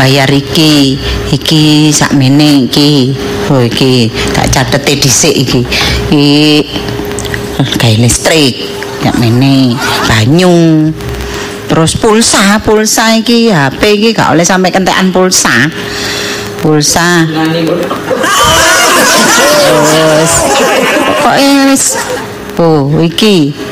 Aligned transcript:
bayar 0.00 0.32
iki. 0.32 0.96
Iki 1.28 1.92
sakmene 1.92 2.64
iki. 2.64 3.12
Oh 3.52 3.60
iki 3.60 4.08
tak 4.32 4.48
catete 4.48 4.96
dhisik 4.96 5.36
iki. 5.36 5.60
Iki 6.08 6.64
gawe 7.76 7.96
listrik. 8.00 8.56
Ya 9.04 9.12
mene 9.20 9.76
banyu. 10.08 10.88
Terus 11.68 11.94
pulsa, 12.00 12.58
pulsa 12.64 13.14
iki 13.20 13.52
HP 13.52 14.00
iki 14.00 14.08
gak 14.16 14.32
oleh 14.32 14.42
sampai 14.42 14.72
kentekan 14.72 15.12
pulsa. 15.12 15.68
Pulsa. 16.64 17.28
Terus 21.20 21.84
kok 22.56 22.96
iki. 23.04 23.69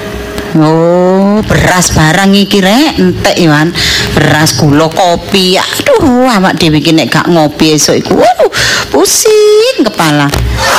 Oh, 0.57 1.45
beras 1.45 1.93
barang 1.93 2.33
iki 2.33 2.65
rek, 2.65 2.97
entek 2.97 3.37
Iwan. 3.37 3.69
Beras 4.17 4.57
gula 4.57 4.89
kopi. 4.89 5.61
Aduh, 5.61 6.25
awak 6.25 6.57
dhewe 6.57 6.81
iki 6.81 6.97
nek 6.97 7.13
gak 7.13 7.29
ngopi 7.29 7.77
esuk 7.77 8.01
iku. 8.01 8.17
Waduh, 8.17 8.49
pusing 8.89 9.85
kepala. 9.85 10.25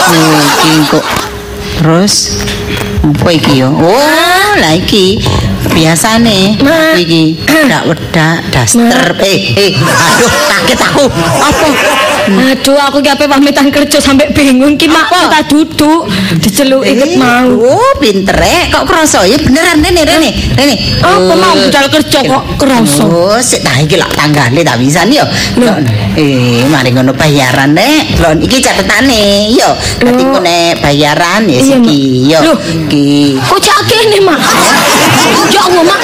Oh, 0.09 0.41
iki 0.65 0.89
kok 0.89 1.05
terus 1.79 2.41
apa 3.05 3.29
iki 3.29 3.61
yo? 3.61 3.69
Oh, 3.69 4.51
lah 4.57 4.73
iki 4.73 5.21
biasane 5.69 6.57
iki 6.97 7.37
dak 7.69 7.85
wedak 7.85 8.41
daster. 8.49 9.13
Eh, 9.21 9.53
eh, 9.53 9.71
aduh 9.77 10.33
kaget 10.49 10.79
aku. 10.81 11.05
Apa? 11.45 11.67
Aduh, 12.29 12.77
aku 12.77 13.01
ki 13.01 13.09
ape 13.09 13.25
pamitan 13.25 13.73
kerja 13.73 13.97
sampai 13.97 14.29
bingung 14.29 14.77
ki 14.77 14.85
mak 14.85 15.09
Apa? 15.09 15.17
kita 15.25 15.39
duduk 15.49 16.01
diceluk 16.37 16.83
ikut 16.85 17.17
mau. 17.17 17.49
Oh, 17.57 17.91
pinter 17.97 18.37
rek. 18.37 18.69
Kok 18.69 18.85
kroso 18.85 19.25
ya 19.25 19.37
beneran 19.41 19.81
rene 19.81 20.01
rene. 20.05 20.29
Rene. 20.53 20.75
Apa 21.01 21.33
mau 21.33 21.57
budal 21.57 21.89
kerja 21.89 22.19
kok 22.21 22.43
kerasa? 22.61 23.03
Oh, 23.09 23.39
sik 23.41 23.65
nah 23.65 23.81
iki 23.81 23.97
lak 23.97 24.13
tanggane 24.13 24.61
tak 24.61 24.77
pisan 24.77 25.09
yo. 25.09 25.25
Eh, 26.13 26.69
mari 26.69 26.93
ngono 26.93 27.17
bayaran 27.17 27.73
nek. 27.73 28.21
Lho 28.21 28.29
iki 28.37 28.61
catetane 28.61 29.49
yo. 29.49 29.73
Dadi 29.97 30.23
ku 30.23 30.37
nek 30.37 30.85
bayaran 30.85 31.49
ya 31.49 31.57
Iya, 31.59 31.75
iki 31.81 31.99
yo. 32.29 32.39
Iki. 32.45 33.41
Kok 33.41 33.59
cak 33.59 33.79
kene 33.89 34.19
mak? 34.21 34.39
Allah 35.69 35.83
mak. 35.85 36.01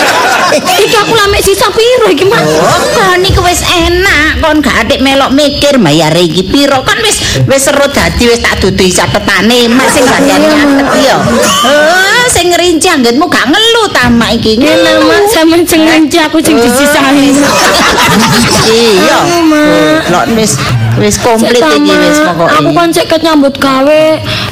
Iki 0.56 0.96
aku 1.02 1.14
lamek 1.18 1.42
sisa 1.42 1.68
piro 1.74 2.08
iki 2.12 2.26
mak? 2.28 2.40
Oh, 2.46 2.80
kon 2.94 3.22
iku 3.26 3.42
wis 3.44 3.66
enak, 3.66 4.40
kon 4.40 4.62
gak 4.62 4.86
atik 4.86 5.02
melok 5.02 5.34
mikir 5.34 5.82
bayar 5.82 6.15
iki 6.20 6.44
piro. 6.48 6.82
Kon 6.84 7.00
wis 7.04 7.18
wis 7.48 7.62
seru 7.64 7.88
dadi 7.92 8.30
wis 8.30 8.40
tak 8.40 8.60
duduhi 8.62 8.92
catetane, 8.92 9.68
mak 9.72 9.88
sing 9.92 10.04
bagian 10.08 10.42
nyatet 10.44 10.88
yo. 11.04 11.18
Oh, 11.66 12.24
sing 12.32 12.52
ngerinci 12.52 12.88
anggenmu 12.92 13.26
gak 13.28 13.50
ngelu 13.50 13.84
ta 13.92 14.08
mak 14.10 14.36
iki. 14.36 14.60
Ngene 14.60 14.92
mak 15.04 15.28
sampean 15.32 15.62
sengaja 15.68 16.28
aku 16.30 16.40
sing 16.40 16.56
disisani. 16.60 17.36
Iya. 18.66 19.18
Anu, 19.22 19.40
Mak. 19.46 20.10
Lok 20.10 20.26
wis 20.38 20.58
wis 20.98 21.16
komplit 21.22 21.62
iki 21.62 21.94
wis 21.94 22.18
pokoke. 22.24 22.50
Aku 22.58 22.70
kan 22.74 22.90
cek 22.90 23.06
ket 23.12 23.22
nyambut 23.22 23.56
gawe, 23.62 24.04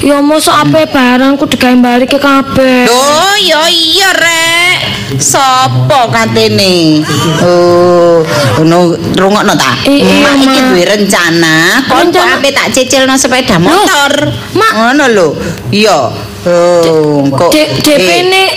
ya 0.03 0.17
mosok 0.21 0.53
ape 0.53 0.85
barangku 0.91 1.49
digawe 1.49 1.75
balik 1.81 2.13
ke 2.13 2.19
kabeh. 2.21 2.85
Oh, 2.89 3.35
ya 3.41 3.65
iya 3.67 4.09
rek. 4.13 4.92
Sopo 5.19 6.09
katene? 6.09 7.03
Oh, 7.43 8.23
ngono 8.61 8.97
rungokno 9.13 9.53
ta? 9.53 9.77
Mak 9.85 10.35
iki 10.41 10.59
duwe 10.71 10.83
rencana, 10.85 11.83
kon 11.89 12.09
ape 12.09 12.49
tak 12.53 12.73
cicilno 12.73 13.13
sepeda 13.17 13.59
motor. 13.61 14.11
Mak. 14.57 14.71
Ngono 14.73 15.03
lho. 15.13 15.27
Iya. 15.69 15.99
Oh, 16.43 17.23
kok 17.31 17.55
D- 17.55 17.71
DP 17.79 18.09
eh, 18.27 18.51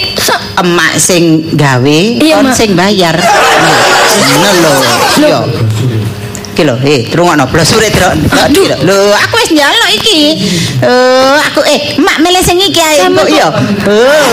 emak 0.58 0.98
sing 0.98 1.54
gawe, 1.54 1.98
kon 2.18 2.48
sing 2.50 2.74
bayar. 2.74 3.14
Ngono 4.42 4.50
lho. 4.58 4.74
Iya. 5.22 5.40
Iki 6.56 6.64
lho, 6.64 6.76
eh, 6.88 7.04
rungokno 7.12 7.44
blosure. 7.52 7.84
Iki 7.84 8.00
lho. 8.00 8.96
Aku 9.12 9.34
wis 9.36 9.52
njaluk 9.52 9.90
iki. 9.92 10.40
Eh, 10.80 11.36
aku 11.44 11.60
eh, 11.68 12.00
mak 12.00 12.16
milih 12.24 12.40
sing 12.40 12.56
iki 12.56 12.80
ae 12.80 13.04
kok. 13.04 13.28
iya. 13.28 13.52
Oh, 13.84 14.24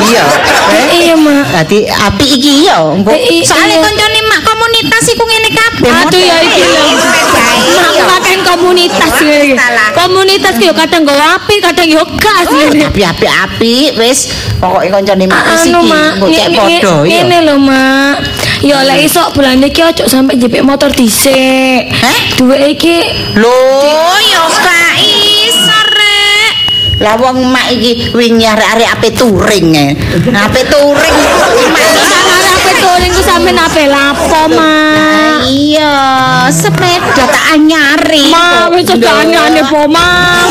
iya. 0.00 0.24
Eh, 0.72 1.12
Iya 1.12 1.14
mak. 1.14 1.44
Dadi 1.52 1.84
api 1.84 2.24
iki 2.24 2.64
ya, 2.64 2.80
engko 2.80 3.12
Eh, 3.12 3.20
i- 3.20 3.44
soalnya 3.44 3.76
iya. 3.76 3.84
koncone 3.84 4.18
mak 4.24 4.40
komunitas 4.42 5.04
iku 5.12 5.24
ngene 5.28 5.50
kabeh. 5.52 5.92
Aduh 5.92 6.16
ya 6.18 6.36
iki 6.40 6.62
lho. 6.64 6.80
Mak 7.68 7.92
pakai 8.16 8.36
komunitas. 8.40 9.12
Komunitas 9.92 10.54
ki 10.56 10.64
yo 10.64 10.72
kadang 10.72 11.04
nggo 11.04 11.12
api, 11.12 11.54
kadang 11.60 11.84
yo 11.84 12.00
gas. 12.16 12.48
Api 12.48 13.02
api 13.04 13.26
api 13.28 13.74
wis 14.00 14.32
pokoke 14.56 14.88
koncone 14.88 15.24
mak 15.28 15.44
wis 15.52 15.68
Anu 15.68 15.84
iki 15.84 15.92
engko 15.92 16.26
cek 16.32 16.48
padha 16.48 16.64
nge- 16.64 16.80
ya. 16.80 17.20
ngene 17.20 17.36
lho 17.44 17.56
mak. 17.60 18.16
Ya 18.58 18.82
lek 18.82 19.06
iso 19.06 19.22
bulan 19.38 19.62
iki 19.62 19.86
ojo 19.86 20.10
sampe 20.10 20.34
jepit 20.34 20.66
motor 20.66 20.90
dhisik. 20.90 21.86
Heh? 21.94 22.18
Duwe 22.34 22.74
iki 22.74 23.06
Lho, 23.38 23.54
ya 24.18 24.42
gak 24.50 24.98
iso 24.98 25.78
rek. 25.94 26.52
Lah 26.98 27.14
wong 27.22 27.54
mak 27.54 27.70
iki 27.70 28.10
wingi 28.10 28.42
arek-arek 28.42 28.98
ape 28.98 29.08
touring 29.14 29.68
e. 29.78 29.86
Ape 30.34 30.66
touring. 30.66 31.16
Mak 31.70 31.86
ape 32.58 32.72
touring 32.82 33.12
ku 33.14 33.22
sampe 33.22 33.54
nape 33.54 33.86
lapo 33.86 34.50
mak. 34.50 35.46
Iya, 35.46 35.94
sepeda 36.50 37.24
tak 37.30 37.44
anyari. 37.54 38.26
Ma, 38.34 38.66
wis 38.74 38.90
cedane 38.90 39.62
po 39.70 39.86
ma. 39.86 40.42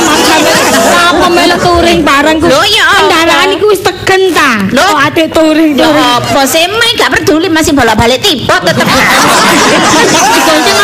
Apa 0.87 1.27
melok 1.27 1.59
touring 1.59 2.01
bareng 2.01 2.37
ku. 2.39 2.47
Lho, 2.47 2.61
ya? 2.63 2.83
Kendaraan 2.97 3.49
iku 3.51 3.65
wis 3.69 3.81
tegen 3.81 4.21
ta. 4.31 4.61
Lho? 4.71 4.87
Ate 4.97 5.27
touring 5.29 5.75
Ya 5.75 5.87
touring. 5.87 6.17
apa 6.23 6.41
sih, 6.45 6.63
Mai 6.67 6.91
gak 6.93 7.11
peduli 7.11 7.47
masih 7.47 7.73
bolak-balik 7.73 8.19
tibot 8.19 8.61
tetep. 8.61 8.87
Digonceng 8.87 10.77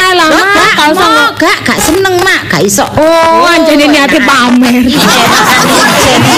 ae 0.00 0.12
lah 0.14 0.26
Loh, 0.28 0.40
mak. 0.40 0.72
gak, 0.74 0.88
usah 0.92 1.08
ngok. 1.08 1.30
gak, 1.38 1.58
gak 1.64 1.78
seneng 1.78 2.16
mak, 2.20 2.40
gak 2.48 2.62
iso. 2.62 2.84
Oh, 2.86 3.44
anjene 3.46 3.86
niate 3.86 4.18
pamer. 4.22 4.84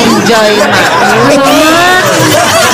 Enjoy 0.03 0.49
mak. 0.59 2.02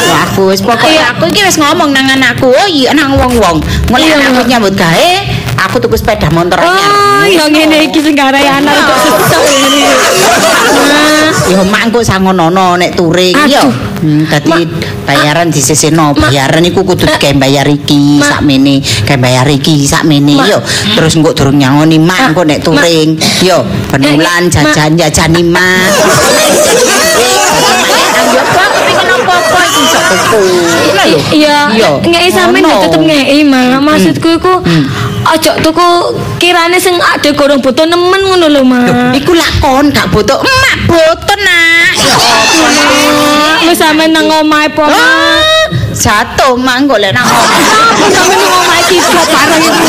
Wah, 0.09 0.25
aku 0.25 0.41
wis 0.49 0.61
pokoknya 0.61 1.13
aku 1.13 1.29
iki 1.29 1.41
wis 1.45 1.57
ngomong 1.57 1.91
nang 1.91 2.05
anakku, 2.09 2.49
oh 2.49 2.67
iya 2.67 2.93
nang 2.93 3.13
wong-wong. 3.13 3.61
Mulai 3.89 4.09
Iya, 4.09 4.17
Mak. 4.33 4.45
nyambut 4.47 4.73
gawe, 4.73 5.09
aku 5.61 5.75
tuku 5.79 5.95
sepeda 5.95 6.29
motor. 6.29 6.57
Oh, 6.57 7.23
ya 7.25 7.45
ngene 7.45 7.87
iki 7.87 8.01
sing 8.01 8.13
gawe 8.13 8.33
anak 8.33 8.73
untuk 8.73 8.97
sesuk 9.21 9.41
ngene. 9.45 9.79
Ya 11.49 11.61
mak 11.63 11.81
engko 11.85 12.01
sangonono 12.01 12.77
nek 12.77 12.93
touring 12.93 13.33
ya. 13.45 13.65
Aduh. 13.65 13.73
Hmm, 13.99 14.23
dadi 14.25 14.63
bayaran 15.03 15.51
disisihno. 15.51 16.15
Ma- 16.15 16.31
Bayaran 16.31 16.63
iku 16.63 16.81
kudu 16.85 17.05
digawe 17.05 17.35
bayar 17.37 17.67
iki 17.67 18.21
sakmene, 18.23 18.79
gawe 19.03 19.19
bayar 19.19 19.45
iki 19.45 19.83
sakmene 19.83 20.39
yo. 20.41 20.59
Terus 20.95 21.13
engko 21.17 21.33
durung 21.35 21.57
nyangoni 21.57 21.97
mak 21.99 22.31
engko 22.31 22.45
nek 22.45 22.63
touring. 22.63 23.17
Yo, 23.43 23.65
Eh, 23.93 24.15
Ma- 24.17 24.41
jajan-jajani 24.47 25.43
mak. 25.45 25.93
Anggap 28.29 28.61
aku 28.61 28.79
pengen 28.85 29.09
apa-apa 29.09 29.59
iki 29.65 29.81
iso 29.89 30.01
tuku. 30.05 30.43
Lah 30.93 31.07
lho. 31.09 31.19
Iya, 31.33 31.57
sampean 32.29 32.63
Ngono. 32.65 32.69
ya 32.69 32.85
tetep 32.85 33.01
ngei, 33.01 33.41
Mak. 33.45 33.81
Maksudku 33.81 34.29
iku 34.37 34.55
aja 35.29 35.53
tuku 35.61 35.87
kirane 36.41 36.79
sing 36.81 36.95
ade 37.01 37.33
gorong 37.33 37.61
butuh 37.61 37.85
nemen 37.85 38.21
ngono 38.29 38.47
lho, 38.49 38.61
Mak. 38.65 39.17
iku 39.17 39.33
lakon 39.33 39.89
gak 39.93 40.09
butuh 40.13 40.37
emak 40.41 40.77
butuh 40.89 41.39
nak. 41.41 41.93
Ya 41.97 42.15
apa? 42.17 42.31
Wis 43.69 43.77
sampean 43.81 44.13
nang 44.13 44.29
omahe 44.29 44.69
po, 44.73 44.85
Jatuh 45.99 46.55
mak 46.55 46.87
golek 46.87 47.11
nang 47.11 47.27
omah. 47.27 47.43
Apa 47.91 48.07
sampean 48.13 48.39
nang 48.39 48.53
omahe 48.55 48.83
kita 48.87 49.09
bareng 49.25 49.63
iku? 49.67 49.89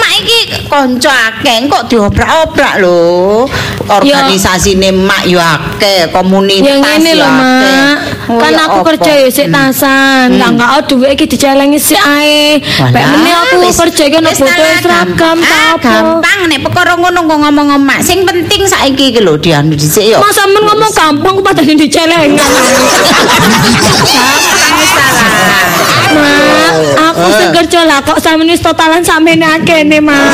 Mak 0.00 0.12
iki 0.24 0.40
kanca 0.70 1.14
akeh 1.34 1.68
kok 1.68 1.82
diobrak-obrak 1.90 2.74
lho. 2.80 3.44
Organisasine 3.90 4.88
mak 4.92 5.26
yo 5.26 5.38
akeh, 5.38 6.08
komunitas 6.10 6.62
Ya 6.62 6.74
ngene 6.78 7.10
yo 7.10 7.16
lho, 7.18 7.26
akeh. 7.26 7.34
Mak. 7.34 7.96
Oh, 8.30 8.38
Kan 8.38 8.54
aku 8.54 8.78
kerja 8.86 9.10
ya 9.16 9.26
sik 9.26 9.48
tasan. 9.50 10.38
Lah 10.38 10.48
enggak 10.48 10.70
ada 10.70 10.80
duwe 10.86 11.08
iki 11.10 11.26
dicelengi 11.26 11.76
sik 11.76 11.98
ae. 11.98 12.62
Bek 12.62 13.02
meneh 13.02 13.34
aku 13.34 13.54
wis- 13.60 13.76
kerja 13.76 14.02
iki 14.06 14.16
ono 14.16 14.28
wis 14.30 14.38
butuh 14.38 14.62
lah, 14.62 14.78
seragam 14.78 15.36
ta 15.40 15.50
Ah, 15.50 15.74
gampang 15.76 16.38
nek 16.46 16.58
perkara 16.62 16.92
ngono 16.94 17.18
kok 17.24 17.38
ngomong 17.40 17.66
emak. 17.76 17.98
Sing 18.00 18.22
penting 18.22 18.62
saiki 18.64 19.10
iki 19.10 19.18
lho 19.18 19.34
dianu 19.34 19.74
dhisik 19.74 20.06
yo. 20.06 20.16
Mas 20.22 20.32
sampean 20.32 20.62
ngomong 20.62 20.90
gampang 20.92 21.32
ku 21.34 21.42
padahal 21.42 21.74
dicelengi. 21.74 22.38
Mak, 26.10 26.72
aku 26.98 27.22
Eh. 27.26 27.36
sing 27.38 27.50
kerja 27.54 27.80
lah 27.86 27.98
kok 28.02 28.18
sampeyan 28.18 28.50
wis 28.50 28.62
totalan 28.62 29.02
sampeyan 29.02 29.42
akene, 29.42 29.98
Mak. 30.00 30.30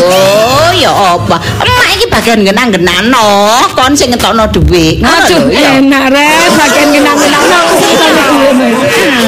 Oh, 0.00 0.70
ya 0.72 0.90
apa? 0.90 1.36
Emak 1.60 1.88
iki 1.96 2.06
bagian 2.08 2.40
genang-genano, 2.40 3.60
kon 3.74 3.92
sing 3.92 4.10
ngetokno 4.10 4.48
dhuwit. 4.48 5.02
Aduh, 5.02 5.50
enak 5.50 6.04
rek, 6.12 6.48
bagian 6.56 6.88
genang-genang 6.94 7.42
aku 7.44 7.74
sing 7.78 7.92
duwe, 7.98 8.48
Mak. 8.54 8.72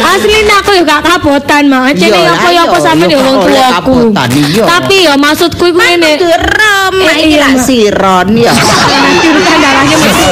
Asline 0.03 0.53
aku 0.53 0.71
yo 0.77 0.83
gak 0.85 1.03
kabotan, 1.05 1.63
Mak. 1.69 1.97
Cene 1.97 2.19
yo 2.23 2.33
apa-apa 2.33 2.77
sampeyan 2.81 3.11
iya, 3.11 3.17
yo 3.17 3.25
wong 3.25 3.37
tuaku. 3.45 3.97
Tapi 4.65 4.97
yo 5.05 5.15
maksudku 5.17 5.65
iku 5.69 5.79
ngene. 5.79 6.11
Mak 6.93 7.15
Eh, 7.17 7.25
iki 7.25 7.37
lak 7.41 7.57
siron. 7.65 8.27
Nanti 8.37 9.27
urusan 9.33 9.59
darahnya 9.65 9.97
masih 9.97 10.29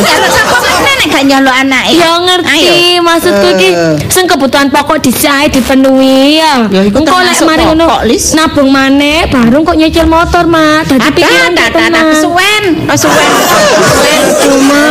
sapa 0.00 0.56
gak 1.02 1.24
nyaluk 1.28 1.54
anake? 1.54 1.98
Ya 1.98 2.10
ngerti, 2.18 2.98
maksudku 3.02 3.48
ki 3.58 3.70
Eh. 3.74 3.94
sing 4.08 4.24
kebutuhan 4.26 4.70
pokok 4.70 5.02
disae 5.02 5.50
dipenuhi 5.50 6.38
ya. 6.40 6.66
Engko 6.70 7.16
lek 7.22 7.38
mari 7.42 7.62
ngono 7.68 8.00
nabung 8.34 8.70
maneh 8.70 9.26
baru 9.28 9.62
kok 9.62 9.76
nyicil 9.76 10.06
motor, 10.06 10.46
Mak. 10.48 10.88
Dadi 10.88 11.22
pikiran 11.22 11.52
ada, 11.52 11.62
ada, 11.68 11.80
ada, 11.90 12.00
kesuwen, 12.14 12.64
kesuwen, 12.88 13.28
kesuwen. 13.78 14.22
Cuma 14.42 14.82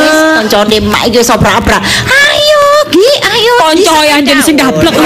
Koncone 0.42 0.78
mak 0.90 1.04
iki 1.10 1.20
iso 1.22 1.34
obrak-obrak. 1.38 1.82
Ayo, 2.08 2.64
Gi, 2.92 3.12
ayo. 3.22 3.54
konco 3.62 3.94
Gi, 4.02 4.10
yang 4.10 4.22
jadi 4.26 4.42
sing 4.42 4.56
gablek 4.58 4.94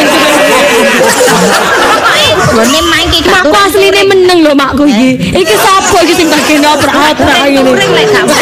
Gone 2.46 2.80
mak 2.86 3.02
iki 3.10 3.26
Makku 3.26 3.58
asline 3.58 4.02
meneng 4.06 4.46
lho 4.46 4.54
makku 4.54 4.86
iki. 4.86 5.18
Iki 5.34 5.56
sapa 5.58 5.98
iki 6.06 6.14
sing 6.14 6.30
bagene 6.30 6.70
obrak-obrak 6.70 7.50
ngene. 7.50 7.74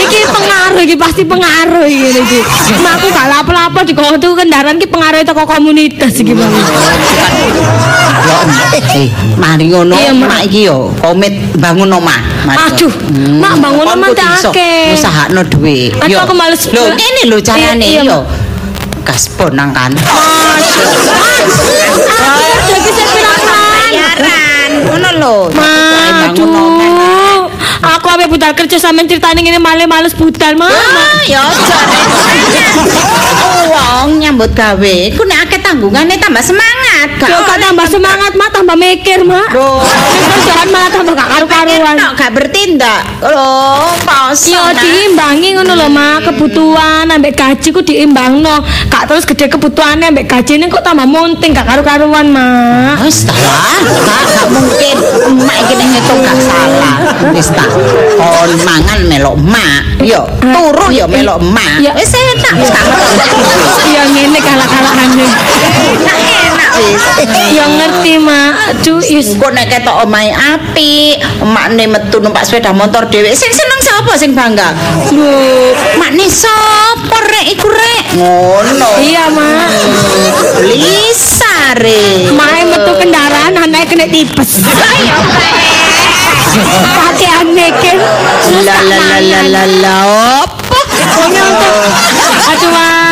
Iki 0.03 0.19
pengaruh 0.27 0.81
iki 0.83 0.95
pasti 0.99 1.23
pengaruh 1.23 1.87
iki 1.87 1.97
ngene 2.03 2.19
iki. 2.27 2.39
Makku 2.83 3.07
gak 3.15 3.27
lapo-lapo 3.31 3.79
di 3.87 3.95
tuku 3.95 4.35
kendaraan 4.35 4.75
iki 4.77 4.87
pengaruh 4.91 5.23
teko 5.23 5.47
komunitas 5.47 6.19
iki 6.19 6.35
Bang. 6.35 6.51
Eh, 8.93 9.09
mari 9.39 9.71
ngono, 9.71 9.95
Mak. 9.95 10.43
iki 10.49 10.67
yo 10.67 10.91
komit 11.01 11.33
bangun 11.57 11.93
omah. 11.93 12.19
Aduh, 12.45 12.91
Mak, 13.39 13.57
bangun 13.61 13.87
omah 13.87 14.09
iso 14.11 14.49
akeh. 14.51 14.93
Usahakno 14.93 15.43
dhuwit. 15.47 15.95
Yo. 16.09 16.19
aku 16.21 16.33
males 16.35 16.67
Lho, 16.69 16.83
ngene 16.93 17.21
lho 17.29 17.41
carane 17.41 17.87
yo. 18.03 18.25
Gaspol 19.03 19.51
nang 19.55 19.73
kan. 19.75 19.91
Bayaran. 19.95 22.42
Ngono 24.83 25.09
lho. 25.19 25.35
Aduh. 25.53 27.49
Aku 27.83 28.07
ape 28.07 28.31
budal 28.31 28.55
kerja 28.55 28.79
sampean 28.79 29.07
critane 29.07 29.43
ngene 29.43 29.59
male 29.59 29.83
males 29.87 30.15
budal, 30.15 30.55
Mak. 30.55 30.71
Ah, 30.71 31.19
ya 31.27 31.43
jare. 31.51 31.99
Wong 33.73 34.19
nyambut 34.23 34.51
gawe, 34.55 34.95
ku 35.15 35.23
nek 35.27 35.47
akeh 35.47 35.59
tanggungane 35.63 36.15
tambah 36.19 36.43
semangat. 36.43 36.82
Yo 37.03 37.37
kok 37.43 37.57
tambah 37.59 37.87
semangat, 37.87 38.31
Mak, 38.35 38.49
tambah 38.55 38.75
mikir, 38.79 39.27
Mak. 39.27 39.49
Loh. 39.51 39.83
Ning 39.83 40.23
kerjaan 40.23 40.67
malah 40.71 40.89
tambah 40.91 41.13
gak 41.15 41.29
karu-karuan. 41.35 41.95
Gak 42.15 42.31
bertindak. 42.31 43.01
Loh, 43.19 43.91
kosong. 44.07 44.55
Yo 44.55 44.63
nah. 44.63 44.79
diimbangi 44.79 45.49
ngono 45.59 45.71
lho, 45.75 45.87
Mak. 45.91 46.17
Kebutuhan 46.31 47.11
ambek 47.11 47.35
gaji 47.35 47.69
ku 47.75 47.81
diimbangno. 47.83 48.63
Gak 48.87 49.11
terus 49.11 49.27
gede 49.27 49.51
kebutuhannya 49.51 50.15
ambek 50.15 50.31
gajine 50.31 50.71
kok 50.71 50.83
tambah 50.85 51.03
munting 51.03 51.51
gak 51.51 51.67
karu-karuan, 51.67 52.31
Mak. 52.31 53.03
Wis 53.03 53.27
ta 53.27 53.35
gak, 53.35 54.47
mungkin 54.47 54.95
emak 55.27 55.57
iki 55.67 55.73
nek 55.75 55.87
ngitung 55.91 56.19
gak 56.23 56.37
salah. 56.39 56.95
Wis 57.35 57.49
ta. 57.51 57.65
Kon 58.15 58.51
mangan 58.63 58.99
melok 59.09 59.35
emak, 59.39 59.81
yo 60.03 60.23
turu 60.39 60.87
yo 60.93 61.05
melok 61.09 61.39
emak. 61.43 61.83
Ya. 61.83 61.91
Wis 61.97 62.11
enak 62.15 62.53
wis 62.59 62.71
ngerti. 62.71 63.29
Iya 63.91 64.03
ngene 64.07 64.39
kalah-kalahane. 64.39 65.27
Enak 65.27 66.17
enak 66.21 66.62
wis. 66.79 67.03
Yo 67.57 67.65
ngerti, 67.67 68.13
Mak. 68.17 68.51
Aduh, 68.73 69.01
is 69.01 69.33
Engko 69.33 69.49
nek 69.53 69.69
ketok 69.69 70.05
omahe 70.05 70.33
apik, 70.33 71.21
emakne 71.41 71.85
metu 71.89 72.17
numpak 72.21 72.45
sepeda 72.45 72.73
motor 72.73 73.05
dhewe. 73.09 73.33
Sing 73.33 73.51
seneng 73.53 73.79
sapa 73.81 74.13
sing 74.17 74.31
bangga? 74.33 74.73
Lho, 75.13 75.73
makne 75.97 76.25
sapa 76.29 77.17
rek 77.29 77.45
iku 77.57 77.67
rek? 77.69 78.03
Ngono. 78.17 78.89
Iya, 79.01 79.29
Mak. 79.33 79.69
Lisa 80.65 81.77
re. 81.77 82.29
Mae 82.33 82.61
metu 82.65 82.91
kendaraan 82.97 83.57
anake 83.57 83.93
kena 83.93 84.05
tipes. 84.09 84.61
Ayo 84.61 85.43
mikir. 87.53 87.97
La 88.65 88.77
la 88.81 89.41
la 89.43 89.63
la 89.83 89.97
aduh 92.53 93.03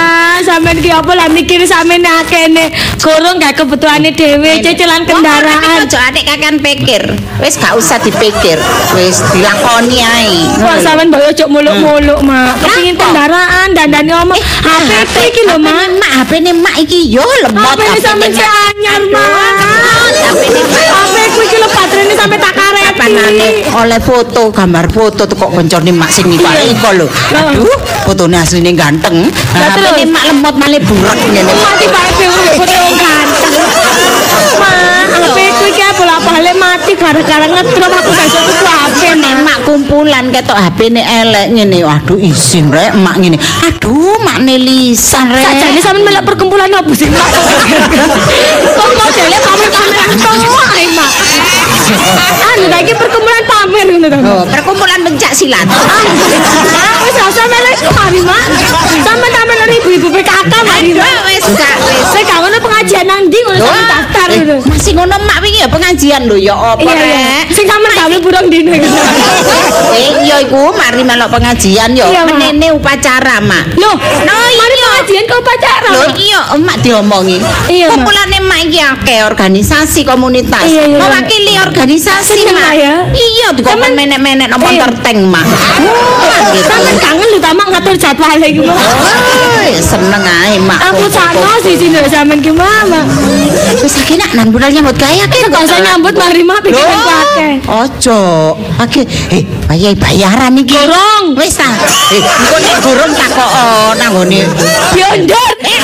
sampean 0.41 0.77
ki 0.81 0.89
apa 0.89 1.13
lah 1.13 1.29
mikir 1.29 1.61
sampean 1.69 2.01
akene 2.01 2.73
gorong 2.97 3.37
gak 3.37 3.61
kebutuhane 3.61 4.09
dhewe 4.11 4.57
cicilan 4.59 5.05
kendaraan. 5.05 5.85
Ojo 5.85 5.97
adik 6.01 6.25
kakan 6.25 6.57
pikir. 6.59 7.01
Wis 7.37 7.61
gak 7.61 7.77
usah 7.77 8.01
dipikir. 8.01 8.57
Wis 8.97 9.21
dilakoni 9.31 10.01
ae. 10.01 10.49
Kok 10.57 10.77
sampean 10.81 11.13
mbok 11.13 11.23
ojo 11.29 11.45
muluk-muluk, 11.45 12.19
Mak. 12.25 12.57
Kepengin 12.57 12.97
kendaraan 12.97 13.69
dandane 13.77 14.13
omah. 14.17 14.37
HP 14.37 15.13
ku 15.13 15.19
iki 15.29 15.41
lho, 15.45 15.57
Mak. 15.61 16.01
Mak, 16.01 16.11
HP 16.25 16.31
ne 16.41 16.51
mak 16.57 16.75
iki 16.81 16.99
yo 17.05 17.25
lemot. 17.45 17.77
HP 17.77 18.01
sampean 18.01 18.33
anyar, 18.33 19.01
Mak. 19.13 19.29
HP 20.17 20.41
mak. 20.73 21.10
HP 21.31 21.33
ku 21.33 21.41
iki 21.41 21.55
lho 21.57 21.67
baterainya 21.69 22.15
sampe 22.17 22.35
tak 22.35 22.53
kareti. 22.53 22.91
panane 22.93 23.47
oleh 23.73 23.99
foto 23.99 24.41
gambar 24.51 24.85
foto 24.89 25.21
tuh 25.23 25.37
kok 25.37 25.49
koncone 25.49 25.91
mak 25.91 26.11
sing 26.11 26.27
niku 26.27 26.43
Iya. 26.43 26.67
iko 26.69 26.89
lho 26.93 27.07
aduh 27.31 27.71
fotone 28.03 28.35
asline 28.35 28.73
ganteng 28.73 29.31
Lah, 29.55 29.57
nah 29.57 29.69
terus? 29.73 29.87
tapi 29.89 30.03
mak 30.05 30.23
lemot 30.27 30.55
malah 30.55 30.81
burak 30.81 31.15
ngene 31.17 31.41
Mati 31.47 31.85
bae 31.87 32.11
foto 32.51 32.73
wong 32.75 32.91
HP 32.91 33.30
bola-balik 36.19 36.55
mati 36.59 36.91
gara-gara 36.99 37.47
ngetrum 37.47 37.87
aku 37.87 38.11
gak 38.11 38.27
iso 38.27 38.39
tuku 38.43 38.67
HP, 38.67 39.01
nek 39.15 39.35
Mak. 39.47 39.57
kumpulan 39.63 40.27
ketok 40.27 40.59
HP 40.59 40.91
ne 40.91 41.01
elek 41.07 41.47
ngene 41.55 41.77
aduh 41.87 42.19
izin 42.19 42.67
rek 42.67 42.91
mak 42.99 43.15
ngene 43.15 43.39
aduh 43.39 44.19
mak 44.19 44.43
ne 44.43 44.59
lisan 44.59 45.31
rek 45.31 45.39
Sajane 45.47 45.79
sampean 45.79 46.03
melok 46.03 46.23
perkumpulan 46.27 46.67
opo 46.83 46.91
sih, 46.91 47.07
Mak? 47.07 47.27
Kok 48.77 48.89
modele 48.91 49.37
pamer-pameran 49.39 50.09
tok 50.19 50.35
ae, 50.75 50.85
Mak. 50.91 51.11
Anu 52.51 52.67
iki 52.77 52.93
perkumpulan 52.93 53.43
pamer 53.47 53.85
ngono 53.89 54.07
ta. 54.07 54.17
oh, 54.21 54.43
perkumpulan 54.45 54.99
pencak 55.01 55.31
silat 55.31 55.65
Ah, 55.65 56.93
wis 57.01 57.15
rasa 57.15 57.43
melek 57.47 57.77
mari, 57.89 58.19
Mak. 58.21 58.45
Sampeyan 59.01 59.45
nang 59.47 59.71
ibu-ibu 59.71 60.07
PKK 60.11 60.53
mari, 60.61 60.91
Mak. 60.93 61.25
wis 61.25 61.45
gak 61.55 61.75
wis 61.81 61.97
Saya 62.11 62.23
gak 62.27 62.61
pengajian 62.61 63.05
nang 63.07 63.21
ndi 63.25 63.39
ngono 63.41 63.57
sampe 63.59 63.83
daftar 63.87 64.27
Eh, 64.29 64.37
ngono. 64.39 64.55
masih 64.67 64.91
ngono 64.93 65.15
mak 65.21 65.37
wingi 65.41 65.59
ya 65.59 65.67
pengajian 65.67 66.21
lho 66.29 66.37
ya 66.37 66.53
apa 66.53 66.81
Iya, 66.81 66.93
iya. 66.93 67.17
rek 67.41 67.45
Sing 67.51 67.65
sampeyan 67.65 67.93
gawe 67.97 68.15
burung 68.19 68.45
gitu. 68.47 68.69
Eh, 69.91 70.09
iya 70.23 70.35
iku 70.39 70.71
mari 70.71 71.01
melok 71.01 71.29
pengajian 71.31 71.89
yo. 71.93 72.05
Iya, 72.05 72.21
Mak. 72.23 72.37
Menene 72.37 72.67
upacara, 72.71 73.41
Mak. 73.41 73.75
Loh, 73.77 73.95
No, 73.97 74.33
mari 74.33 74.75
iya. 74.75 74.83
pengajian 74.83 75.23
ke 75.25 75.35
upacara. 75.35 75.89
Lho 75.89 76.03
iki 76.11 76.25
yo 76.29 76.41
emak 76.55 76.77
diomongi. 76.81 77.37
Iya, 77.67 77.85
Mak. 77.87 77.93
Kumpulane 77.97 78.37
emak 78.37 78.59
iki 78.65 78.79
akeh 78.79 79.19
organisasi 79.25 80.01
komunitas. 80.03 80.65
Iya, 80.65 80.83
iya. 80.87 80.97
Mewakili 80.99 81.53
organisasi. 81.71 82.39
Mak, 82.51 82.71
ya? 82.75 82.95
Iya, 83.07 83.47
dikon 83.55 83.71
Sampean- 83.79 83.95
menek-menek 83.95 84.47
nang 84.51 84.59
Iya. 84.59 84.83
motor 84.83 84.91
tank, 84.99 85.19
Mak. 85.23 85.45
Wah, 85.47 86.39
gitu. 86.51 86.67
Sampeyan 86.67 86.97
kangen 86.99 87.27
lho 87.31 87.39
ta 87.39 87.51
Mak 87.55 87.67
ngatur 87.71 87.95
jadwal 87.95 88.39
iki, 88.43 88.59
Mak. 88.59 88.75
Oh, 88.75 89.71
seneng 89.79 90.23
ae, 90.27 90.55
Mak. 90.59 90.79
Aku 90.91 91.05
sakno 91.07 91.51
sih 91.63 91.75
sini 91.79 91.97
sampean 92.05 92.39
gimana? 92.43 92.99
Wis 93.79 93.95
iki 94.03 94.19
nak 94.19 94.35
nan 94.35 94.51
budal 94.51 94.67
nyambut 94.69 94.93
gawe 94.93 95.15
akeh 95.15 95.39
Gak 95.47 95.63
usah 95.63 95.79
nyambut 95.79 96.13
mari 96.13 96.43
Mak 96.43 96.59
pikiran 96.61 96.99
akeh. 96.99 97.53
Ojo. 97.65 98.19
Oke. 98.77 99.01
Eh, 99.31 99.41
bayar 99.65 99.95
bayaran 99.95 100.53
iki. 100.59 100.75
Gorong. 100.75 101.39
Wis 101.39 101.55
ta. 101.55 101.69
Eh, 102.11 102.19
engko 102.19 102.57
nek 102.59 102.75
gorong 102.83 103.11
takok 103.15 103.51
nang 103.95 104.11
ngene. 104.19 104.41
Biondur. 104.91 105.49
Eh, 105.63 105.79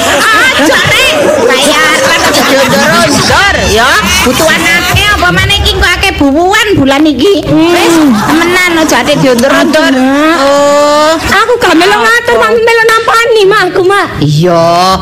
aja 0.60 0.78
rek. 0.92 1.16
Bayaran 1.48 2.20
aja 2.28 2.42
diondor-ondor 2.44 3.56
ya. 3.72 3.90
Butuhan 4.26 4.62
akeh 4.62 5.07
apa 5.18 5.34
maneh 5.34 5.58
iki 5.58 5.74
kok 5.74 5.92
akeh 5.98 6.14
buwuan 6.22 6.78
bulan 6.78 7.02
iki. 7.02 7.42
Wis 7.50 7.96
temenan 8.30 8.78
aja 8.78 9.02
ate 9.02 9.18
Mak. 9.18 9.98
Oh. 10.46 11.18
Aku 11.18 11.54
gak 11.58 11.74
melo 11.74 11.98
ngatur, 11.98 12.38
Mak 12.38 12.54
melo 12.54 12.84
nampani 12.86 13.42
Mak 13.50 13.62
aku 13.74 13.82
Mak. 13.82 14.08
Iya. 14.22 15.02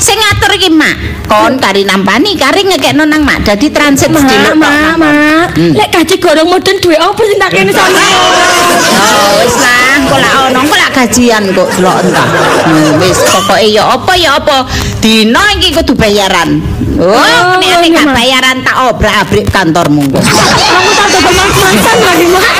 Sing 0.00 0.16
ngatur 0.16 0.56
iki, 0.56 0.72
Mak. 0.72 1.15
Kon 1.26 1.58
kari 1.58 1.82
nampani, 1.82 2.38
kari 2.38 2.62
ngekekno 2.62 3.02
nang 3.02 3.26
Mak. 3.26 3.42
Dadi 3.42 3.66
transit 3.74 4.14
Mak, 4.14 4.22
Mak, 4.54 4.94
Mak. 4.94 5.48
Lek 5.58 5.90
gaji 5.90 6.14
gorong 6.22 6.46
modern 6.46 6.78
duwe 6.78 6.96
opo 7.02 7.26
sing 7.26 7.38
tak 7.42 7.50
kene 7.50 7.74
sampean? 7.74 8.14
Oh, 8.96 9.42
wis 9.42 9.56
lah, 9.58 9.98
kok 10.06 10.18
lak 10.22 10.34
ono, 10.46 10.60
kok 10.62 10.78
lak 10.78 10.90
gajian 10.94 11.42
kok 11.50 11.68
delok 11.74 11.96
entah. 12.06 12.28
Hmm, 12.62 12.90
wis 13.02 13.18
pokoke 13.26 13.66
ya 13.66 13.82
apa 13.98 14.12
ya 14.14 14.38
apa. 14.38 14.70
Dina 15.02 15.42
iki 15.58 15.74
kudu 15.74 15.98
bayaran. 15.98 16.62
Oh, 16.96 17.10
Oh, 17.10 17.58
nek 17.58 17.82
nek 17.82 17.90
gak 17.90 18.08
bayaran 18.14 18.56
tak 18.62 18.76
obrak-abrik 18.86 19.46
kantormu 19.50 20.06
kok. 20.14 20.22
Kamu 20.22 20.90
tak 20.94 21.06
ada 21.10 21.18
mas-masan 21.26 21.96
mari 22.06 22.26
Mak. 22.30 22.54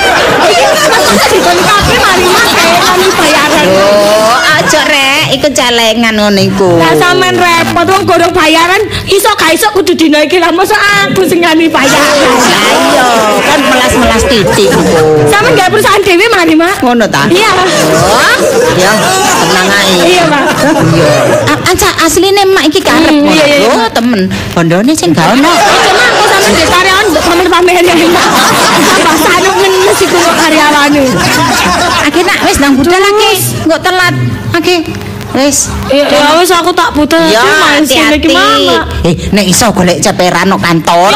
Mari 2.87 3.09
bayaran. 3.12 3.66
Oh, 3.76 4.38
aja 4.38 4.81
rek, 4.87 5.25
iku 5.35 5.49
celengan 5.50 6.14
ngono 6.14 6.40
iku. 6.40 6.78
Lah 6.78 6.95
sampean 6.95 7.35
repot 7.37 7.85
wong 7.85 8.02
gorong 8.07 8.33
bayaran 8.33 8.78
iso 9.07 9.28
gak 9.35 9.52
iso 9.52 9.69
kudu 9.71 9.93
dina 9.93 10.23
iki 10.23 10.38
lah 10.38 10.49
mosok 10.50 10.78
aku 11.05 11.26
sing 11.26 11.43
ngani 11.43 11.66
bayaran. 11.69 12.14
Lah 12.16 12.38
iya, 12.87 13.07
kan 13.43 13.61
melas-melas 13.61 14.23
titik 14.25 14.71
iku. 14.71 14.81
Sampean 15.26 15.59
gak 15.59 15.69
perusahaan 15.69 16.00
dhewe 16.00 16.26
mari 16.31 16.55
Mak. 16.55 16.78
Ngono 16.81 17.05
ta? 17.07 17.26
Iya. 17.28 17.50
Oh, 17.50 18.37
ya, 18.78 18.93
tenang 19.43 19.69
ae. 19.69 19.95
Iya, 20.07 20.23
Mak. 20.31 20.45
Iya. 20.95 21.11
A- 21.45 21.64
Aja 21.66 21.90
asline 22.07 22.47
mak 22.47 22.62
iki 22.64 22.78
karep. 22.78 23.11
Hmm, 23.11 23.26
iya, 23.26 23.45
iya, 23.59 23.69
Oh, 23.75 23.90
temen. 23.90 24.31
Bondone 24.55 24.95
sing 24.95 25.11
gak 25.11 25.35
ono. 25.35 25.50
Cuma 25.50 26.02
aku 26.09 26.23
sampean 26.31 26.55
di 26.55 26.64
karyawan 26.64 26.96
mbok 27.11 27.23
pamer-pamer 27.23 27.83
ya. 27.83 27.95
Tambah 27.95 29.17
sanu 29.19 29.51
ngenes 29.61 29.97
terus 29.97 30.13
iku 30.13 30.17
kok 30.21 30.37
karyawane. 30.37 31.03
Aki 32.07 32.21
nak 32.27 32.39
wis 32.45 32.57
nang 32.61 32.73
budal 32.77 33.01
lagi. 33.01 33.33
Enggak 33.65 33.81
telat. 33.81 34.15
Aki. 34.53 34.77
Wis. 35.37 35.69
Ya 35.93 36.05
ya 36.09 36.33
wis 36.41 36.49
aku 36.49 36.73
tak 36.73 36.97
butuh 36.97 37.21
Ya, 37.29 37.45
hati-hati. 37.45 38.31
mama. 38.33 38.89
Eh, 39.05 39.15
nek 39.33 39.45
iso 39.45 39.69
golek 39.73 40.01
ceperan 40.01 40.49
no 40.49 40.57
kantor. 40.57 41.13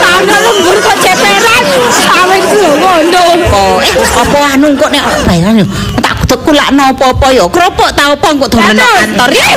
Tangan 0.00 0.40
lembur 0.40 0.76
kok 0.80 0.96
ceperan. 1.00 1.62
Ngono. 2.80 3.24
Eh, 3.84 3.90
apa 4.16 4.38
anu 4.56 4.66
kok 4.76 4.90
nek 4.92 5.02
bayaran 5.28 5.60
yo. 5.60 5.66
Tak 6.00 6.24
teku 6.28 6.52
lak 6.56 6.72
apa-apa 6.72 7.26
yo. 7.36 7.48
Kropok 7.52 7.90
ta 7.92 8.16
apa 8.16 8.28
kok 8.32 8.48
dolen 8.48 8.76
nang 8.76 8.92
kantor. 9.04 9.28
Ya, 9.32 9.48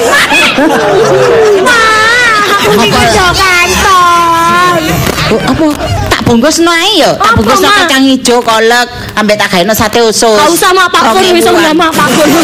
aku 2.58 2.72
iki 2.82 2.90
kerja 2.90 3.26
kantor. 3.38 4.82
Oh, 5.28 5.40
apa 5.44 6.07
tak 6.28 6.36
bungkusno 6.36 6.68
ae 6.68 7.00
yo. 7.00 7.12
Tak 7.16 7.24
Apa, 7.24 7.36
bungkusno 7.40 7.68
Mak? 7.72 7.78
kacang 7.88 8.04
ijo 8.04 8.36
kolek 8.44 8.88
ambek 9.16 9.40
tak 9.40 9.48
gaeno 9.48 9.72
sate 9.72 10.04
usus. 10.04 10.36
Gak 10.36 10.52
usah 10.52 10.76
mak 10.76 10.92
Pak 10.92 11.16
Pur 11.16 11.24
wis 11.24 11.48
ora 11.48 11.72
mak 11.72 11.96
Pak 11.96 12.08
Pur. 12.12 12.28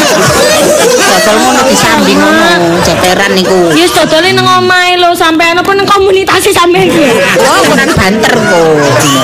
Dodol 1.04 1.36
ngono 1.44 1.62
disambing 1.68 2.16
ngono, 2.16 2.80
ceperan 2.80 3.32
niku. 3.36 3.75
Ya 3.75 3.84
dodole 3.92 4.32
nang 4.32 4.48
omahe 4.63 4.96
lho 4.96 5.12
sampean 5.12 5.60
apa 5.60 5.72
nang 5.75 5.84
komunitas 5.84 6.48
sampean 6.48 6.88
iki. 6.88 7.12
Oh, 7.44 7.60
kurang 7.68 7.92
banter 7.92 8.32
kok. 8.32 8.63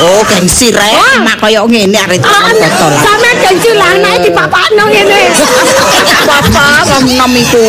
Oh, 0.04 0.20
gengsi 0.28 0.75
rek. 0.75 1.24
Mak 1.24 1.39
koyo 1.39 1.63
ngene 1.63 1.96
arek 1.96 2.20
Ah, 2.20 2.51
dodol. 2.51 2.94
Sampean 3.00 3.36
gengsi 3.39 3.72
lah 3.80 3.96
anake 3.96 4.28
dipapakno 4.28 4.84
ngene. 4.92 5.20
Apa 6.30 6.84
wong 6.88 7.06
nom 7.16 7.32
iku? 7.32 7.68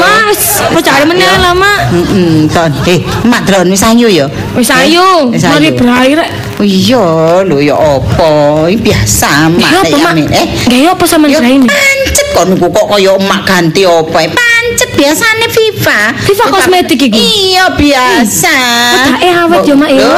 Mas, 0.00 0.40
percaya 0.72 1.04
meneh 1.08 1.28
lah 1.40 1.52
mak. 1.56 1.92
Heeh, 1.92 2.46
ton. 2.52 2.70
Eh, 2.86 3.00
mak 3.26 3.42
dron 3.48 3.68
wis 3.72 3.82
ayu 3.82 4.06
ya. 4.08 4.26
Wis 4.54 4.70
ayo, 4.70 5.28
Wis 5.32 5.44
mari 5.44 5.69
berair. 5.72 6.18
Oh 6.56 6.62
iya, 6.62 7.06
lho 7.42 7.58
ya 7.58 7.76
apa? 7.76 8.30
Ini 8.66 8.78
biasa 8.78 9.30
mak. 9.48 9.60
Ya 9.60 9.80
nek 9.80 9.92
mak? 9.96 10.12
ame. 10.12 10.22
Eh, 10.28 10.46
Gaya 10.66 10.88
apa 10.92 11.04
sampean 11.04 11.30
ya 11.30 11.38
berair? 11.38 11.60
pancet 11.64 12.26
kok 12.30 12.44
niku 12.46 12.66
kok 12.68 12.86
kaya 12.86 13.12
emak 13.14 13.40
ganti 13.42 13.82
apa? 13.82 14.16
eh? 14.20 14.30
Pancet 14.30 14.90
biasane 14.92 15.46
Viva. 15.48 16.00
Viva 16.20 16.44
kosmetik 16.48 17.00
iki? 17.00 17.20
Iya, 17.50 17.64
biasa. 17.72 18.56
Wedake 18.92 19.28
awet 19.32 19.60
ya, 19.64 19.74
Mak, 19.74 19.90
ya? 19.90 20.08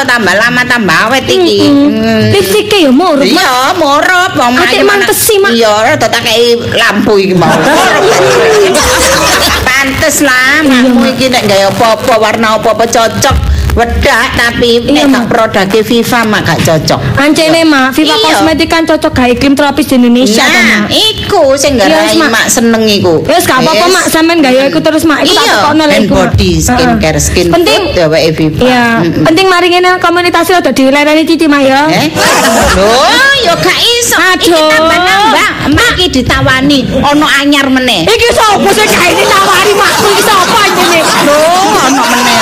Tambah 0.00 0.34
lama 0.34 0.62
tambah 0.64 0.96
awet 1.06 1.26
iki. 1.26 1.60
Hmm. 1.66 2.30
Lipstike 2.30 2.78
ya 2.80 2.90
murah. 2.90 3.20
Mak. 3.20 3.26
Iya, 3.26 3.54
morop 3.76 4.32
wong 4.34 4.52
mak 4.54 4.66
Atik 4.66 4.82
mana- 4.82 5.06
mantesi, 5.06 5.34
Mak. 5.38 5.50
Iya, 5.52 5.72
rada 5.86 6.06
tak 6.06 6.22
kei 6.22 6.56
lampu 6.72 7.16
iki 7.16 7.34
mau. 7.34 7.50
Pantes 9.66 10.20
lah, 10.20 10.60
makmu 10.60 11.04
iki 11.08 11.28
nek 11.28 11.46
gawe 11.46 11.64
apa-apa 11.70 12.14
warna 12.18 12.58
apa-apa 12.58 12.84
cocok. 12.86 13.36
Wedak 13.70 14.34
tapi 14.34 14.82
Iya, 14.82 15.06
nek 15.06 15.06
tak 15.06 15.22
Mak. 15.22 15.24
produke 15.30 15.78
Viva 15.80 16.20
mak 16.26 16.42
gak 16.42 16.58
cocok. 16.60 17.00
Ancene 17.16 17.62
mak, 17.62 17.94
Viva 17.94 18.12
Iya. 18.12 18.24
Kosmetik 18.34 18.66
kan 18.66 18.82
cocok 18.82 19.12
gawe 19.14 19.30
iklim 19.30 19.54
tropis 19.54 19.86
di 19.86 19.94
Indonesia 19.94 20.42
ta, 20.42 20.50
Nah, 20.50 20.66
mak. 20.84 20.90
iku 20.90 21.54
sing 21.54 21.78
Iya, 21.78 21.86
garai 21.86 22.18
Mak. 22.18 22.28
mak 22.28 22.46
seneng 22.50 22.82
iku. 22.84 23.22
Wes 23.24 23.46
gak 23.46 23.62
apa-apa 23.62 23.86
mak, 23.88 24.04
sampean 24.06 24.42
gawe 24.42 24.60
iku 24.66 24.78
terus 24.80 25.06
mak. 25.06 25.22
Iku 25.22 25.38
tak 25.38 25.46
tekokno 25.46 25.84
lek 25.86 25.98
iku, 26.02 26.12
Mak. 26.12 26.22
body, 26.34 26.50
skincare, 26.58 26.98
Heeh. 27.14 27.22
skin 27.22 27.46
Penting 27.48 27.80
ya 27.94 28.06
wae 28.06 28.30
Viva. 28.30 28.58
Iya, 28.60 28.84
penting 29.22 29.46
mari 29.46 29.66
ngene 29.70 29.90
komunitas 29.98 30.50
rada 30.50 30.70
dilereni 30.70 31.22
Cici 31.22 31.46
mak 31.46 31.62
ya. 31.62 31.86
Eh? 31.86 32.06
Loh, 32.74 33.30
ya 33.40 33.54
gak 33.54 33.78
iso. 33.78 34.16
Iki 34.18 34.50
Aduh. 34.50 34.66
tambah-nambah. 34.68 35.48
Mak 35.70 35.94
iki 35.94 36.06
ditawani 36.12 36.78
ono 37.00 37.26
anyar 37.30 37.70
meneh. 37.70 38.02
Iki 38.02 38.28
sapa 38.34 38.66
sing 38.68 38.88
gawe 38.88 39.06
ini 39.06 39.24
nawari 39.24 39.72
makku 39.72 40.06
iki 40.10 40.22
sapa 40.22 40.56
anjene? 40.58 41.00
Loh, 41.22 41.70
ono 41.86 42.02
meneh. 42.02 42.38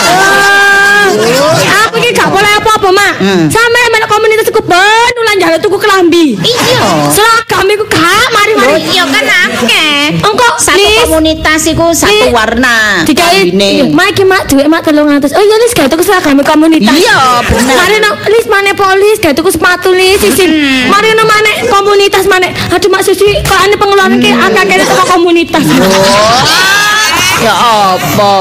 Aku 1.89 1.95
iki 1.99 2.11
gak 2.15 2.31
boleh 2.31 2.51
apa-apa, 2.61 2.89
Mak. 2.93 3.13
Hmm. 3.19 3.45
Sampe 3.51 3.81
melok 3.91 4.09
komunitas 4.09 4.47
iku 4.49 4.61
ben 4.63 5.13
ulan 5.19 5.35
njaluk 5.41 5.61
tuku 5.63 5.77
kelambi. 5.81 6.27
Iya. 6.39 7.11
Seragam 7.11 7.67
iku 7.69 7.85
gak 7.89 8.27
mari-mari. 8.31 8.83
iya 8.93 9.05
kan 9.09 9.25
akeh. 9.27 10.23
Engko 10.23 10.49
Satu 10.59 10.89
komunitas 11.07 11.61
iku 11.71 11.91
satu 11.95 12.31
warna. 12.35 13.03
Lambine. 13.07 13.91
Mak 13.95 14.07
iki 14.15 14.25
Mak 14.27 14.43
duwe 14.51 14.65
Mak 14.67 14.83
300. 14.87 15.35
Oh 15.35 15.43
iya 15.43 15.57
Lis 15.59 15.73
gawe 15.75 15.89
tuku 15.91 16.03
seragam 16.07 16.39
komunitas. 16.43 16.95
Iya, 16.95 17.43
bener. 17.47 17.75
Mari 17.75 17.97
no 18.03 18.11
Lis 18.31 18.47
mane 18.47 18.73
polis 18.75 19.17
gawe 19.19 19.35
tuku 19.35 19.51
sepatu 19.55 19.91
Lis 19.95 20.21
isin. 20.23 20.51
Mari 20.91 21.15
no 21.19 21.25
mane 21.27 21.67
komunitas 21.71 22.25
mane. 22.31 22.55
Aduh 22.73 22.89
Mak 22.91 23.03
Susi 23.03 23.27
kok 23.43 23.59
ane 23.59 23.75
pengeluaran 23.75 24.19
ki 24.23 24.31
akeh-akeh 24.31 24.77
teko 24.87 25.05
komunitas. 25.07 25.65
Ya 27.39 27.55
apa? 27.55 28.35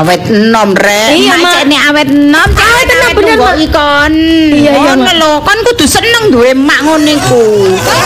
Awet 0.00 0.24
enom 0.32 0.72
rek. 0.72 1.12
Iya, 1.20 1.36
Mak. 1.36 1.68
Awet 1.92 2.08
enom. 2.08 2.48
Awet 2.48 2.88
enom, 2.88 2.97
bener, 3.12 3.36
Mak. 3.36 3.54
ikon. 3.58 4.12
Iya, 4.50 4.72
iya, 4.72 4.92
Ngono 4.94 5.12
lho, 5.14 5.32
kan 5.40 5.56
kudu 5.62 5.84
seneng 5.84 6.24
duwe 6.28 6.52
mak 6.52 6.80
ngono 6.82 7.08
iku. 7.08 7.42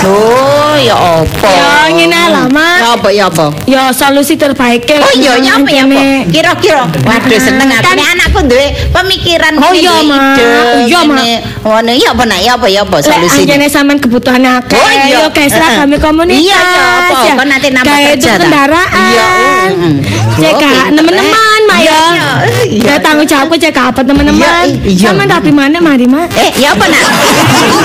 Loh, 0.02 0.74
ya 0.76 0.96
apa? 0.96 1.48
Ya, 1.48 1.70
ngene 1.88 2.20
lah, 2.28 2.46
Mak. 2.46 2.78
Ya 2.78 2.88
apa 2.92 3.08
ya 3.10 3.24
apa? 3.26 3.46
Ya 3.64 3.82
solusi 3.90 4.34
terbaik 4.34 4.84
Oh 4.92 5.12
iya, 5.14 5.38
ya 5.38 5.56
apa 5.56 5.68
ya? 5.68 5.84
Kira-kira. 6.26 6.84
Waduh 7.02 7.40
seneng 7.40 7.68
aku. 7.68 7.82
Kan- 7.82 7.96
Nek 7.98 8.08
anakku 8.10 8.40
duwe 8.46 8.66
pemikiran 8.90 9.52
Oh, 9.56 9.70
ngene, 9.70 9.80
iya, 9.80 9.92
Mak. 10.02 10.34
ide, 10.34 10.44
Iya, 10.88 11.00
Mak. 11.00 11.16
ngene. 11.16 11.30
Ngono 11.62 11.90
ya 11.92 12.08
apa 12.10 12.22
nak? 12.24 12.38
Ya 12.40 12.52
apa 12.54 12.66
ya 12.66 12.80
apa 12.82 12.96
solusine? 12.98 13.42
anjene 13.46 13.66
sampean 13.68 13.98
kebutuhan 13.98 14.42
akeh. 14.42 14.74
Oh, 14.74 14.90
iya. 14.90 15.18
Yo 15.18 15.30
guys, 15.30 15.52
Heeh. 15.52 15.98
komunitas. 15.98 16.40
Iya, 16.40 16.58
iya, 16.58 16.84
apa? 17.06 17.18
ya. 17.22 17.32
Kok 17.34 17.46
nanti 17.46 17.68
nambah 17.70 17.96
kerja, 18.10 18.32
kendaraan. 18.36 18.90
Iya, 19.12 19.28
mm, 19.70 19.76
mm. 19.78 19.94
Cek 20.32 20.52
Oh, 20.52 20.58
teman-teman, 20.90 21.20
eh. 21.22 21.60
Mak 21.62 21.78
Iya, 21.78 21.92
ya. 21.92 22.00
iya, 22.10 22.28
iya. 22.66 22.84
Ya 22.92 22.96
tanggung 22.98 23.24
jawabku 23.24 23.54
cek 23.54 23.72
apa 23.72 24.00
teman-teman. 24.02 24.66
Iya. 24.92 25.08
Sampean 25.08 25.24
tapi 25.24 25.48
mana 25.48 25.80
mari, 25.80 26.04
Mak? 26.04 26.36
Eh, 26.36 26.52
ya 26.60 26.76
apa 26.76 26.84
nak? 26.84 27.04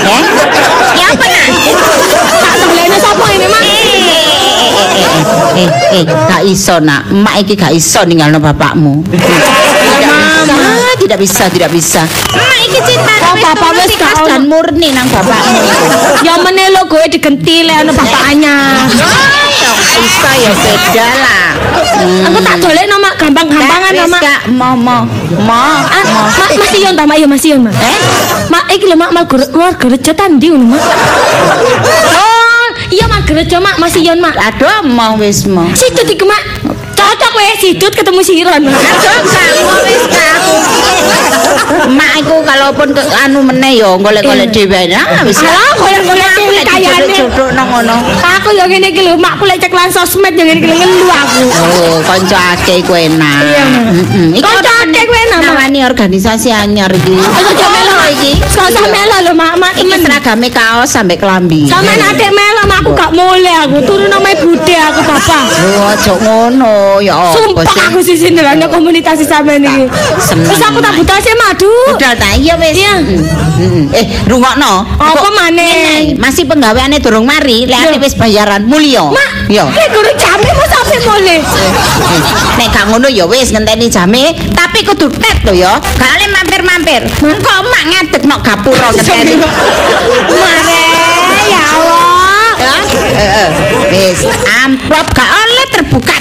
Eh? 0.04 0.22
Ya 1.00 1.08
apa 1.08 1.24
nak? 1.24 1.46
Tak 2.36 2.54
dolene 2.60 2.96
sapa 3.00 3.24
ini, 3.32 3.48
Mak? 3.48 3.62
Eh, 3.64 5.64
eh, 5.64 5.68
eh, 5.96 6.02
gak 6.04 6.44
iso 6.44 6.76
nak. 6.84 7.08
Emak 7.08 7.48
iki 7.48 7.56
gak 7.56 7.72
iso 7.72 8.04
ninggalno 8.04 8.36
bapakmu. 8.36 9.08
Tidak 10.98 11.18
bisa, 11.18 11.44
tidak 11.48 11.70
bisa, 11.72 11.78
bisa. 11.78 12.02
Emak 12.34 12.58
iki 12.66 12.80
cinta 12.82 13.14
Oh, 13.28 13.36
bapak 13.38 13.70
wis 13.76 13.92
gak 13.94 14.12
ono. 14.18 14.26
dan 14.26 14.42
murni 14.50 14.88
nang 14.90 15.06
bapakmu. 15.12 15.60
Ya 16.26 16.34
meneh 16.40 16.72
lo 16.74 16.88
gue 16.90 17.04
digenti 17.12 17.62
le 17.62 17.72
ana 17.72 17.92
bapaknya. 17.94 18.56
Ya 19.58 19.70
gak 19.78 19.96
iso 20.00 20.30
ya 20.32 20.52
beda 20.52 21.06
lah. 21.22 21.46
Hmm. 21.98 22.26
Aku 22.30 22.38
tak 22.42 22.56
dolekno, 22.62 22.96
Mak, 23.02 23.14
gampang-gampangan 23.18 23.92
Mak. 24.10 24.20
Kak, 24.22 24.40
mau 24.54 24.74
mau 24.74 25.02
mau. 25.42 25.78
Ah, 25.86 26.04
Mak, 26.34 26.56
masih 26.56 26.80
yon 26.88 26.94
ta, 26.94 27.04
Mak? 27.06 27.16
Ya 27.18 27.26
masih 27.26 27.48
yon, 27.54 27.60
Mak. 27.66 27.74
Eh? 27.74 27.98
Mak, 28.48 28.64
iki 28.74 28.86
lho, 28.86 28.96
Mak, 28.96 29.10
mal 29.12 29.24
mal 29.28 29.72
gereja 29.76 30.12
tandi 30.14 30.46
ngono, 30.50 30.78
Mak. 30.78 30.82
Oh, 32.18 32.66
iya 32.94 33.04
Mak 33.10 33.26
gereja, 33.26 33.58
Mak, 33.58 33.76
masih 33.82 34.02
yon, 34.06 34.18
Mak. 34.22 34.34
Aduh, 34.34 34.86
mau 34.86 35.18
wis 35.18 35.44
mau. 35.46 35.66
Sidut 35.74 36.06
iku, 36.06 36.24
Mak. 36.26 36.57
Cocok 37.08 37.32
weh 37.40 37.56
sidut 37.56 37.92
ketemu 37.96 38.20
siron. 38.20 38.62
Mak. 38.68 38.84
Wis 39.88 40.04
kamu. 40.12 40.56
Mak 41.88 42.12
iku 42.20 42.44
kalaupun 42.44 42.92
ke 42.92 43.02
anu 43.24 43.40
meneh 43.40 43.80
ya 43.80 43.96
golek-golek 43.96 44.52
dhewe 44.52 44.92
nah 44.92 45.24
wis. 45.24 45.40
Alah, 45.40 45.72
golek-golek 45.80 46.28
dhewe 46.36 46.60
kayane. 46.68 47.16
Jodoh 47.16 47.48
nang 47.56 47.72
ngono. 47.72 47.96
Aku 48.20 48.52
yo 48.52 48.68
ngene 48.68 48.92
iki 48.92 49.00
lho, 49.08 49.16
Mak, 49.16 49.40
lek 49.40 49.56
cek 49.56 49.72
lan 49.72 49.88
sosmed 49.88 50.36
yo 50.36 50.44
ngene 50.44 50.60
iki 50.60 50.68
ngelu 50.68 51.08
aku. 51.08 51.44
Oh, 51.48 51.96
kanca 52.04 52.56
akeh 52.56 52.84
iku 52.84 52.92
enak. 52.92 53.40
Iya. 53.40 53.64
Heeh. 53.64 54.44
Kanca 54.44 54.72
akeh 54.84 55.02
ku 55.08 55.14
enak, 55.16 55.38
Mak. 55.40 55.48
Nawani 55.48 55.80
organisasi 55.88 56.52
anyar 56.52 56.92
iki. 56.92 57.16
Aja 57.16 57.66
melo 57.72 57.96
iki. 58.12 58.32
Sekolah 58.52 58.84
melo 58.92 59.16
lho, 59.24 59.32
Mak, 59.32 59.54
Mak 59.56 59.72
Iki 59.80 59.84
temen. 59.88 60.00
seragame 60.04 60.48
kaos 60.52 60.92
sampai 60.92 61.16
kelambi. 61.16 61.64
Sama 61.68 61.88
adek 61.88 62.30
melo, 62.32 62.62
Mak, 62.68 62.78
aku 62.84 62.90
gak 62.92 63.10
mulai 63.16 63.54
aku 63.64 63.80
turun 63.84 64.08
nama 64.12 64.28
bude 64.36 64.76
aku, 64.76 65.00
Papa. 65.08 65.40
Lho 65.48 65.80
aja 65.88 66.12
ngono 66.20 66.97
ya 67.02 67.14
apa 67.14 67.34
Sumpah 67.34 67.64
aku 67.90 67.98
sih 68.02 68.16
sini 68.18 68.40
lah 68.40 68.54
komunitas 68.68 69.18
iki. 69.22 69.28
seneng, 69.28 70.46
Terus 70.46 70.62
aku 70.62 70.78
tak 70.78 70.92
butuh 70.98 71.18
sih 71.20 71.34
madu. 71.36 71.70
Udah 71.94 72.12
ta 72.14 72.30
iya 72.36 72.54
wis. 72.58 72.74
Iya. 72.76 72.94
Mm, 72.98 73.20
mm. 73.58 73.84
Eh, 73.94 74.04
rungokno. 74.28 74.86
Apa 74.98 75.28
maneh? 75.34 76.14
ngene, 76.14 76.20
Masih 76.20 76.44
penggaweane 76.46 77.02
durung 77.02 77.26
mari, 77.26 77.66
lek 77.66 77.78
ane 77.78 77.98
wis 77.98 78.14
bayaran 78.14 78.64
mulya. 78.68 79.08
Mak, 79.10 79.50
Yo. 79.50 79.64
Ini 79.64 79.86
guru 79.90 80.12
jame 80.14 80.48
mau 80.52 80.66
sampai 80.68 80.98
mulai. 81.08 81.38
Nek 82.58 82.68
gak 82.70 82.84
ngono 82.92 83.08
ya 83.08 83.24
wis 83.24 83.50
ngenteni 83.50 83.88
jame, 83.88 84.36
tapi 84.52 84.84
kudu 84.84 85.08
tet 85.16 85.42
lho 85.48 85.54
ya. 85.56 85.80
Gak 85.80 86.10
oleh 86.20 86.28
mampir-mampir. 86.30 87.02
Kok 87.18 87.60
mak 87.66 87.82
ngadeg 87.88 88.22
nok 88.28 88.40
gapura 88.44 88.88
ngenteni. 88.92 89.34
Mare, 90.42 90.84
ya 91.48 91.62
Allah. 91.74 92.50
Ya, 92.58 92.74
heeh. 93.14 93.48
Wis, 93.88 94.18
amplop 94.66 95.06
gak 95.14 95.30
oleh 95.30 95.64
terbuka 95.72 96.16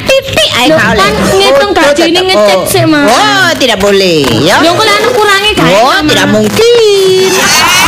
ae 0.57 0.65
Loh, 0.67 0.77
gak 0.77 0.87
oleh. 0.89 0.99
kan 0.99 1.13
ngitung 1.37 1.71
Foto 1.71 1.81
gaji 1.85 2.03
ini 2.09 2.21
ngecek 2.25 2.57
Oh. 2.57 2.65
sih, 2.65 2.83
Mak. 2.83 3.05
Oh, 3.05 3.47
tidak 3.55 3.77
boleh 3.77 4.25
ya. 4.41 4.57
Yo 4.59 4.71
kalau 4.73 4.89
anu 4.91 5.09
kurangi 5.13 5.49
gak 5.53 5.67
Oh, 5.69 5.97
tidak 6.01 6.27
mungkin. 6.27 7.29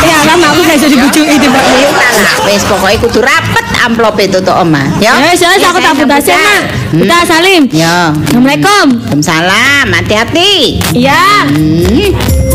Ya 0.00 0.16
lah, 0.24 0.36
aku 0.48 0.60
gak 0.62 0.76
bisa 0.78 0.88
dibujuki 0.88 1.34
itu, 1.34 1.46
Mak. 1.46 1.64
Lah, 1.92 2.14
wis 2.46 2.62
pokoke 2.64 2.96
kudu 3.00 3.20
rapet 3.20 3.66
amplop 3.80 4.14
itu 4.16 4.38
tuh 4.38 4.54
Oma. 4.54 4.86
Ya. 4.98 5.18
Ya, 5.18 5.28
wis, 5.28 5.40
wis, 5.40 5.60
aku 5.60 5.78
tak 5.78 5.94
butuh 5.94 6.20
sih, 6.20 6.32
Mak. 6.32 6.62
Butuh 6.94 7.20
Salim. 7.26 7.62
Ya. 7.70 8.14
Assalamualaikum. 8.14 8.86
Waalaikumsalam. 8.88 9.84
Hati-hati. 9.90 10.78
Iya. 10.94 11.50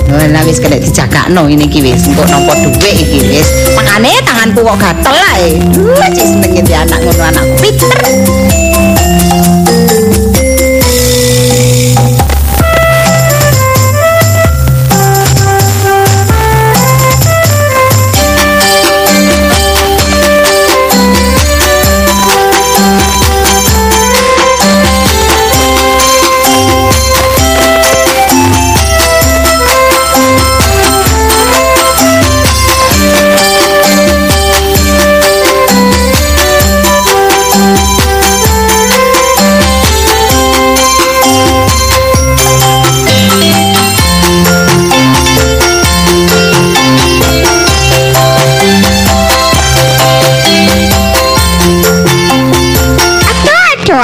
Lah 0.05 0.41
wis 0.45 0.61
kena 0.61 0.77
dijagakno 0.77 1.49
ini 1.49 1.65
iki 1.65 1.81
wis 1.81 2.05
engko 2.05 2.23
nampa 2.29 2.53
dhuwit 2.61 2.93
iki 2.93 3.19
wis. 3.25 3.47
Makane 3.73 4.13
tanganku 4.21 4.61
kok 4.61 4.77
gatel 4.77 5.17
ae. 5.33 5.57
Seneng 6.13 6.53
iki 6.53 6.73
anak 6.73 6.99
ngono 7.01 7.23
anak 7.25 7.45
pinter. 7.57 7.99
Thank 9.87 10.17
you. 10.17 10.24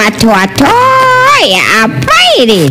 Aduh, 0.01 0.33
aduh, 0.33 0.65
aduh, 0.65 1.39
ya 1.45 1.63
apa 1.85 2.17
ini? 2.41 2.65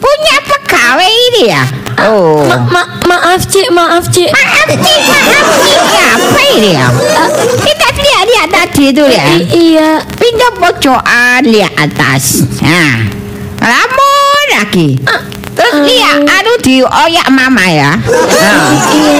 Punya 0.00 0.36
pegawai 0.48 1.12
ini 1.28 1.42
ya? 1.52 1.64
Oh. 2.00 2.48
Ma- 2.48 2.64
ma- 2.72 2.90
maaf 3.04 3.44
cik, 3.44 3.68
maaf 3.68 4.08
cik. 4.08 4.32
Maaf 4.32 4.64
nih, 4.72 5.00
maaf 5.04 5.48
nih, 5.60 5.76
ya 5.76 6.04
apa 6.16 6.40
ini 6.56 6.70
ya? 6.72 6.86
Kita 7.60 7.86
lihat-lihat 7.92 8.48
tadi 8.48 8.84
itu 8.88 9.04
ya. 9.04 9.24
I- 9.36 9.48
iya. 9.52 9.90
Pindah 10.08 10.52
pojokan 10.56 11.44
lihat 11.44 11.76
atas. 11.76 12.48
Nah, 12.64 13.04
lamun 13.60 14.44
lagi. 14.56 14.96
Terus 15.52 15.76
lihat, 15.84 16.24
anu 16.24 16.52
dioyak 16.64 17.28
mama 17.28 17.68
ya. 17.68 17.92
Nah, 18.00 18.72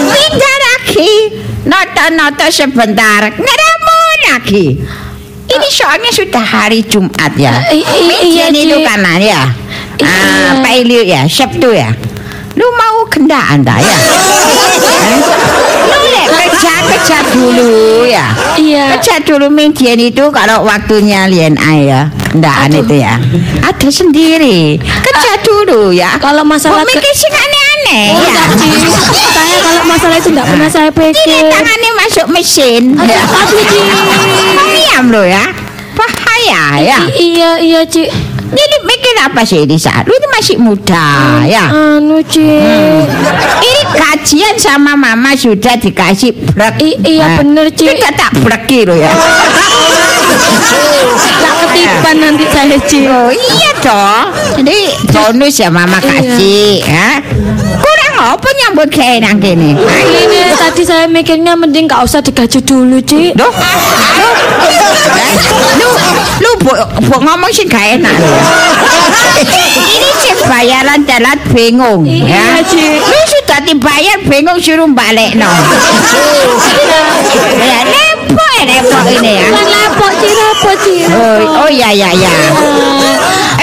Pindah 0.09 0.55
lagi. 0.65 1.13
Noto-noto 1.61 2.49
sebentar. 2.49 3.29
Ngeramun 3.37 4.17
lagi. 4.33 4.81
Ini 5.61 5.69
soalnya 5.69 6.09
sudah 6.09 6.41
hari 6.41 6.81
Jumat 6.81 7.37
ya. 7.37 7.53
I- 7.69 7.85
i- 7.85 8.21
iya, 8.33 8.49
itu 8.49 8.81
kanan 8.81 9.21
ya. 9.21 9.45
Iya. 10.01 10.09
Ah, 10.09 10.57
Pak 10.59 10.73
Ilio 10.73 11.05
ya, 11.05 11.21
Sabtu 11.29 11.69
ya. 11.69 11.93
Lu 12.57 12.65
mau 12.73 13.05
kendaan 13.05 13.61
dah 13.61 13.77
ya? 13.77 13.93
Eh? 15.01 15.17
Lu 15.85 15.97
lek 16.07 16.27
kerja 16.29 16.73
kerja 16.83 17.17
dulu 17.29 17.69
ya. 18.05 18.25
Iya. 18.55 18.85
Kerja 18.97 19.15
dulu 19.21 19.49
median 19.49 19.97
itu 19.97 20.23
kalau 20.29 20.63
waktunya 20.63 21.25
lian 21.25 21.53
ya. 21.57 22.09
Kendaan 22.31 22.71
Aduh. 22.71 22.81
itu 22.81 22.95
ya. 22.97 23.19
Ada 23.61 23.89
sendiri. 23.89 24.77
Kerja 24.79 25.31
dulu 25.41 25.91
ya. 25.91 26.15
Kalau 26.17 26.41
masalah 26.41 26.81
ke- 26.81 26.95
mikir 26.95 27.13
aneh-aneh 27.91 28.15
Oh, 28.15 28.23
ya. 28.23 28.43
enggak, 28.47 28.47
Cik. 28.55 28.71
Saya 29.11 29.59
kalau 29.61 29.81
masalah 29.85 30.15
itu 30.17 30.29
enggak 30.31 30.47
pernah 30.47 30.69
saya 30.69 30.89
Ini 30.89 30.95
pikir. 30.95 31.43
tangannya 31.51 31.91
masuk 31.97 32.25
mesin. 32.31 32.83
Cik. 32.95 33.67
Diam 34.71 35.05
lo 35.11 35.23
ya. 35.23 35.43
Bahaya 35.91 36.63
ya. 36.79 36.97
Iya, 37.11 37.49
iya, 37.59 37.81
Cik. 37.83 38.09
Ini 38.51 38.77
mikir 38.83 39.15
apa 39.17 39.47
sih 39.47 39.63
Lisa? 39.63 40.03
Lu 40.03 40.11
ini 40.11 40.27
masih 40.29 40.55
muda 40.59 41.07
ya. 41.45 41.71
Anu, 41.71 42.19
Cik. 42.21 43.07
Ini 43.61 43.81
kajian 43.89 44.55
sama 44.55 44.95
mama 44.95 45.31
sudah 45.33 45.75
dikasih 45.75 46.35
brek. 46.49 46.75
I- 46.79 46.99
iya, 47.05 47.39
bener, 47.39 47.71
Cik. 47.71 47.95
Kita 47.95 48.09
tak 48.11 48.31
breki 48.37 48.79
lo 48.83 48.95
ya. 48.95 49.11
Tak 51.41 51.53
ketipan 51.67 52.15
nanti 52.17 52.45
saya, 52.47 52.77
Cik. 52.79 53.03
Oh 53.05 53.29
iya 53.29 53.71
dong. 53.79 54.25
Jadi 54.57 54.79
bonus 55.09 55.55
ya 55.57 55.69
mama 55.69 55.97
Iya. 55.97 56.07
kasih 56.07 56.71
ya. 56.81 57.09
Apa 58.21 58.45
nyambut 58.53 58.93
kayak 58.93 59.25
nang 59.25 59.41
kene? 59.41 59.73
Ini 59.81 60.53
tadi 60.53 60.85
saya 60.85 61.09
mikirnya 61.09 61.57
mending 61.57 61.89
gak 61.89 62.05
usah 62.05 62.21
digaji 62.21 62.61
dulu, 62.61 63.01
Cik. 63.01 63.33
Duh. 63.33 63.49
Lu 65.81 65.89
lu 66.41 66.51
bu, 66.61 66.73
ngomong 67.17 67.49
sih 67.49 67.65
gak 67.65 67.97
enak 67.97 68.13
ya. 68.13 68.33
Ini 69.73 70.09
sih 70.21 70.37
bayaran 70.45 71.01
telat 71.01 71.41
bingung 71.49 72.05
ya. 72.05 72.61
Cik. 72.61 73.01
Lu 73.01 73.19
sudah 73.25 73.59
dibayar 73.65 74.21
bingung 74.29 74.61
suruh 74.61 74.85
balik 74.93 75.33
no. 75.33 75.49
Ya 77.57 77.79
repot 77.89 78.53
repot 78.69 79.05
ini 79.17 79.33
ya. 79.33 79.49
Cik, 79.49 79.65
lapor, 79.65 80.77
Cik. 80.85 81.09
Oh, 81.09 81.65
oh 81.65 81.69
ya 81.73 81.89
ya 81.89 82.13
ya. 82.13 82.33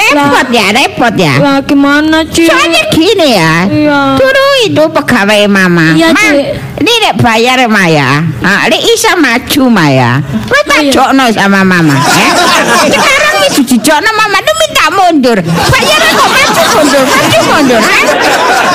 Repot 0.09 0.47
ya 0.51 0.67
repot 0.75 1.15
ya. 1.15 1.35
Lah 1.39 1.59
gimana, 1.63 2.27
Cik? 2.27 2.51
Soalnya 2.51 2.83
gini 2.91 3.29
ya. 3.39 3.55
Iya. 3.71 4.01
Dulu 4.19 4.48
itu 4.67 4.83
pegawai 4.91 5.47
mama. 5.47 5.95
Iya, 5.95 6.11
Ma. 6.11 6.27
Ini 6.79 6.93
nek 7.05 7.15
bayar 7.23 7.59
ma 7.71 7.85
ya. 7.87 8.23
Ah, 8.43 8.67
nek 8.67 8.83
isa 8.83 9.15
maju 9.15 9.63
ma 9.71 9.87
ya. 9.91 10.13
Tak 10.69 10.81
Iya. 10.85 10.93
jokno 10.95 11.25
sama 11.35 11.67
mama. 11.67 11.95
Ya. 11.97 12.29
Sekarang 12.87 13.37
itu 13.51 13.61
dijokno 13.67 14.11
mama 14.15 14.39
lu 14.39 14.53
minta 14.63 14.87
mundur. 14.95 15.39
Bayar 15.43 16.01
kok 16.15 16.29
maju 16.31 16.63
mundur, 16.77 17.03
maju 17.03 17.39
mundur. 17.51 17.81
Ha? 17.83 17.99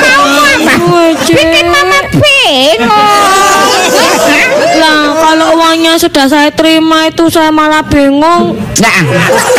Mau 0.04 0.24
apa? 0.28 0.74
Oh. 0.84 1.10
Bikin 1.24 1.66
mama 1.72 2.00
bingung. 2.12 3.72
Lah, 4.74 5.04
kalau 5.16 5.48
uangnya 5.56 5.96
sudah 5.96 6.26
saya 6.28 6.50
terima 6.52 7.08
itu 7.08 7.24
saya 7.30 7.54
malah 7.54 7.86
bingung. 7.88 8.58
Nah, 8.82 8.98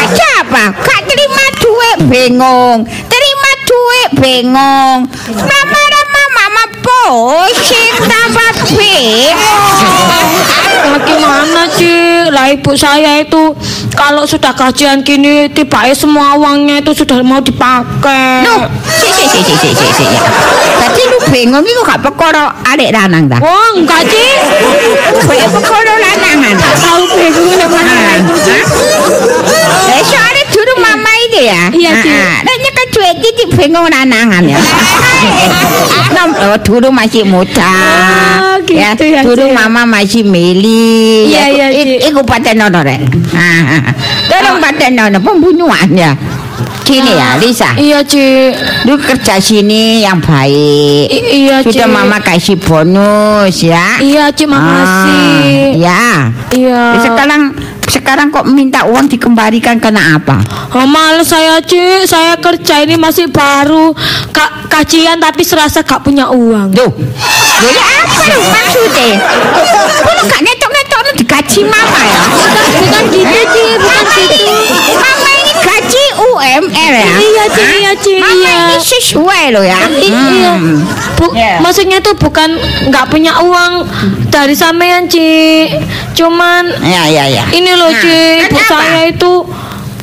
aja 0.00 0.28
apa? 0.42 0.64
Gak 0.74 1.00
terima 1.08 1.44
duit 1.56 1.98
bingung. 2.10 2.78
Terima 2.84 3.50
duit 3.64 4.10
bingung. 4.20 4.98
Mama 5.32 5.80
pusing 6.84 7.96
tambah 8.04 8.52
bingung. 8.76 10.32
Lah 10.84 11.00
gimana, 11.00 11.62
Cik? 11.72 12.28
Lah 12.28 12.46
ibu 12.52 12.72
saya 12.76 13.24
itu 13.24 13.56
kalau 13.96 14.28
sudah 14.28 14.52
gajian 14.52 15.00
gini 15.00 15.48
tiba 15.48 15.88
semua 15.96 16.36
uangnya 16.36 16.84
itu 16.84 16.92
sudah 16.92 17.24
mau 17.24 17.40
dipakai. 17.40 18.44
Nuh, 18.44 18.68
si 18.92 19.08
si 19.08 19.24
si 19.24 19.40
si 19.40 19.54
si 19.56 19.70
si 19.72 19.86
si. 19.96 20.06
Tadi 20.76 21.02
lu 21.08 21.18
bingung 21.32 21.64
itu 21.64 21.80
gak 21.80 22.04
perkara 22.04 22.52
adik 22.68 22.92
lanang 22.92 23.32
dah. 23.32 23.40
Oh, 23.40 23.80
enggak, 23.80 24.04
Cik. 24.04 24.38
Kayak 25.24 25.48
perkara 25.56 25.92
lanangan. 25.96 26.54
Tahu 26.60 27.02
bingung 27.16 27.56
sama 27.56 27.80
Eh, 29.94 30.02
soalnya 30.04 30.42
dulu 30.50 30.72
mama 30.82 31.13
itu 31.34 31.50
ya. 31.50 31.62
Iya, 31.74 31.90
Cik. 31.98 32.14
Ah, 32.14 32.22
ah. 32.22 32.38
Lah 32.46 32.56
nyekel 32.62 32.86
duit 32.94 33.16
titik 33.18 33.48
bingung 33.58 33.86
lanangan 33.90 34.42
ya. 34.46 34.60
Nom, 36.14 36.30
oh, 36.30 36.58
dulu 36.62 36.88
masih 36.94 37.26
muda. 37.26 37.74
Oh, 38.38 38.56
gitu 38.62 39.02
ya, 39.02 39.26
dulu 39.26 39.50
Cik. 39.50 39.56
mama 39.58 39.82
masih 39.82 40.22
mili. 40.22 41.34
Iya, 41.34 41.44
iya, 41.50 41.66
Cik. 41.74 42.14
Iku 42.14 42.22
paten 42.22 42.62
nono 42.62 42.86
rek. 42.86 43.02
Ah, 43.34 43.82
ah. 43.82 43.82
Tolong 44.30 44.62
paten 44.62 44.92
nono 44.94 45.18
pembunuhan 45.18 45.90
ya. 45.90 46.14
Gini 46.84 47.16
ya, 47.16 47.40
Lisa. 47.40 47.72
Iya, 47.74 48.04
Cik. 48.04 48.52
Lu 48.84 48.94
kerja 49.00 49.40
sini 49.40 50.04
yang 50.04 50.20
baik. 50.20 51.08
I- 51.08 51.48
iya, 51.48 51.56
Sudah 51.64 51.88
Cik. 51.88 51.92
mama 51.92 52.20
kasih 52.20 52.60
bonus 52.60 53.56
ya. 53.58 53.98
Iya, 53.98 54.28
Cik, 54.28 54.46
makasih. 54.46 55.72
Ah, 55.72 55.72
ya. 55.74 56.04
Iya. 56.52 56.82
Sekarang 57.00 57.42
sekarang 57.84 58.26
kok 58.28 58.44
minta 58.46 58.84
uang 58.84 59.06
dikembalikan 59.06 59.78
karena 59.78 60.18
apa? 60.18 60.40
Oh, 60.72 60.84
males 60.84 61.24
saya, 61.24 61.56
Cik. 61.58 62.04
Saya 62.04 62.36
kerja 62.36 62.84
ini 62.84 62.94
masih 62.94 63.32
baru. 63.32 63.96
Ka 64.30 64.68
kajian 64.68 65.16
tapi 65.18 65.40
serasa 65.40 65.80
gak 65.80 66.04
punya 66.04 66.28
uang. 66.28 66.68
Duh. 66.68 66.92
Loh, 66.92 67.70
ya 67.72 67.84
apa 68.02 68.22
lu 68.28 68.38
maksudnya? 68.44 69.10
Lu 70.04 70.22
gak 70.26 70.40
ngetok-ngetok 70.42 71.00
lu 71.00 71.10
digaji 71.16 71.60
mama 71.64 72.00
ya? 72.02 72.22
Bukan 72.76 73.04
gitu, 73.08 73.38
Cik. 73.40 73.76
Bukan 73.80 74.04
gitu. 74.20 74.44
Mama 74.94 75.28
ini 75.32 75.52
gaji 75.54 76.03
UMR 76.34 76.92
ya? 76.92 77.06
Iya, 77.14 77.44
Cik. 77.48 77.66
Iya, 77.74 77.92
Cik. 77.96 78.18
Mama 78.18 78.34
Iya. 78.34 78.56
ini 78.66 78.76
sesuai 78.76 79.44
lo 79.50 79.62
ya? 79.62 79.78
I- 79.86 80.10
Iya. 80.10 80.52
Bu, 81.14 81.26
Iya. 81.30 81.58
maksudnya 81.58 81.98
itu 81.98 82.12
bukan 82.14 82.58
nggak 82.84 83.06
punya 83.08 83.38
uang 83.40 83.86
dari 84.28 84.52
sampean, 84.52 85.06
Cik. 85.06 85.78
Cuman 86.12 86.66
Ya, 86.80 87.06
ya, 87.06 87.24
ya. 87.26 87.44
ini 87.50 87.70
loh, 87.72 87.86
Nah. 87.86 88.02
Ibu 88.44 88.50
kenapa? 88.50 88.74
saya 88.76 89.02
itu 89.06 89.32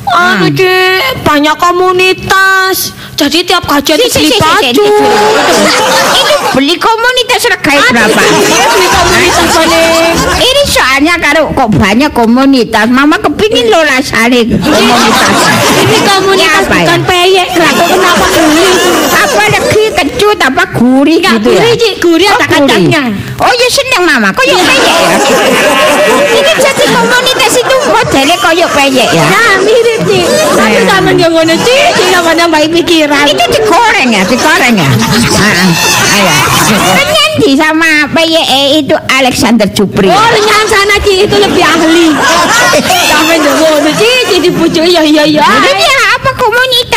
anu, 0.08 0.46
Cik, 0.50 1.00
banyak 1.22 1.56
komunitas. 1.56 2.76
Jadi 3.12 3.44
tiap 3.44 3.62
gajian 3.62 4.00
Si, 4.00 4.08
si, 4.08 4.18
dibeli 4.18 4.26
si, 4.26 4.34
si, 4.34 4.34
si, 4.34 4.42
baju. 4.42 4.82
si. 4.82 5.06
Ini 6.12 6.34
beli 6.50 6.74
komunitas 6.74 7.42
rekai 7.46 7.78
berapa? 7.86 8.18
Beli 8.18 8.88
komunitas 8.88 9.46
paling. 9.52 10.16
Soalnya 10.72 11.20
kalau 11.20 11.52
kok 11.52 11.68
banyak 11.76 12.08
komunitas, 12.16 12.88
mama 12.88 13.20
kepingin 13.20 13.68
lo 13.68 13.84
saling 14.00 14.48
komunitas. 14.56 15.36
Ini 15.84 15.98
komunitas 16.08 16.64
Apa 16.64 16.80
bukan 16.80 17.00
peyek. 17.04 17.48
Kenapa 17.52 17.84
kenapa 17.84 18.26
beli? 18.32 18.68
Kecut 19.92 20.36
tambah 20.36 20.66
gurih 20.74 21.18
Enggak 21.20 21.34
gitu 21.38 21.48
ya. 21.52 21.60
gurih, 21.60 21.74
Cik. 21.76 21.94
Gurih 22.00 22.26
ada 22.26 22.34
Oh, 22.34 22.38
gurih. 22.40 22.50
kacangnya. 22.66 23.02
Oh 23.38 23.52
ya 23.52 23.68
seneng 23.68 24.02
mama, 24.02 24.28
koyok 24.32 24.52
Iya. 24.52 24.64
peyek 24.64 24.94
ya. 24.96 25.08
Ini 26.38 26.52
jadi 26.56 26.84
komunitas 26.90 27.52
itu 27.54 27.76
modelnya 27.86 28.36
koyok 28.38 28.70
peyek 28.72 29.08
ya. 29.10 29.24
Nah, 29.24 29.52
mirip, 29.60 30.00
Cik. 30.04 30.26
Tapi 30.52 30.72
Iya. 30.72 30.82
sampean 30.88 31.16
yo 31.16 31.28
ngono, 31.28 31.54
Cik. 31.54 31.88
Cik 31.94 32.08
sampean 32.10 32.36
nambahi 32.38 32.66
pikiran. 32.70 33.24
Itu 33.26 33.44
digoreng 33.48 34.08
ya, 34.10 34.22
digoreng 34.24 34.74
ya. 34.76 34.90
Heeh. 34.90 35.70
Ayo. 36.12 36.34
Penyanyi 36.72 37.50
sama 37.56 37.90
peyek 38.10 38.46
itu 38.78 38.96
Alexander 39.10 39.68
Jupri. 39.68 40.08
Oh, 40.08 40.28
lenyan 40.32 40.64
sana 40.66 40.96
Ci 41.00 41.24
itu 41.24 41.36
lebih 41.36 41.62
ahli. 41.62 42.08
Sampai 43.12 43.36
ngono 43.40 43.90
Ci, 43.92 44.10
ya 44.88 45.02
iya 45.02 45.22
iya. 45.24 45.42
Jadi 45.44 45.82
ya 45.84 45.98
apa 46.16 46.30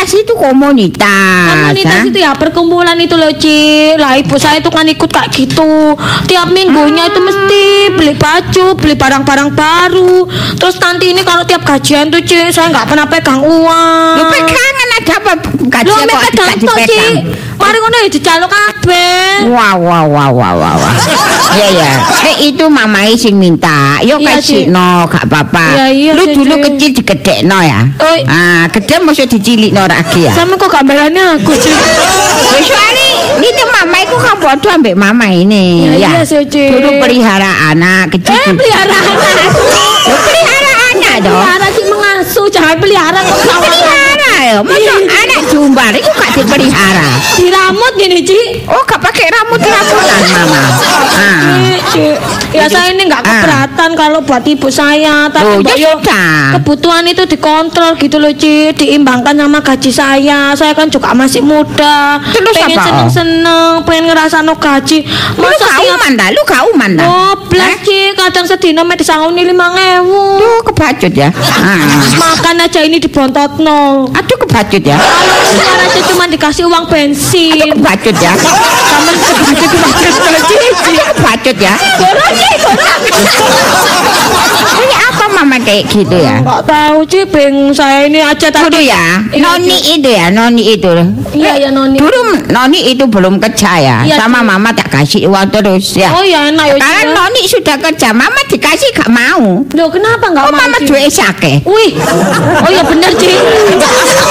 komunitas 0.05 0.21
itu 0.21 0.33
komunitas. 0.37 1.49
Komunitas 1.49 1.97
ha? 1.97 2.05
itu 2.05 2.19
ya 2.21 2.31
perkumpulan 2.37 2.97
itu 3.01 3.15
loh 3.17 3.33
Ci 3.33 3.93
Lah 3.97 4.13
ibu 4.21 4.37
saya 4.37 4.61
itu 4.61 4.69
kan 4.69 4.85
ikut 4.85 5.09
kayak 5.09 5.33
gitu 5.33 5.97
Tiap 6.29 6.47
minggunya 6.53 7.09
itu 7.09 7.19
mesti 7.21 7.63
beli 7.97 8.13
baju 8.13 8.77
Beli 8.77 8.93
barang-barang 8.93 9.49
baru 9.57 10.29
Terus 10.61 10.77
nanti 10.77 11.09
ini 11.09 11.25
kalau 11.25 11.41
tiap 11.49 11.65
gajian 11.65 12.13
tuh 12.13 12.21
Ci 12.21 12.53
Saya 12.53 12.69
nggak 12.69 12.85
pernah 12.85 13.07
pegang 13.09 13.41
uang 13.41 14.13
Lu 14.21 14.23
pegangan 14.29 14.84
Lo 14.95 15.67
gajinya 15.67 16.05
mek 16.07 16.31
kok 16.31 16.47
Ci 16.47 16.59
dipegang? 16.61 17.15
Mari 17.55 17.77
ngono 17.79 17.97
ya 18.03 18.09
dijaluk 18.11 18.49
kabeh 18.51 19.49
Wah 19.49 19.73
wah 19.75 20.03
wah 20.05 20.27
wah 20.29 20.51
wah 20.53 20.73
wah. 20.75 20.93
Ya 21.55 21.67
ya. 21.71 21.91
Eh 22.25 22.51
itu 22.51 22.65
mamai 22.67 23.15
sing 23.15 23.35
minta. 23.35 23.99
Yo 24.01 24.19
Iya, 24.19 24.37
kasih 24.39 24.67
Cik. 24.67 24.71
no 24.71 25.07
gak 25.07 25.23
apa-apa. 25.25 25.65
Iya, 25.73 25.85
iya, 25.91 26.11
Lu 26.13 26.23
dulu 26.29 26.55
kecil 26.61 26.89
digedekno 26.93 27.57
ya. 27.59 27.81
Ah, 28.27 28.67
gede 28.69 28.95
mesti 28.99 29.25
dicilikno 29.25 29.83
lagi 29.83 30.27
ya. 30.27 30.33
Sama 30.35 30.55
kok 30.55 30.69
gambarannya 30.69 31.39
aku 31.39 31.51
Ci 31.55 31.71
Wis 33.35 33.51
itu 33.51 33.63
mama 33.67 33.97
iku 33.99 34.15
kan 34.15 34.35
bodoh 34.39 34.71
ambek 34.71 34.95
mama 34.95 35.27
ini 35.27 35.91
Iya, 35.99 36.23
ya. 36.23 36.23
iya. 36.23 36.41
Dulu 36.71 36.89
pelihara 36.99 37.51
anak 37.71 38.15
kecil. 38.15 38.31
Eh 38.31 38.53
pelihara 38.53 38.95
anak 38.95 39.15
pelihara 40.07 40.71
anak 40.93 41.15
dong. 41.19 41.35
Pelihara 41.35 41.67
Ci 41.71 41.81
mengasuh 41.83 42.47
Jangan 42.47 42.75
pelihara 42.79 43.19
kok 43.19 43.37
Pelihara 43.59 44.14
ya. 44.47 44.59
Masa 44.61 44.93
anak 44.95 45.41
jumbar 45.47 45.91
itu 45.91 46.09
gak 46.09 46.31
dipelihara. 46.35 47.07
Diramut 47.35 47.93
gini 47.95 48.21
Ci 48.21 48.39
Oh, 48.65 48.81
gak 48.83 48.99
pakai 48.99 49.25
rambut-rambutan 49.27 50.21
mama. 50.31 50.61
Ah. 51.15 51.41
Cik, 51.55 51.79
Cik. 51.91 52.17
Ya 52.51 52.65
saya 52.65 52.91
ini 52.91 53.03
nggak 53.03 53.19
Ah. 53.19 53.27
keberatan 53.27 53.89
kalau 53.93 54.19
buat 54.21 54.43
ibu 54.43 54.67
saya, 54.67 55.27
tapi 55.27 55.59
Mbak 55.59 55.75
ya 55.75 55.81
Yo, 55.81 55.91
sudah. 55.93 56.55
kebutuhan 56.55 57.03
itu 57.03 57.23
dikontrol 57.25 57.95
gitu 57.95 58.15
loh, 58.15 58.31
Ci, 58.31 58.71
diimbangkan 58.73 59.35
sama 59.35 59.59
gaji 59.59 59.91
saya. 59.91 60.39
Saya 60.53 60.71
kan 60.71 60.87
juga 60.87 61.11
masih 61.11 61.41
muda, 61.41 62.17
Terus 62.31 62.55
pengen 62.55 62.79
oh? 62.79 62.83
seneng-seneng, 62.83 63.71
pengen 63.83 64.07
ngerasa 64.07 64.39
no 64.39 64.55
gaji. 64.55 65.03
Lu 65.35 65.43
Masa 65.43 65.55
gak 65.57 65.75
tiap 65.77 65.93
uman 65.93 66.11
dah, 66.15 66.27
lu 66.31 66.41
gak 66.43 66.61
uman 66.69 66.91
dah. 66.95 67.07
Goblas, 67.07 67.75
Ci, 67.83 67.99
kadang 68.13 68.45
sedina 68.45 68.81
mek 68.81 68.97
disangoni 68.97 69.43
lima 69.43 69.67
ngewu. 69.71 70.23
Aduh, 70.35 70.59
kebacut 70.65 71.11
ya. 71.11 71.29
Ah. 71.35 71.79
Makan 72.15 72.55
aja 72.61 72.79
ini 72.81 72.97
dibontot 72.97 73.59
no. 73.59 74.07
Aduh, 74.35 74.43
kebacut 74.43 74.83
ya. 74.83 74.99
Kalau 74.99 75.37
keluar 75.47 75.79
aja 75.81 75.99
cuma 76.05 76.25
dikasih 76.27 76.67
uang 76.67 76.85
bensin. 76.85 77.55
Aduh, 77.55 77.71
kebacut 77.73 78.15
ya. 78.17 78.33
Sama 78.35 79.11
kebacut 79.15 79.69
kebacut 79.71 80.43
Ci, 80.45 80.55
Ci. 80.75 80.91
Aduh, 80.91 81.07
kebacut 81.15 81.55
ya. 81.57 81.73
Gorong, 81.95 82.33
Ci, 82.35 82.49
gorong. 82.59 83.01
Ini 84.75 84.95
apa 85.01 85.25
mama 85.31 85.55
kayak 85.57 85.87
gitu 85.87 86.13
ya? 86.13 86.43
Nggak 86.43 86.61
tahu 86.67 86.99
Ci, 87.07 87.19
bingung 87.25 87.71
saya 87.71 88.03
ini 88.03 88.19
aja 88.19 88.51
Dulu 88.51 88.67
tadi. 88.67 88.85
ya, 88.85 89.23
Iya, 89.25 89.39
noni 89.41 89.77
itu 89.89 90.09
ya, 90.09 90.27
noni 90.29 90.63
itu. 90.69 90.91
Iya 91.31 91.53
ya 91.57 91.69
Noni. 91.69 91.95
Dulu 91.97 92.19
noni 92.49 92.79
itu 92.85 93.03
belum 93.05 93.39
kerja 93.39 93.71
ya, 93.77 93.97
Iya, 94.03 94.15
sama 94.17 94.39
mama 94.41 94.71
tak 94.71 94.87
kasih 94.89 95.27
uang 95.27 95.47
terus 95.49 95.95
ya. 95.95 96.11
Oh 96.11 96.23
ya 96.23 96.47
enak 96.47 96.65
ya. 96.69 96.77
Ya. 96.77 97.07
noni 97.07 97.43
sudah 97.45 97.75
kerja, 97.77 98.11
mama 98.11 98.39
dikasih 98.45 98.91
gak 98.93 99.07
mau. 99.07 99.63
Loh 99.65 99.89
kenapa 99.89 100.27
nggak 100.27 100.43
Oh 100.43 100.51
mau? 100.51 100.59
mama 100.61 100.77
duit 100.81 101.07
sake. 101.07 101.63
Wih, 101.63 101.95
oh 102.59 102.69
ya 102.69 102.83
bener 102.83 103.11
Ci. 103.15 103.31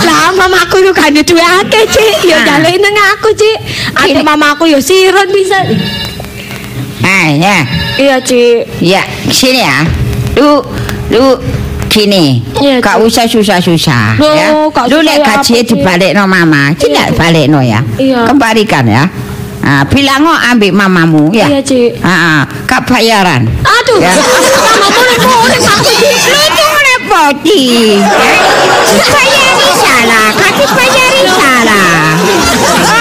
lah 0.00 0.32
mama 0.34 0.58
aku 0.64 0.82
tuh 0.82 0.94
kan 0.94 1.12
duwe 1.12 1.42
akeh 1.42 1.84
Ci. 1.86 2.06
Ya 2.28 2.40
Ah. 2.40 2.44
jale 2.58 2.70
nang 2.78 2.96
aku 3.14 3.28
Ci. 3.32 3.50
Ada 3.94 4.10
Ini- 4.10 4.24
mama 4.24 4.54
aku 4.54 4.66
ya 4.66 4.78
sirot 4.80 5.28
bisa. 5.30 5.58
Ah 7.00 7.26
ya, 7.32 7.64
Iya 7.96 8.16
Ci. 8.20 8.60
ya 8.80 9.00
sini 9.28 9.60
ya. 9.60 9.84
Lu, 10.36 10.60
lu 11.10 11.36
gini, 11.90 12.38
Iya, 12.60 12.78
gak 12.78 13.00
Ci. 13.00 13.04
usah 13.08 13.24
susah-susah 13.26 14.04
ya. 14.20 14.46
gak 14.70 14.84
Lu 14.88 15.00
ya 15.02 15.16
gaji 15.18 15.64
dibalik 15.64 16.12
no 16.14 16.24
mama, 16.24 16.70
tidak 16.76 17.10
Iya, 17.10 17.14
Ci. 17.14 17.18
balik 17.18 17.46
no 17.50 17.60
ya. 17.64 17.80
Iya. 17.98 18.28
Kembalikan 18.28 18.84
ya. 18.86 19.04
Ah, 19.60 19.84
bilang 19.84 20.24
oh 20.24 20.38
ambil 20.40 20.72
mamamu 20.72 21.28
ya. 21.34 21.44
Iya 21.50 21.60
Ci. 21.60 21.92
Ah, 22.00 22.08
ah, 22.08 22.40
gak 22.64 22.84
bayaran. 22.88 23.44
Aduh, 23.60 24.00
Ya. 24.00 24.12
mama 24.16 24.86
boleh 24.88 25.16
boleh 25.18 25.58
aku 25.60 25.90
Repoti. 27.10 27.98
Bayari 29.10 29.70
salah, 29.82 30.30
kasih 30.30 30.70
bayari 30.78 31.26
salah. 31.26 32.99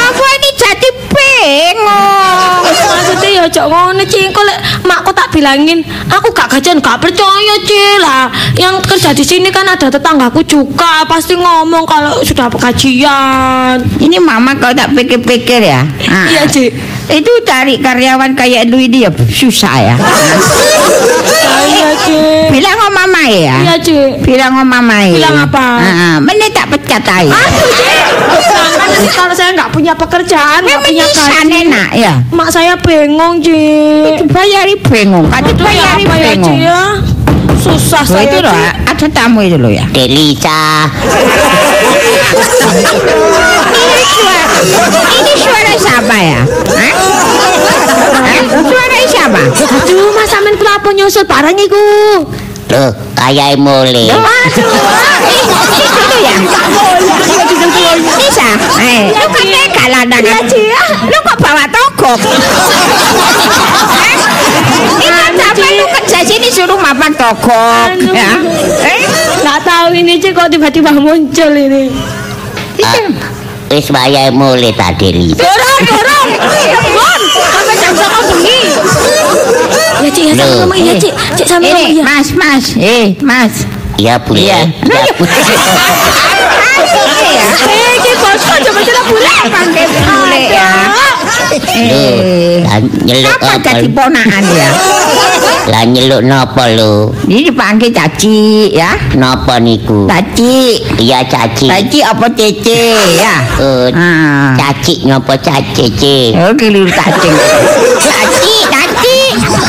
Ya 3.39 3.47
cok 3.47 3.67
ngono 3.71 4.03
Ci, 4.03 4.27
kok 4.35 4.43
makku 4.83 5.11
tak 5.15 5.31
bilangin, 5.31 5.79
aku 6.11 6.27
gak 6.35 6.51
gajian 6.51 6.83
gak 6.83 6.99
percaya 6.99 7.55
Ci 7.63 7.83
lah. 8.03 8.27
Yang 8.59 8.75
kerja 8.83 9.09
di 9.15 9.23
sini 9.23 9.47
kan 9.47 9.63
ada 9.63 9.87
tetanggaku 9.87 10.43
juga, 10.43 11.07
pasti 11.07 11.39
ngomong 11.39 11.87
kalau 11.87 12.19
sudah 12.19 12.51
gajian. 12.51 13.79
Ini 13.99 14.17
mama 14.19 14.51
kalau 14.59 14.75
tak 14.75 14.91
pikir-pikir 14.91 15.63
ya. 15.63 15.87
Ah, 16.11 16.27
Iya, 16.27 16.43
Ci. 16.51 16.67
Itu 17.09 17.31
cari 17.41 17.81
karyawan 17.81 18.37
kayak 18.37 18.69
lu 18.69 18.77
ini 18.77 19.07
ya 19.07 19.09
susah 19.09 19.75
ya. 19.81 19.95
Iya 21.69 21.89
Ci. 22.05 22.19
Bilang 22.53 22.75
sama 22.77 22.89
mama 23.05 23.21
ya. 23.25 23.55
Iya 23.65 23.75
Ci. 23.81 23.97
Bilang 24.21 24.51
sama 24.53 24.65
mama 24.67 24.95
ya. 25.07 25.13
Bilang 25.15 25.37
apa? 25.47 25.65
Ah, 25.79 26.17
ah, 26.21 26.49
tak 26.53 26.78
Aduh. 26.89 27.37
Sedangkan 28.39 28.87
nanti 28.89 29.09
kalau 29.13 29.33
saya 29.33 29.49
nggak 29.53 29.69
punya 29.69 29.93
pekerjaan, 29.93 30.61
nggak 30.61 30.81
punya 30.81 31.05
gaji, 31.05 31.53
enak 31.61 31.89
ya. 31.93 32.13
mak 32.33 32.49
saya 32.49 32.73
bingung 32.75 33.37
Ci. 33.39 33.61
Bayari 34.27 34.73
bingung. 34.81 35.29
Kata 35.29 35.49
Itu 35.49 35.61
ya 35.61 35.69
bayari 35.69 36.03
ya 36.03 36.09
Ci 36.09 36.29
bingung. 36.33 36.57
ya? 36.59 36.81
Susah 37.59 38.03
saya 38.03 38.23
itu 38.25 38.39
loh, 38.39 38.55
ada 38.87 39.05
tamu 39.09 39.43
itu 39.43 39.55
loh 39.55 39.67
ya. 39.67 39.83
Delisa. 39.91 40.87
Ini 43.69 44.03
suara, 44.05 44.45
ini 45.11 45.33
suara 45.35 45.73
siapa 45.75 46.15
ya? 46.15 46.39
Hah? 46.47 46.93
Hah? 48.15 48.41
Suara 48.63 48.97
siapa? 49.05 49.39
Aduh, 49.43 50.09
mas 50.13 50.27
sampean 50.27 50.55
kenapa 50.55 50.87
nyusul 50.91 51.25
barang 51.25 51.57
iku? 51.57 51.83
Loh, 53.19 53.27
kayak 53.27 53.59
mulai. 53.59 54.07
Aduh. 54.07 54.71
Itu 55.89 56.15
ya? 56.17 57.93
Bisa? 58.15 58.47
Eh, 58.79 59.11
lu 59.11 59.25
kan 59.27 59.43
tega 59.45 59.83
landangan. 59.91 60.43
Lu 61.03 61.17
kok 61.19 61.37
bawa 61.37 61.63
togok? 61.67 62.19
Eh, 62.19 64.15
Ini 64.99 65.07
sampai 65.35 65.69
lu 65.75 65.85
kerja 65.89 66.19
sini 66.23 66.47
suruh 66.47 66.79
mapan 66.79 67.11
togok. 67.13 67.87
Aduh. 67.91 68.15
Ya? 68.15 68.31
Eh, 68.87 69.03
Nggak 69.39 69.59
tahu 69.63 69.91
ini 69.93 70.15
Ci 70.17 70.31
kok 70.31 70.47
tiba-tiba 70.47 70.91
muncul 70.93 71.51
ini. 71.51 71.91
itu. 72.75 73.03
Wis 73.69 73.91
wayahe 73.91 74.31
mulai 74.31 74.71
ta 74.71 74.95
Delisa. 74.95 75.37
Dorong, 75.37 75.81
dorong. 75.85 76.27
Bon, 76.89 77.21
sampai 77.45 77.75
jam 77.77 77.93
sama 77.93 78.19
bengi. 78.25 78.59
Ya 79.99 80.09
Ci, 80.09 80.21
ya 80.25 80.33
sama 80.33 80.47
Loh. 80.47 80.57
ngomong 80.63 80.79
iya 80.79 80.93
Ci. 80.95 81.09
Cik 81.35 81.47
sama 81.47 81.59
ngomong 81.63 81.83
Ini, 81.83 81.93
iya. 81.99 82.03
mas, 82.07 82.27
mas. 82.33 82.65
Eh, 82.75 83.05
mas. 83.19 83.53
Iya, 83.99 84.15
Bule. 84.23 84.39
Iya. 84.39 84.59
Iya, 84.79 85.11
Bule. 85.19 85.31
Ini 86.89 87.31
ya. 87.35 87.47
Eh, 87.69 87.95
coba 88.65 88.81
coba 88.81 89.01
bule. 89.09 89.33
Pakai 89.51 89.85
bule 89.87 90.39
ya. 90.49 90.69
Eh, 91.79 92.61
lah 92.61 92.77
nyeluk 93.03 93.31
apa 93.31 93.47
apa? 93.57 93.69
jadi 93.73 93.87
ponakan 93.89 94.43
ya? 94.53 94.69
Lah 95.69 95.83
nyeluk 95.85 96.21
napa 96.23 96.63
lho? 96.73 97.11
Ini 97.25 97.49
dipanggil 97.49 97.89
caci 97.91 98.69
ya. 98.73 98.93
Napa 99.15 99.57
niku? 99.59 100.05
Caci. 100.05 100.77
Iya, 100.97 101.25
caci. 101.25 101.65
Caci 101.67 101.99
apa 102.01 102.25
cece 102.33 102.81
ya? 103.17 103.35
Eh, 103.59 103.87
Ah. 103.93 104.53
caci 104.55 105.03
napa 105.05 105.35
caci? 105.37 105.85
Ci? 105.93 106.17
Oh, 106.37 106.53
keliru 106.55 106.89
cacing. 106.89 107.35
Caci, 107.35 107.97
caci. 108.01 108.48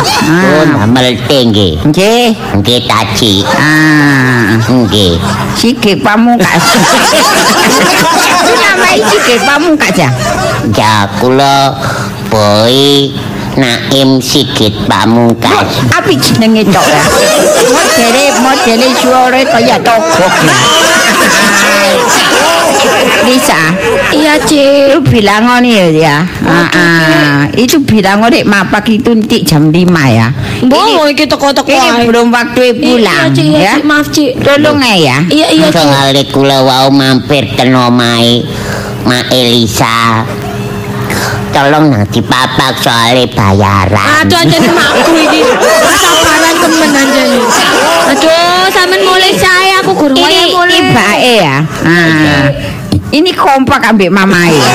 Ah. 0.07 0.65
namel 0.87 1.17
tinggi. 1.29 1.77
Nggih. 1.85 2.33
Nggih, 2.61 2.81
caci. 2.89 3.45
Ah. 3.45 4.57
Nggih. 4.69 5.21
Sikit 5.57 6.01
pamungkas. 6.01 6.65
Itu 8.41 8.53
namanya 8.57 9.05
sikit 9.09 9.41
pamungkas 9.45 9.95
ya? 9.95 10.11
Ya 10.73 11.09
kula 11.21 11.77
boy 12.33 13.11
Naim 13.59 14.23
Sigit 14.23 14.73
Pamungkas. 14.87 15.67
Api 15.91 16.15
jenenge 16.17 16.63
tok 16.71 16.87
ya. 16.87 17.05
Modele 17.75 18.25
modele 18.43 18.89
suara 18.99 19.41
kaya 19.43 19.77
togok 19.83 20.35
ya. 20.47 20.57
Lisa, 23.27 23.61
Iya, 24.11 24.35
Cik. 24.43 24.97
itu 24.97 24.99
bilangan 25.05 25.61
ya 25.63 25.87
ya. 25.93 26.17
Ah, 26.47 26.69
ah. 26.73 27.39
Itu 27.55 27.83
bilangan 27.85 28.33
dek 28.33 28.47
mapak 28.49 28.89
itu 28.89 29.13
nanti 29.13 29.45
jam 29.45 29.69
5 29.69 30.07
ya. 30.09 30.33
Mbok 30.65 31.11
iki 31.13 31.25
teko-teko 31.29 31.69
Ini 31.69 31.89
ae. 32.01 32.07
belum 32.09 32.33
waktu 32.33 32.61
Iya, 32.73 32.75
pulang 32.81 33.27
Cik, 33.37 33.45
iya, 33.47 33.59
ya. 33.61 33.73
Cik. 33.77 33.85
Maaf, 33.85 34.07
Cik. 34.11 34.31
Tolong 34.41 34.79
ya. 34.81 35.17
Iya, 35.29 35.47
iya, 35.53 35.69
Cik. 35.69 35.85
Soale 35.85 36.23
kula 36.33 36.59
wau 36.65 36.89
mampir 36.91 37.45
ten 37.55 37.75
omahe 37.77 38.45
Ma 39.05 39.21
Elisa. 39.33 40.25
Tolong 41.51 41.91
nang 41.91 42.07
dipapak 42.07 42.79
soale 42.79 43.27
bayaran. 43.27 44.23
Aduh 44.23 44.39
anjane 44.39 44.71
makku 44.71 45.13
iki. 45.19 45.43
Sabaran 45.99 46.55
temen 46.63 46.91
anjane. 46.95 47.39
Aduh, 48.15 48.65
sampean 48.71 49.03
mulai 49.03 49.35
saya 49.35 49.83
aku 49.83 49.93
guru 49.99 50.15
Ini 50.15 50.55
mulai. 50.55 50.71
ini 50.71 50.79
bae 50.95 51.33
ya. 51.43 51.57
Ah. 51.83 52.45
Ini 53.11 53.31
kompak 53.35 53.83
ambek 53.83 54.15
mamae 54.15 54.55
ya. 54.55 54.75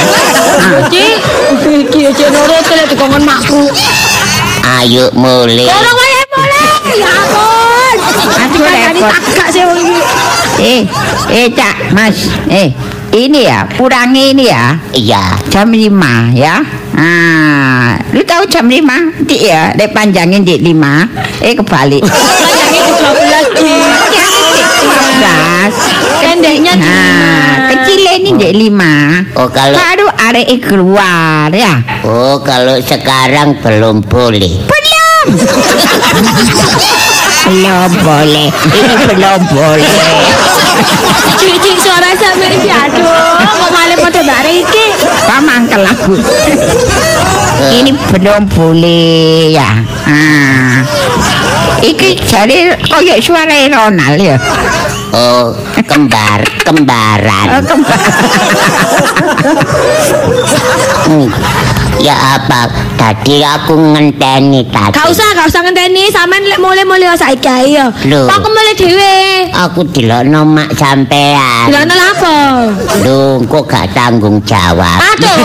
Cik, 0.92 1.16
iki 1.64 2.00
aja 2.12 2.28
nurut 2.28 2.66
lek 2.68 2.86
dikongkon 2.92 3.24
makku. 3.24 3.72
Ayo 4.84 5.08
mulai. 5.16 5.72
Orang 5.72 5.96
wae 5.96 6.20
mulai. 6.36 6.64
Ya 7.00 7.08
ampun. 7.08 7.96
Aduh, 8.04 8.28
Tadi 8.36 8.58
repot. 9.00 9.12
tagak 9.16 9.48
sih 9.48 9.64
wong 9.64 9.80
iki. 9.80 10.00
Eh, 10.56 10.82
eh 11.32 11.48
Cak, 11.52 11.76
Mas. 11.96 12.28
Eh, 12.48 12.72
ini 13.16 13.48
ya, 13.48 13.64
kurangi 13.80 14.36
ini 14.36 14.46
ya. 14.52 14.76
Iya. 14.92 15.24
Jam 15.48 15.72
5 15.72 16.36
ya. 16.36 16.60
Ah, 16.96 17.96
lu 18.12 18.20
tahu 18.28 18.44
jam 18.52 18.68
5? 18.68 19.24
Dik 19.24 19.42
ya, 19.42 19.72
dek 19.76 19.96
panjangin 19.96 20.44
dik 20.44 20.60
5. 20.60 21.08
Eh 21.40 21.56
kebalik. 21.56 22.04
Panjangnya 22.12 22.84
di 22.84 22.92
12 22.92 23.56
Cik. 23.56 23.80
Panjangin 23.88 24.46
dik 24.52 24.68
12. 24.68 26.24
Pendeknya 26.26 26.74
di 26.76 26.84
Nah, 26.84 27.56
kecil 27.72 28.02
ini 28.20 28.30
dik 28.36 28.54
5. 28.68 29.40
Oh 29.40 29.48
kalau 29.48 29.76
Baru 29.76 30.08
arek 30.12 30.48
keluar 30.64 31.48
ya. 31.56 31.74
Oh 32.04 32.40
kalau 32.44 32.76
sekarang 32.84 33.60
belum 33.64 34.04
boleh. 34.04 34.60
Belum. 34.68 35.28
belum 37.48 37.92
boleh. 38.04 38.48
Ini 38.52 38.94
belum 39.08 39.40
boleh. 39.56 39.94
Cik, 41.36 41.56
cik, 41.62 41.78
suara 41.80 42.12
sampe 42.16 42.48
iki 42.52 42.70
aduh. 42.72 43.06
Kok 43.40 43.70
malah 43.72 43.98
pada 44.00 44.22
bare 44.24 44.52
iki. 44.60 44.86
Pamangkel 45.28 45.84
aku. 45.88 46.14
Ini 47.72 47.92
belum 48.12 48.44
boleh 48.52 49.56
ya. 49.56 49.70
Ah. 50.08 50.84
Iki 51.80 52.20
jari 52.28 52.72
koyo 52.88 53.16
suara 53.20 53.56
Ronald 53.72 54.20
ya. 54.20 54.38
Oh 55.16 55.56
kembar 55.80 56.44
Oh, 56.66 56.74
kembaran. 56.74 57.62
kembali. 57.62 58.10
Hmm. 61.06 61.30
Ya 62.00 62.16
apa? 62.38 62.68
Tadi 63.00 63.40
aku 63.40 63.74
ngenteni 63.76 64.68
tadi. 64.68 64.96
Gak 64.96 65.08
usah, 65.08 65.28
gak 65.36 65.48
usah 65.48 65.62
ngenteni. 65.64 66.12
Sampean 66.12 66.44
lek 66.44 66.60
mulai-mulai 66.60 67.16
saiki 67.16 67.48
ae 67.48 67.68
ya. 67.80 67.88
Lho. 68.08 68.28
Kok 68.28 68.36
aku 68.36 68.50
mulai 68.52 68.74
dhewe. 68.76 69.18
Aku 69.56 69.80
dilokno 69.90 70.42
mak 70.44 70.76
sampean. 70.76 71.72
Nang 71.72 71.88
apa? 71.88 72.36
Lho, 73.02 73.40
kok 73.48 73.64
gak 73.66 73.88
tanggung 73.96 74.44
jawab. 74.44 75.00
Aduh. 75.16 75.40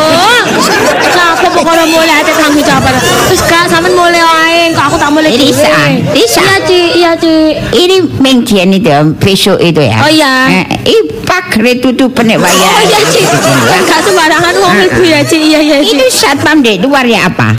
Kenapa 1.40 1.57
pokoknya 1.57 1.87
mulai 1.88 2.14
ada 2.20 2.33
tanggung 2.37 2.61
jawab. 2.61 2.92
Terus 3.00 3.42
gak 3.48 3.64
sampean 3.72 3.96
mulai 3.96 4.20
ae. 4.20 4.76
Kok 4.76 4.85
aku 4.92 4.96
tak 5.00 5.09
mulai 5.09 5.33
dhewe. 5.33 5.48
Lisa, 5.48 5.81
Lisa. 6.12 6.44
Iya, 6.44 6.57
Cik. 6.68 6.88
Iya, 7.00 7.12
Cik. 7.16 7.53
Ini 7.72 7.96
mengjian 8.20 8.68
itu 8.76 8.92
besok 9.16 9.57
itu 9.64 9.81
ya. 9.81 9.96
Oh, 10.05 10.11
iya. 10.12 10.33
Eh, 10.53 10.66
ipak 11.00 11.57
retutu 11.64 12.12
penek 12.12 12.37
bayar. 12.44 12.68
Oh 12.76 12.83
iya, 12.85 13.00
Cik. 13.09 13.24
Gak 13.88 14.00
sembarangan 14.05 14.55
wong 14.61 14.74
ibu 14.85 15.03
ya, 15.09 15.20
Cik. 15.24 15.40
Iya, 15.40 15.61
iya, 15.64 15.76
Cik. 15.81 15.96
Ini 15.96 16.07
satpam 16.12 16.61
di 16.61 16.76
luar 16.76 17.09
ya 17.09 17.24
apa? 17.24 17.57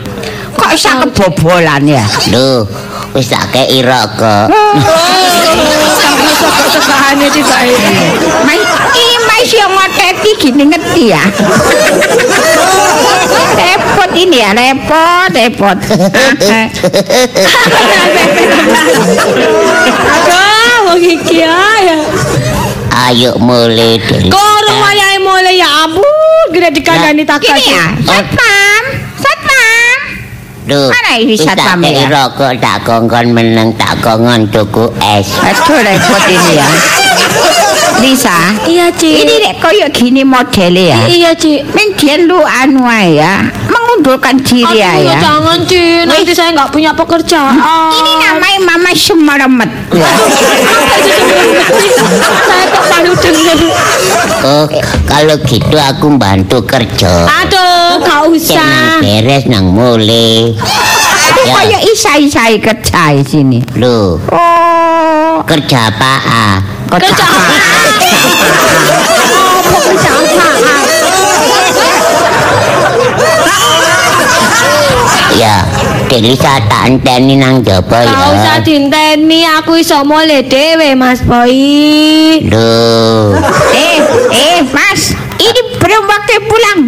Kok 0.53 0.77
sak 0.77 1.09
kebobolan 1.09 1.81
ya? 1.89 2.05
Lho, 2.29 2.69
wis 3.17 3.33
tak 3.33 3.49
kei 3.49 3.81
rokok. 3.81 4.45
Sampai 6.41 6.65
sekahane 6.73 7.27
tiba 7.29 7.57
Mas, 8.41 8.61
ini 8.97 9.15
mas 9.29 9.49
yang 9.53 9.71
ngoteti 9.77 10.31
gini 10.41 10.63
ngerti 10.73 11.03
ya? 11.13 11.23
repot 13.61 14.11
ini 14.17 14.41
ya, 14.41 14.49
repot, 14.57 15.29
repot. 15.37 15.77
Aduh, 20.01 20.75
wong 20.89 21.01
iki 21.01 21.45
ya. 21.45 21.55
Ayo 22.91 23.37
mulai 23.39 24.01
deh. 24.01 24.27
Korong 24.29 24.77
wayahe 24.81 25.17
mulai 25.21 25.61
ya 25.61 25.67
ampun, 25.87 26.45
gede 26.51 26.69
dikandani 26.75 27.23
tak 27.23 27.39
Gini 27.45 27.71
ya, 27.71 27.85
satpam. 28.03 28.80
Ini 30.61 31.25
wis 31.25 31.41
tak 31.41 31.57
satpam 31.57 31.81
ya? 31.89 32.05
rokok 32.05 32.53
tak 32.61 32.77
kongkon 32.85 33.33
meneng 33.33 33.73
tak 33.81 33.97
kongkon 34.05 34.45
tuku 34.53 34.85
es. 35.01 35.27
Aduh, 35.41 35.81
repot 35.81 36.21
ini 36.29 36.53
ya. 36.53 37.00
Lisa, 38.01 38.57
Iya, 38.65 38.89
Cik. 38.89 39.13
ini 39.21 39.33
dek 39.39 39.55
koyo 39.61 39.85
gini 39.93 40.25
modelnya 40.25 40.81
ya. 40.89 40.99
Iya, 41.05 41.31
Cik. 41.31 41.69
Mungkin 41.69 42.25
lu 42.25 42.41
anu 42.41 42.81
ya, 42.89 43.45
mengundurkan 43.69 44.41
diri 44.41 44.81
Aduh, 44.81 45.05
ya. 45.05 45.21
jangan, 45.21 45.59
Cik. 45.63 46.09
Nanti 46.09 46.33
saya 46.33 46.49
nggak 46.51 46.71
punya 46.71 46.91
pekerjaan. 46.91 47.61
Ini 47.93 48.11
namanya 48.19 48.59
mama 48.63 48.89
itu 48.89 49.13
sebenarnya? 49.13 49.69
Saya 52.41 52.65
kok 52.67 52.83
baru 52.87 53.13
denger. 53.13 53.59
Oh, 54.41 54.65
kalau 55.05 55.35
gitu 55.45 55.77
aku 55.77 56.05
bantu 56.17 56.57
kerja. 56.65 57.29
Aduh, 57.29 58.01
gak 58.01 58.21
usah. 58.27 58.57
nang 58.57 59.05
beres 59.05 59.43
nang 59.45 59.65
mulai. 59.69 60.57
Aku 61.21 61.41
Ya. 61.41 61.53
kayak 61.55 61.81
isai-isai 61.87 62.57
kerja 62.57 63.13
di 63.13 63.23
sini. 63.23 63.59
Lho, 63.77 64.17
Oh, 64.25 64.80
kerja 65.45 65.89
apa? 65.89 66.13
Kerja 66.91 67.25
apa? 67.25 67.55
Oh, 69.71 69.81
kerja 69.81 70.09
apa? 70.11 70.47
Ya, 75.31 75.63
Delisa 76.11 76.59
tak 76.67 76.91
enteni 76.91 77.39
nang 77.39 77.63
jaba 77.63 78.03
Gak 78.03 78.29
usah 78.35 78.57
ya. 78.59 78.61
dinteni, 78.61 79.47
aku 79.47 79.79
iso 79.79 80.03
mulai 80.03 80.43
dewe, 80.43 80.91
Mas 80.93 81.23
Boy. 81.23 82.45
Lho, 82.51 83.39
eh, 83.71 83.97
eh, 84.29 84.59
Mas, 84.69 85.15
ini 85.39 85.61
belum 85.79 86.03
waktu 86.05 86.35
pulang. 86.45 86.79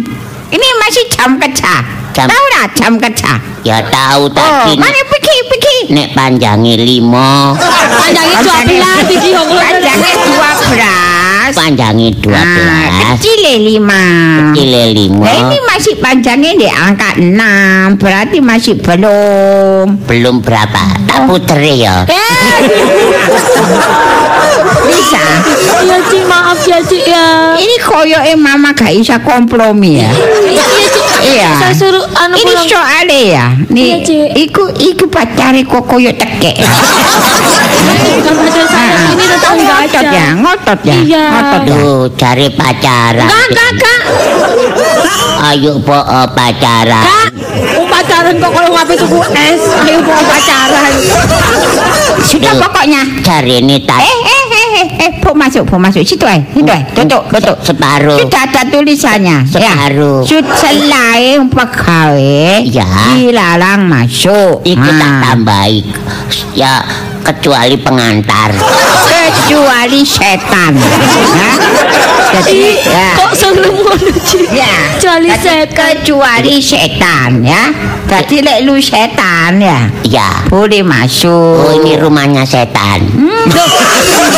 Ini 0.52 0.66
masih 0.78 1.04
jam 1.10 1.40
kerja. 1.40 2.03
Jam- 2.14 2.30
Tahu 2.30 2.44
dah 2.48 2.66
jam 2.72 2.92
kerja. 2.94 3.32
ya 3.60 3.82
tahu 3.84 4.22
Oh, 4.24 4.30
tadi 4.30 4.78
mana 4.78 5.00
pergi, 5.04 5.36
pergi. 5.44 5.76
nek 5.90 6.14
panjangi 6.14 6.78
limo, 6.78 7.58
Panjangnya 7.58 8.38
12 8.38 9.10
iki 9.10 9.30
yo 9.30 9.42
Panjangnya 9.50 10.12
dua 10.22 10.50
belas. 10.70 11.50
panjangi 11.52 12.08
dua 12.14 12.38
Ah, 12.38 12.46
belas, 12.46 13.18
kecil 13.18 13.40
lima. 13.58 14.04
kile 14.52 14.84
limo, 14.92 15.26
Nah, 15.26 15.34
ini 15.34 15.58
masih 15.60 15.94
panjangnya 15.96 16.52
di 16.54 16.68
angka 16.68 17.18
6 17.18 17.98
Berarti 17.98 18.38
masih 18.38 18.78
belum 18.78 20.06
belum 20.06 20.36
berapa. 20.38 20.84
Tak 21.04 21.20
putere 21.26 21.74
ya. 21.76 22.06
Eh, 22.06 22.54
Bisa 24.84 25.24
iya 25.82 25.98
Cik, 26.00 26.24
maaf 26.24 26.60
ya 26.62 26.78
Cik 26.80 27.04
ya. 27.04 27.26
Ini 27.56 27.74
koyo 27.80 28.18
mama 28.36 28.70
gak 28.70 28.92
bisa 28.92 29.18
kompromi 29.18 29.98
ya 29.98 30.10
Iya. 31.24 31.50
Saya 31.56 31.72
suruh 31.72 32.04
anu 32.14 32.34
Ini 32.34 32.52
pulang. 32.52 32.68
soalnya 32.68 33.18
ya 33.24 33.44
Nih, 33.66 33.84
Iya, 33.84 33.96
Cik. 34.00 34.28
iku, 34.44 34.64
iku 34.76 35.04
pacare 35.08 35.60
kok 35.62 35.82
koyo 35.84 36.12
tekek 36.12 36.52
Bukan 36.54 38.34
pacar 38.40 38.66
saya, 38.66 38.96
ini 39.08 39.24
tetangga 39.24 39.74
aja. 39.78 40.00
Ngotot 40.00 40.06
ya, 40.10 40.26
ngotot 40.34 40.80
ya 40.82 40.96
Iya. 40.96 41.24
Ngotot 41.26 41.62
ya 41.62 41.74
Duh, 41.74 42.02
cari 42.14 42.48
pacaran. 42.50 43.28
Kak, 43.28 43.70
kak. 43.74 44.00
Ayo 45.44 45.76
po 45.78 45.92
oh, 45.94 46.26
pacaran. 46.30 47.04
Kak, 47.04 47.28
pacaran 47.86 48.34
kok 48.36 48.50
kalau 48.50 48.68
ngapain 48.70 48.96
tuku 48.96 49.18
es. 49.20 49.62
Ayo 49.82 49.98
mau 50.00 50.22
pacaran. 50.22 50.92
Sudah 52.24 52.52
pokoknya 52.56 53.02
Cari 53.20 53.60
ini 53.60 53.76
tak 53.82 54.00
Eh, 54.00 54.18
eh, 54.24 54.43
eh, 54.74 54.82
eh, 54.82 54.88
eh, 55.00 55.10
Bu 55.22 55.30
masuk, 55.32 55.62
Bu 55.64 55.78
masuk 55.78 56.02
Situ 56.02 56.26
eh, 56.26 56.42
situ 56.50 56.66
eh, 56.68 56.82
tutup, 56.92 57.22
tutup 57.30 57.56
separuh. 57.62 58.18
Sudah 58.18 58.42
ada 58.44 58.62
tulisannya 58.66 59.46
Separuh. 59.46 60.26
ya. 60.26 60.42
Selain 60.58 61.46
pegawai 61.46 62.66
Ya. 62.66 62.86
dilarang 63.14 63.86
masuk. 63.86 64.60
Iku 64.62 64.90
tak 64.90 65.10
Ah. 65.10 65.20
tambahi. 65.30 65.80
Ya 66.52 66.82
kecuali 67.22 67.78
pengantar. 67.78 68.52
kecuali 69.24 70.04
setan. 70.04 70.76
Hah? 70.76 71.56
Jadi 72.34 72.76
ya. 72.84 73.08
Kok 73.16 73.32
Cik? 74.24 74.46
Ya, 74.52 74.74
Kecuali 74.96 75.28
setan. 75.32 75.64
kecuali 75.72 76.54
setan 76.60 77.30
ya. 77.40 77.64
Jadi 78.04 78.44
lek 78.44 78.58
lu 78.64 78.76
setan 78.76 79.56
ya, 79.56 79.88
Ya. 80.04 80.44
boleh 80.50 80.84
masuk. 80.84 81.56
Oh 81.56 81.72
ini 81.72 81.96
rumahnya 81.96 82.44
setan. 82.44 83.00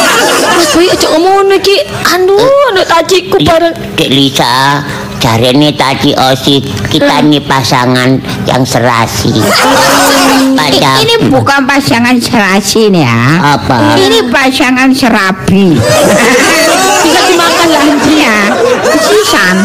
Mas 0.57 0.73
Boy 0.73 0.89
aja 0.89 1.07
ngomong 1.13 1.53
iki. 1.53 1.85
Anu, 2.17 2.41
anak 2.73 2.89
tajiku 2.89 3.37
bareng. 3.45 3.77
Dek 3.93 4.09
Lisa, 4.09 4.81
jarene 5.21 5.77
tadi 5.77 6.17
Osi 6.17 6.65
kita 6.89 7.21
ini 7.21 7.45
pasangan 7.45 8.17
yang 8.49 8.65
serasi. 8.65 9.37
Pada 10.57 11.01
ini 11.01 11.29
bukan 11.29 11.65
pasangan 11.65 12.17
serasi 12.17 12.89
nih 12.93 13.05
ya. 13.05 13.57
apa? 13.57 13.97
Ini 14.01 14.33
pasangan 14.33 14.89
serabi. 14.93 15.77
Bisa 15.77 17.21
dimakan 17.29 17.69
lah. 17.73 17.85
Iya, 18.05 18.37
sisan. 19.01 19.57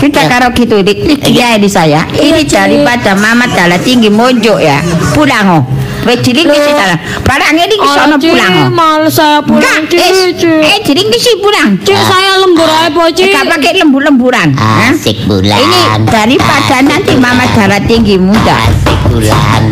Sudah 0.00 0.24
karo 0.28 0.48
gitu 0.56 0.80
dik 0.80 1.24
ya 1.28 1.56
di 1.60 1.68
saya. 1.68 2.04
Ini 2.08 2.44
daripada 2.48 3.16
mama 3.16 3.48
dalah 3.48 3.80
tinggi 3.80 4.08
mojo 4.08 4.60
ya. 4.60 4.80
Pulang 5.12 5.46
oh. 5.60 5.62
Wes 6.02 6.18
jiling 6.20 6.44
ke 6.44 6.56
sini 6.56 6.74
dalah. 6.74 6.98
Barang 7.22 7.54
ini 7.54 7.74
ke 7.74 7.86
sono 7.86 8.16
pulang 8.16 8.52
oh. 8.58 8.68
Males 8.68 9.14
saya 9.14 9.38
pulang, 9.38 9.86
Enggak, 9.86 10.02
eh, 10.02 10.34
Cik. 10.34 10.34
Cik. 10.36 10.62
eh 10.64 10.78
jiling 10.82 11.08
ke 11.08 11.16
sini 11.16 11.36
pulang. 11.38 11.68
Cik, 11.78 11.94
saya 11.96 12.32
lembur 12.36 12.66
aja, 12.66 12.90
Po, 12.90 13.02
Cik. 13.06 13.26
Enggak 13.28 13.44
pakai 13.48 13.72
lembu-lemburan. 13.78 14.48
Asik 14.58 15.16
bulan. 15.24 15.56
Ini 15.56 15.80
daripada 16.04 16.58
Asik 16.74 16.82
nanti 16.84 17.12
bulan. 17.14 17.32
mama 17.32 17.44
darah 17.48 17.80
tinggi 17.80 18.18
muda. 18.18 18.56
Asik 18.58 18.98
bulan. 19.06 19.62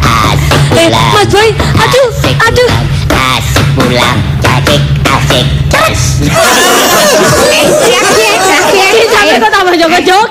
Asik 0.00 0.60
Eh, 0.72 0.88
bulan. 0.88 1.08
Mas 1.12 1.28
Boy, 1.28 1.48
aduh, 1.52 2.08
Asik 2.10 2.36
aduh. 2.40 2.70
bulan. 2.72 3.12
Asik 3.36 3.66
bulan. 3.76 4.16
Asik, 4.40 4.80
asik. 5.04 5.46
Eh. 5.84 7.66
Cik, 7.84 8.04
Cik. 8.16 8.40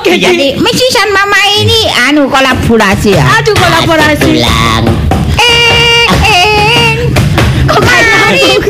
Jadi 0.03 0.47
mesisan 0.57 1.07
mama 1.09 1.37
ini 1.55 1.79
anu 2.03 2.25
kolaborasi 2.25 3.13
ya. 3.13 3.25
Aduh, 3.37 3.53
Asik 3.53 3.61
kolaborasi. 3.61 4.25
bulan. 4.27 4.83
Mari 8.23 8.59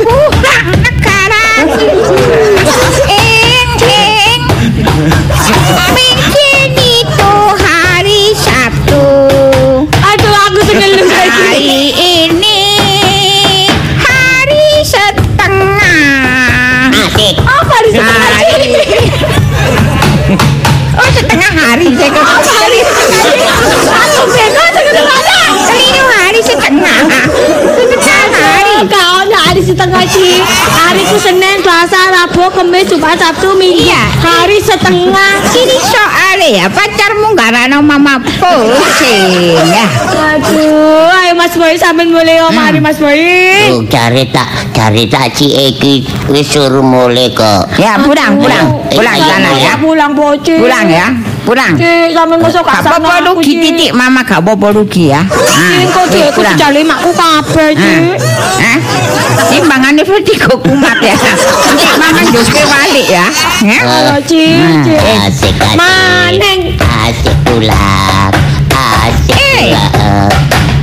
Hariku 31.14 31.30
Senin, 31.30 31.62
Selasa, 31.62 32.10
Rabu, 32.10 32.50
Kamis, 32.50 32.90
Jumat, 32.90 33.14
Sabtu, 33.22 33.54
Minggu. 33.54 33.86
Iya. 33.86 34.02
Hari 34.18 34.58
setengah. 34.58 35.46
Ini 35.46 35.78
soalnya 35.86 36.48
ya 36.50 36.66
pacarmu 36.66 37.38
gak 37.38 37.54
ada 37.54 37.78
mama 37.78 38.18
pusing 38.18 39.54
ya 39.70 39.86
Aduh, 40.34 41.14
ayo 41.14 41.38
Mas 41.38 41.54
Boy 41.54 41.78
sampean 41.78 42.10
mulai 42.10 42.42
om 42.42 42.58
hari 42.58 42.82
Mas 42.82 42.98
Boy. 42.98 43.22
Tuh 43.70 43.86
cari 43.94 44.26
tak 44.34 44.74
cari 44.74 45.06
tak 45.06 45.38
si 45.38 45.54
Eki 45.54 46.02
wis 46.34 46.50
suruh 46.50 46.82
mulai 46.82 47.30
kok. 47.30 47.70
Ya 47.78 48.02
pulang 48.02 48.42
pulang 48.42 48.82
Pulang 48.90 49.18
sana 49.22 49.54
ya 49.54 49.78
Pulang 49.78 50.18
Boci. 50.18 50.58
Pulang 50.58 50.90
ya 50.90 51.14
Pulang 51.44 51.76
Cik, 51.76 52.16
sampean 52.16 52.40
masuk 52.40 52.64
Gak 52.64 52.80
kasar. 52.80 52.92
apa-apa 52.98 53.16
rugi 53.30 53.54
titik 53.60 53.92
mama 53.92 54.24
gak 54.24 54.40
apa-apa 54.40 54.68
rugi 54.74 55.12
ya 55.12 55.22
kok 55.28 56.08
wis, 56.08 56.16
dia 56.16 56.26
aku 56.26 56.40
pulang. 56.40 56.56
dijali 56.56 56.82
makku 56.82 57.12
kabeh, 57.12 57.70
Cik. 57.76 58.02
Hah? 58.58 58.78
Timbangannya 59.46 60.04
vertigo 60.04 60.56
kumat 60.58 60.98
ya 60.98 61.14
Nanti 61.14 61.84
mama 61.94 62.22
juga 62.26 62.64
balik 62.64 63.08
ya 63.08 63.28
Ya 63.62 63.80
Halo, 63.82 64.18
Cik. 64.22 64.56
Cik. 64.84 65.00
Asik 65.20 65.54
asik. 65.54 65.76
Maneng. 65.76 66.60
Asik 66.80 67.36
pulang. 67.44 68.32
Asik 68.72 69.36
Eh. 69.36 69.76
pulang. 69.76 70.32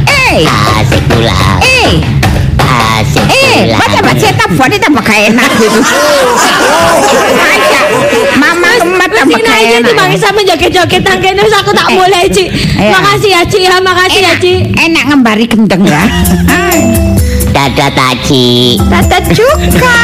Eh 0.07 0.37
Asik 0.77 1.03
pulang. 1.09 1.59
Eh 1.65 1.93
Eh, 3.03 3.73
baca 3.75 3.99
baca 4.01 4.27
tambah 4.37 4.67
ini 4.67 4.77
tambah 4.77 5.03
gak 5.03 5.21
enak 5.31 5.49
gitu. 5.57 5.81
Baca, 7.31 7.81
mama 8.37 8.71
kemat 8.77 9.11
tambah 9.11 9.37
Sini 9.37 9.47
gak 9.47 9.57
aja 9.57 9.77
enak. 9.77 9.87
Cik, 9.87 9.97
bang 9.97 10.13
sampe 10.17 10.41
joget-joget 10.45 11.03
nang 11.03 11.19
kene 11.19 11.41
wis 11.41 11.55
aku 11.55 11.71
tak 11.73 11.89
Eh. 11.89 11.97
boleh, 11.97 12.23
Cik. 12.27 12.49
Iya. 12.77 12.91
Makasih 12.93 13.31
ya, 13.31 13.41
Cik. 13.43 13.61
Ya, 13.63 13.77
makasih 13.79 14.21
ya, 14.21 14.29
Enak, 14.29 14.37
Cik. 14.39 14.61
enak 14.79 15.05
ngembari 15.09 15.45
gendeng 15.45 15.83
ya. 15.85 16.03
Dadah 17.55 17.91
taci. 17.91 18.79
Tata 18.79 19.19
juga. 19.31 19.97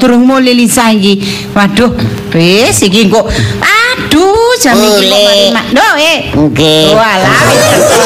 Durung 0.00 0.24
mulai 0.24 0.56
Lisa 0.56 0.88
iki. 0.88 1.20
Waduh, 1.52 1.92
wis 2.32 2.80
iki 2.80 3.06
kok 3.06 3.28
aduh 3.60 4.56
jam 4.58 4.74
iki 4.74 5.04
kok 5.04 5.12
Mulai. 5.12 5.24
mari 5.28 5.46
mak. 5.52 5.66
Loh, 5.76 5.94
eh. 5.94 6.18
Nggih. 6.32 6.84
Walah, 6.96 7.40
wis 7.44 7.64
teko. 7.68 8.00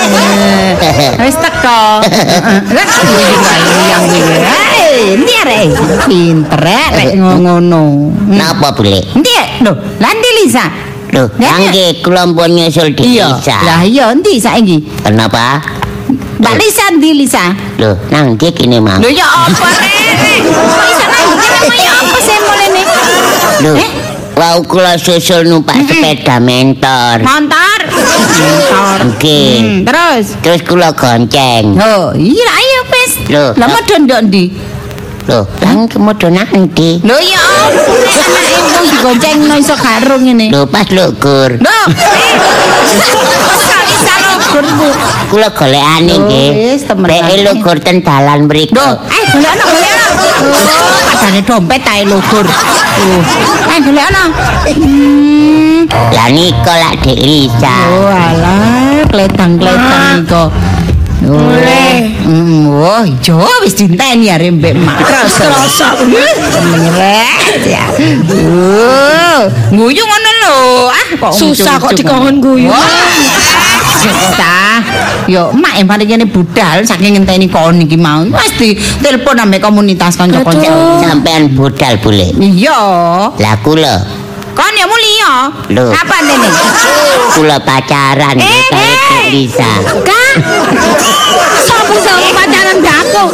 Eh, 0.00 1.12
Wis 1.24 1.36
teko. 1.36 1.80
Lah, 2.72 2.86
yang 3.88 4.04
iki. 4.06 4.20
Hei, 4.44 4.96
ndi 5.16 5.32
arek? 5.40 5.64
Pinter 6.06 6.60
rek 6.60 6.88
rek 6.96 7.08
ngono. 7.16 8.10
Napa 8.28 8.72
boleh? 8.72 9.00
Ndi? 9.16 9.64
Lho, 9.64 9.72
lah 9.98 10.10
ndi 10.12 10.30
Lisa? 10.42 10.64
Loh, 11.10 11.26
Lah, 11.42 11.58
kangge 11.58 11.98
kelompok 12.00 12.46
nyusul 12.46 12.94
di 12.94 13.18
desa. 13.18 13.58
Lah 13.66 13.80
iya 13.82 14.14
ndi 14.14 14.38
saiki? 14.38 15.02
Kenapa? 15.02 15.58
Mbak 16.38 16.54
Lisa 16.56 16.84
ndi 16.94 17.10
Lisa? 17.18 17.44
Loh, 17.80 17.96
nang 18.12 18.36
dia 18.36 18.52
kini 18.52 18.76
mam. 18.76 19.00
Lho 19.00 19.08
ya 19.08 19.24
apa 19.24 19.66
ndi 19.80 19.94
sih? 20.20 20.38
Loh, 23.64 23.76
Eh? 23.76 23.90
wau 24.36 24.60
kula 24.64 25.00
susul 25.00 25.48
numpak 25.48 25.80
sepeda 25.88 26.36
mentor. 26.40 27.24
Motor. 27.24 27.80
Motor. 27.88 28.98
Nggih. 29.16 29.52
Hmm, 29.60 29.78
terus? 29.88 30.24
Terus 30.44 30.60
kula 30.64 30.92
gonceng. 30.92 31.76
Oh, 31.76 32.12
iya 32.12 32.48
ayo 32.52 32.80
wis. 32.92 33.12
Loh, 33.32 33.50
Lah 33.56 33.66
mau 33.68 33.80
ndok 33.80 34.20
ndi? 34.28 34.44
Loh, 35.28 35.44
lang 35.64 35.88
kemudian 35.88 36.36
nang 36.36 36.48
ndi? 36.68 37.00
Lho 37.00 37.16
ya 37.16 37.40
apa 37.40 37.92
nek 37.96 38.16
anake 38.28 38.56
wong 38.60 38.84
digoncengno 38.88 39.54
iso 39.56 39.76
karo 39.76 40.16
ngene. 40.20 40.52
Loh, 40.52 40.64
pas 40.68 40.84
lukur. 40.92 41.56
Lho. 41.56 41.78
Lho. 44.50 44.60
logurku. 44.60 44.88
Kula 45.30 45.48
golekane 45.54 46.14
Oh, 46.14 46.22
nggih. 46.26 46.48
wis, 46.74 46.82
temenan. 46.82 47.22
Dek 47.22 47.38
lugur 47.46 47.76
ten 47.78 48.02
dalan 48.02 48.50
mriku. 48.50 48.74
Eh 49.06 49.24
golekno 49.30 49.64
golekno. 49.64 50.06
Oh, 50.10 50.98
padane 51.06 51.40
dompet 51.46 51.82
ae 51.86 52.02
lugur. 52.04 52.46
Oh, 52.46 53.20
eh 53.70 53.78
golekno. 53.80 54.22
Hmm. 54.74 55.80
Lah 55.90 56.28
nika 56.30 56.74
lak 56.76 56.94
Dek 57.02 57.18
Lisa. 57.18 57.76
Oh 57.88 58.10
alah, 58.10 59.06
kletang-kletang 59.08 60.26
iko. 60.26 60.44
Oleh. 61.20 62.16
Hmm, 62.24 62.64
oh, 62.72 63.04
ijo 63.04 63.44
wis 63.60 63.76
dinteni 63.76 64.32
arep 64.32 64.56
mbek 64.56 64.72
mak. 64.72 65.04
Krasa. 65.04 65.92
Ngrek 66.64 67.60
ya. 67.68 67.84
Oh, 68.40 69.40
guyu 69.68 70.00
ngono 70.00 70.30
lho. 70.40 70.56
Ah, 70.88 71.06
kok 71.12 71.32
Susah 71.36 71.76
kok 71.76 71.92
ngucul-ngucul. 71.92 72.56
dikongkon 72.56 72.56
Susah. 74.00 74.80
Yo, 75.28 75.52
mak 75.52 75.76
yang 75.76 75.88
paling 75.88 76.08
ngene 76.08 76.26
budal 76.26 76.82
saking 76.82 77.20
ngenteni 77.20 77.46
kon 77.52 77.76
iki 77.80 78.00
mau. 78.00 78.24
Wis 78.24 78.52
di 78.56 78.68
telepon 79.04 79.36
ambek 79.36 79.60
komunitas 79.60 80.16
kanca-kanca. 80.16 80.66
Aduh. 80.66 81.04
Sampean 81.04 81.52
budal 81.52 82.00
bule. 82.00 82.32
Iya. 82.40 82.80
Lah 83.36 83.56
kula, 83.60 83.94
Kon 84.50 84.74
ya 84.74 84.84
Lho. 85.70 85.84
Apa 85.92 86.16
dene? 86.24 86.48
kula 87.30 87.56
pacaran 87.62 88.34
Eh, 88.36 88.62
karo 88.66 88.82
eh. 88.82 88.96
Dek 89.06 89.24
Lisa. 89.30 89.70
Kak. 90.02 90.34
Sopo 91.60 91.94
sama 92.00 92.28
pacaran 92.34 92.76
mbakku? 92.82 93.24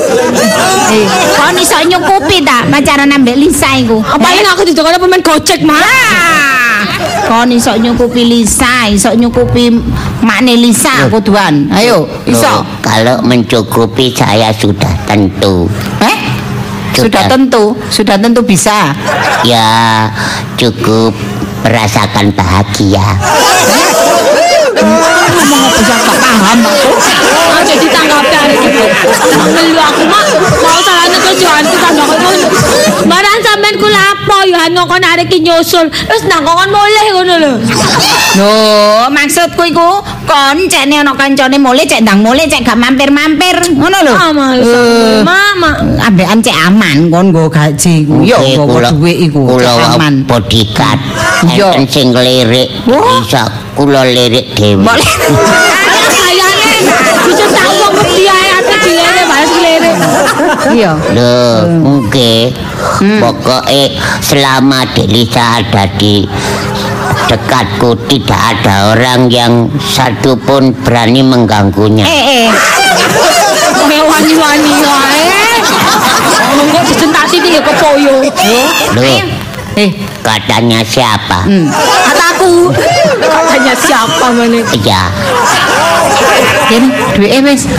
Eh, 0.92 1.04
kon 1.34 1.56
iso 1.56 1.78
nyukupi 1.86 2.44
ta 2.44 2.66
pacaran 2.68 3.08
ambek 3.08 3.36
Lisa 3.36 3.72
iku? 3.78 3.98
Apa 3.98 4.26
ini 4.30 4.44
aku 4.44 4.62
didokone 4.64 4.98
pemain 4.98 5.22
Gojek, 5.22 5.64
Mak? 5.64 5.80
Ah, 5.80 6.82
kon 7.26 7.48
iso 7.50 7.72
nyukupi 7.74 8.22
Lisa, 8.22 8.86
iso 8.92 9.10
nyukupi 9.16 9.72
makne 10.20 10.54
Lisa 10.54 11.08
kuduan. 11.08 11.70
Ayo, 11.72 12.04
iso. 12.28 12.44
Loh, 12.46 12.62
kalau 12.84 13.24
mencukupi 13.24 14.12
saya 14.12 14.52
sudah 14.52 14.92
tentu. 15.08 15.66
Eh? 16.02 16.18
Sudah 16.96 17.28
Sudah. 17.28 17.28
tentu, 17.28 17.64
sudah 17.92 18.16
tentu 18.16 18.40
bisa. 18.40 18.96
Ya 19.44 20.08
cukup 20.56 21.12
merasakan 21.66 22.30
bahagia. 22.30 23.02
Ngomong 24.76 25.14
apa 25.16 25.80
sih 25.80 25.94
gak 25.96 26.16
paham 26.20 26.58
aku. 26.62 26.90
Aja 27.56 27.74
ditanggapi 27.74 28.34
hari 28.36 28.54
gitu. 28.60 28.82
Ngelu 29.46 29.80
aku 29.80 30.02
mak 30.04 30.26
mau 30.60 30.78
salahnya 30.84 31.18
kerjaan 31.18 31.64
kita 31.64 31.88
nggak 31.88 32.06
ngono. 32.06 32.48
Barang 33.08 33.38
sampean 33.40 33.74
ku 33.80 33.88
lapo 33.88 34.36
ya 34.44 34.68
ngokon 34.68 35.02
arek 35.02 35.32
nyusul. 35.40 35.86
Wis 35.88 36.22
nang 36.28 36.44
ngokon 36.44 36.68
mulih 36.68 37.06
ngono 37.16 37.34
lho. 37.40 37.52
Loh, 38.36 39.08
maksudku 39.08 39.64
iku 39.64 40.04
kon 40.28 40.58
cekne 40.68 41.00
ana 41.00 41.16
kancane 41.16 41.56
mulai 41.56 41.88
cek 41.88 42.04
ndang 42.04 42.20
mulai 42.20 42.44
cek 42.44 42.60
gak 42.60 42.76
mampir-mampir. 42.76 43.56
Ngono 43.72 43.98
lho. 44.04 44.12
Eh, 44.12 45.24
Mama. 45.24 45.70
ambekan 46.04 46.44
cek 46.44 46.56
aman 46.68 47.08
kon 47.08 47.32
nggo 47.32 47.48
gaji. 47.48 48.04
Yo 48.22 48.36
nggo 48.36 48.64
kula- 48.68 48.92
dhuwit 48.92 49.16
iku 49.32 49.40
Kula 49.56 49.96
aman. 49.96 50.28
Enten 51.46 51.84
sing 51.88 52.12
lirik 52.12 52.68
Wah. 52.84 53.24
Kula 53.76 54.02
lirik 54.08 54.56
dhewe. 54.56 54.80
Boleh. 54.80 55.04
Ayo 55.86 56.08
kayane 56.08 56.72
bisa 57.28 57.44
tak 57.52 57.68
wong 57.68 57.92
mesti 57.94 58.24
ae 58.24 58.48
ate 58.56 58.74
dilere 58.82 59.22
balas 59.28 59.50
dilere. 59.52 59.90
Iya. 60.72 60.92
Loh, 61.12 61.56
nggih. 62.00 62.44
Pokoke 63.20 63.82
selama 64.24 64.88
Delisa 64.96 65.60
ada 65.60 65.84
di 66.00 66.24
dekatku 67.28 67.92
tidak 68.08 68.40
ada 68.56 68.96
orang 68.96 69.28
yang 69.28 69.68
satu 69.78 70.32
pun 70.38 70.72
berani 70.80 71.20
mengganggunya. 71.20 72.04
Eh 72.08 72.24
eh. 72.44 72.48
Wani-wani 73.86 74.72
wae. 74.80 75.24
Kok 76.72 76.82
dijentati 76.88 77.36
iki 77.36 77.56
ya 77.56 77.60
kepoyo. 77.60 78.14
Loh, 78.96 79.20
Eh, 79.76 79.92
katanya 80.24 80.80
siapa? 80.80 81.44
hmm. 81.44 81.68
Kataku. 81.68 82.72
Katanya 83.16 83.74
siapa 83.74 84.26
mana? 84.30 84.60
Ya, 84.82 85.02
Kene 86.68 86.86
duweke 87.14 87.38
wis. 87.44 87.64
Eh, 87.66 87.74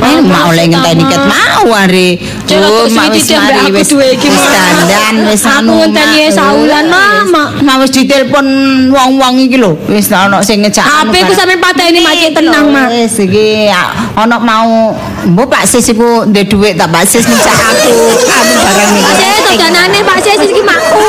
Oh, 0.00 0.24
mak 0.24 0.48
oleh 0.48 0.64
maksud 0.64 0.80
ngenteni 0.80 1.04
apa? 1.04 1.12
ket 1.12 1.22
mau 1.28 1.64
are. 1.76 2.08
Jangan 2.48 2.68
Oh, 2.72 2.88
wis 2.88 2.96
ditembak 2.96 3.04
mari 3.36 3.60
aku 3.60 3.76
wis 3.76 3.88
duwe 3.92 4.06
iki, 4.16 4.28
wis 4.32 4.44
dandan 4.48 5.14
wis 5.28 5.42
Aku 5.44 5.52
anu. 5.60 5.72
ngenteni 5.76 6.20
Mak. 6.24 6.32
saulan, 6.32 6.84
Mama. 6.88 7.42
Mak 7.60 7.76
wis 7.84 7.92
ditelepon 7.92 8.46
wong-wong 8.88 9.34
iki 9.36 9.60
lho. 9.60 9.76
Wis 9.92 10.08
ana 10.08 10.40
sing 10.40 10.64
ngejak. 10.64 10.80
HP 10.80 11.12
ku 11.20 11.36
pateni 11.36 12.00
mak 12.00 12.16
cek 12.16 12.32
tenang 12.32 12.72
mak. 12.72 12.88
Wis 12.88 13.12
iki 13.20 13.68
ah, 13.68 13.92
ana 14.16 14.40
mau 14.40 14.96
mbok 15.28 15.52
Pak 15.52 15.68
Sis 15.68 15.92
iku 15.92 16.24
ndek 16.24 16.48
dhuwit 16.48 16.80
tak 16.80 16.88
Pak 16.88 17.04
Sis 17.04 17.28
ngejak 17.28 17.52
aku. 17.60 17.92
Anu 18.24 18.52
barang 18.56 18.90
iki. 18.96 19.12
Saya 19.12 19.36
dodanane 19.44 19.98
Pak 20.00 20.18
Sis 20.24 20.40
iki 20.40 20.62
makku. 20.64 21.08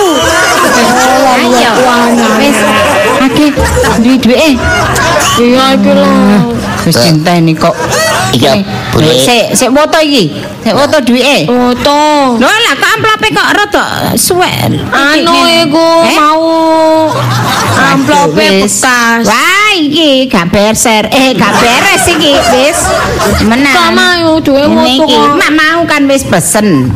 Ayo. 1.32 1.72
Wis 2.44 2.58
akeh 3.56 3.98
duwe 4.00 4.16
duwike. 4.18 4.50
Iya 5.42 5.66
iki 5.76 5.92
lho. 5.92 6.08
Wis 6.86 6.96
dinteni 6.98 7.54
kok. 7.54 7.76
Iya, 8.32 8.56
Eh, 8.56 8.64
boleh. 8.96 9.20
Sik, 9.28 9.46
sik 9.60 9.70
foto 9.76 10.00
iki. 10.00 10.32
Sik 10.64 10.72
foto 10.74 10.98
duwike. 11.04 11.38
Foto. 11.52 12.00
Lho 12.40 12.48
lah 12.48 12.74
kok 12.80 12.90
amplope 12.96 13.28
kok 13.30 13.48
rada 13.52 13.86
suwek. 14.16 14.72
Anu 14.88 15.36
iku 15.68 15.88
Eh? 16.08 16.16
mau 16.16 16.42
amplope 17.92 18.64
bekas. 18.64 19.28
Wah, 19.28 19.72
iki 19.76 20.32
gak 20.32 20.48
berser. 20.48 21.12
Eh, 21.12 21.36
gak 21.36 21.54
beres 21.60 22.04
iki, 22.08 22.34
wis. 22.56 22.80
Menang. 23.44 23.76
Sama 23.76 24.08
yo 24.24 24.40
duwe 24.40 24.64
foto. 24.68 25.36
mak 25.36 25.52
mau 25.52 25.80
kan 25.84 26.08
wis 26.08 26.24
pesen. 26.24 26.88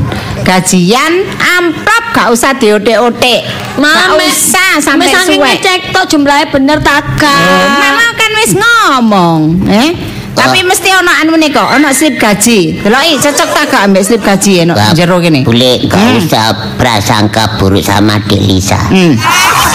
Gajian 0.46 1.14
amplop 1.58 1.95
gak 2.16 2.32
usah 2.32 2.56
diotek-otek. 2.56 3.44
Gak 3.76 4.10
usah 4.16 4.80
sampai 4.80 5.12
saking 5.12 5.36
suwek. 5.36 5.60
ngecek 5.60 5.80
tok 5.92 6.08
jumlahnya 6.08 6.48
bener 6.48 6.80
tak 6.80 7.04
Eh, 7.20 7.68
Mama 7.76 8.08
kan 8.16 8.32
wis 8.34 8.52
ngomong, 8.56 9.40
eh? 9.68 9.92
Tapi 10.32 10.64
mesti 10.64 10.92
ono 10.92 11.12
anune 11.12 11.48
kok, 11.48 11.64
ono 11.66 11.92
slip 11.92 12.16
gaji. 12.16 12.80
Deloki 12.80 13.16
cocok 13.18 13.50
tak 13.52 13.66
gak 13.68 13.82
ambek 13.84 14.04
slip 14.04 14.20
gaji 14.20 14.64
ono 14.64 14.76
Gak 14.76 14.92
jero 14.94 15.20
kene. 15.20 15.44
Boleh, 15.44 15.84
gak 15.86 15.96
Hmm. 15.98 16.20
usah 16.20 16.46
prasangka 16.76 17.56
buruk 17.58 17.80
sama 17.80 18.20
Delisa. 18.22 18.80
Hmm. 18.88 19.16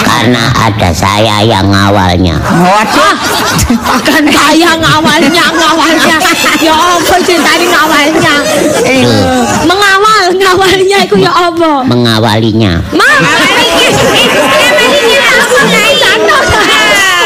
Karena 0.01 0.49
ada 0.55 0.89
saya 0.91 1.41
yang 1.41 1.69
awalnya. 1.69 2.37
Waduh. 2.41 3.13
Akan 3.97 4.25
kaya 4.25 4.73
ngawalnya, 4.75 5.45
ngawalnya. 5.51 6.17
Ya 6.57 6.73
apa 6.73 7.15
ceritanya 7.21 7.65
ngawalnya? 7.69 8.33
Eh, 8.83 9.05
Mengawal, 9.63 10.00
ngawalnya 10.41 10.97
itu 11.05 11.15
ya 11.21 11.31
apa? 11.31 11.85
mengawalinya. 11.85 12.81
Mam, 12.91 13.21
ngawalinya 14.49 15.19
aku 15.37 15.57
ngawalinya. 15.69 16.35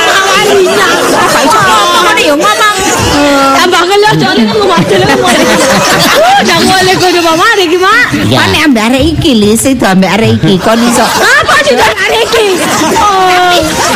Ngawalinya. 0.06 0.88
Gak 1.32 1.44
iso 1.48 1.60
ngomong 1.60 2.04
ngene 2.06 2.22
ya 2.28 2.36
ngomong. 2.36 2.75
Soalnya 3.96 4.28
kan 4.28 4.38
ngomong 4.52 4.76
aja 4.76 4.96
lah 5.00 5.08
Udah 6.36 6.60
boleh 6.62 6.96
kudu 6.96 7.20
mama 7.22 7.46
ada 7.48 7.64
gimana? 7.64 8.04
Ya, 8.28 8.38
Kan 8.38 8.52
ambek 8.60 8.84
arek 8.92 9.04
iki 9.16 9.32
Lis, 9.36 9.64
itu 9.64 9.82
ambek 9.82 10.12
arek 10.12 10.36
iki 10.38 10.60
kon 10.60 10.78
iso. 10.80 11.02
Apa 11.02 11.56
juga 11.64 11.86
ada 11.88 12.18
iki? 12.20 12.60
Oh, 12.96 13.56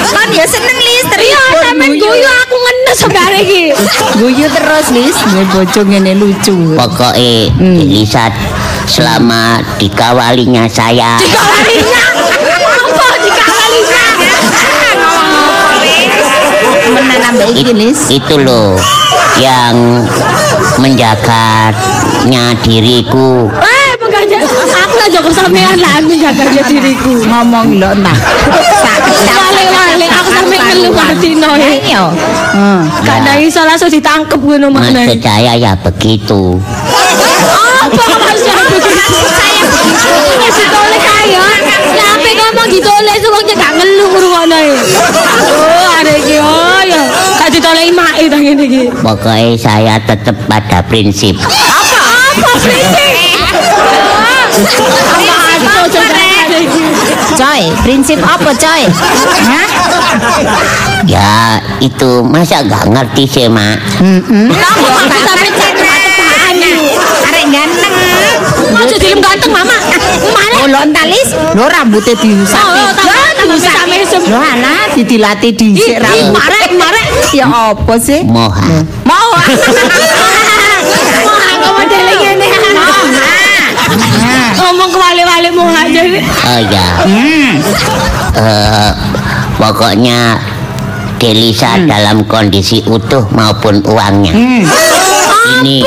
Kon 0.09 0.29
ya 0.31 0.45
seneng 0.45 0.79
Lis 0.79 1.05
iya 1.19 1.41
sampean 1.61 1.93
guyu 1.95 2.25
aku 2.43 2.55
ngenes 2.55 2.97
sampe 2.97 3.19
ada 3.19 3.37
iki. 3.37 3.75
Guyu 4.15 4.47
terus 4.47 4.87
Lis, 4.89 5.17
gue 5.19 5.43
bojo 5.51 5.81
ngene 5.83 6.15
lucu. 6.15 6.55
pokoknya 6.73 7.51
Delisa 7.59 8.31
selama 8.85 9.59
dikawalinya 9.77 10.65
saya. 10.65 11.19
Dikawalinya. 11.19 12.03
menanam 16.91 17.33
Lilis 17.53 18.09
itu 18.09 18.35
loh 18.41 18.75
yang 19.39 20.03
menjaganya 20.81 22.53
diriku. 22.65 23.47
Eh 23.63 23.91
mengajar 23.99 24.43
aku 24.43 24.95
aja 24.99 25.17
kok 25.23 25.33
sampean 25.33 25.77
lah 25.79 26.01
aku 26.01 26.11
diriku. 26.67 27.23
Ngomong 27.23 27.79
lo 27.79 27.91
nah 27.99 28.17
balik-balik 29.29 30.11
aku 30.11 30.29
sampe 30.33 30.55
ngeluh 30.59 30.91
batino 30.91 31.51
ya. 31.55 32.11
Gak 33.05 33.17
ada 33.23 33.33
iso 33.39 33.61
langsung 33.63 33.87
ditangkep 33.91 34.39
ngono 34.39 34.67
mana 34.73 34.91
maksud 34.91 35.19
saya 35.23 35.55
ya 35.55 35.71
begitu. 35.79 36.59
Apa 37.79 38.03
maksudnya 38.19 38.63
begitu 38.67 38.91
saya 38.99 39.63
punya 40.27 40.49
ditolak 40.51 41.03
ayo 41.23 41.41
sampe 41.95 42.29
ngomong 42.35 42.67
gitu 42.67 42.89
ditolak 42.89 43.15
suruh 43.23 43.41
gak 43.55 43.71
ngeluh 43.77 44.09
ngono 44.11 44.57
ya 44.57 44.81
Gak 47.59 47.75
ditolak 47.75 47.91
mak 47.91 48.15
itu 48.23 48.37
ngene 48.39 48.63
iki. 48.71 48.81
pokoknya 49.03 49.59
saya 49.59 49.99
tetap 49.99 50.31
pada 50.47 50.79
prinsip 50.87 51.35
Apa? 51.43 51.99
Apa 52.39 52.51
prinsip? 52.63 53.11
Coy, 57.35 57.61
prinsip 57.83 58.19
apa 58.23 58.55
coy? 58.55 58.87
Hah? 59.43 59.67
Ya 61.03 61.59
itu 61.83 62.23
masa 62.23 62.63
gak 62.63 62.87
ngerti 62.87 63.27
sih 63.27 63.51
mak 63.51 63.75
Sampai 63.99 65.19
cepat 65.19 65.75
Arek 67.27 67.43
ganteng. 67.51 67.93
Aja 68.71 68.95
dilem 68.95 69.19
ganteng 69.19 69.51
mama. 69.51 69.75
Mana? 70.31 70.55
Oh, 70.63 70.67
lo 70.71 70.79
entalis, 70.79 71.35
lo 71.35 71.67
rambutnya 71.67 72.15
Oh, 72.15 72.23
diusapin. 72.23 72.87
oh, 72.87 72.91
tambah 72.95 73.19
Subhanallah 74.09 74.97
didilatih 74.97 75.51
dhisik 75.53 76.01
rambut. 76.01 76.33
Marek 76.33 76.69
marek 76.75 77.07
ya 77.29 77.45
apa 77.45 77.93
sih? 78.01 78.25
Moha. 78.25 78.81
Moha. 79.05 79.41
Moha 81.27 81.51
kok 81.61 81.71
modele 81.77 82.13
ngene. 82.17 82.47
Moha. 82.73 83.37
Ngomong 84.59 84.89
kewali-wali 84.93 85.49
moha 85.53 85.81
jadi. 85.89 86.19
Oh 86.21 86.59
ya. 86.69 86.87
Hmm. 87.05 87.51
Eh, 88.37 88.91
pokoknya 89.57 90.37
Delisa 91.19 91.75
hmm. 91.75 91.87
dalam 91.89 92.17
kondisi 92.25 92.79
utuh 92.87 93.27
maupun 93.33 93.83
uangnya. 93.83 94.33
Hmm. 94.33 94.63
Ini 95.59 95.83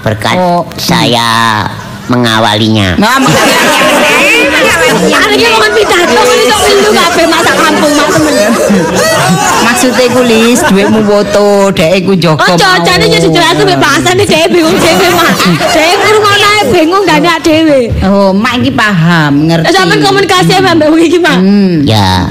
berkat 0.00 0.36
oh. 0.40 0.64
saya 0.80 1.64
mengawalinya 2.10 2.98
Ada 5.00 5.34
yang 5.38 5.52
ngomong 5.54 5.72
pidato 5.72 6.20
ini 6.26 6.44
sok 6.50 6.60
milu 6.66 6.90
kabeh 6.92 7.26
masak 7.30 7.54
kampung 7.56 7.92
mak 7.94 8.08
temen. 8.10 8.34
Maksudnya 9.62 10.06
ku 10.12 10.20
lis, 10.26 10.60
duitmu 10.66 11.00
foto, 11.06 11.70
dek 11.72 12.04
ku 12.04 12.12
jogo. 12.18 12.36
Oh, 12.36 12.56
cocoknya 12.58 13.06
jadi 13.06 13.28
jelas 13.30 13.54
tuh 13.54 13.64
bahasane 13.78 14.24
dhewe 14.26 14.46
bingung 14.50 14.76
dhewe 14.76 15.06
mak. 15.14 15.30
Dhewe 15.70 15.94
kurungono 16.04 16.46
ae 16.50 16.62
bingung 16.74 17.02
gak 17.06 17.22
ada 17.22 17.38
dhewe. 17.40 17.88
Oh, 18.04 18.34
mak 18.34 18.60
iki 18.60 18.74
paham, 18.74 19.46
ngerti. 19.48 19.70
Sampai 19.70 20.02
komunikasi 20.02 20.52
sama 20.58 20.74
mbak 20.76 20.90
Wiki 20.92 21.18
mak. 21.22 21.38
Hmm. 21.40 21.86
ya 21.86 22.26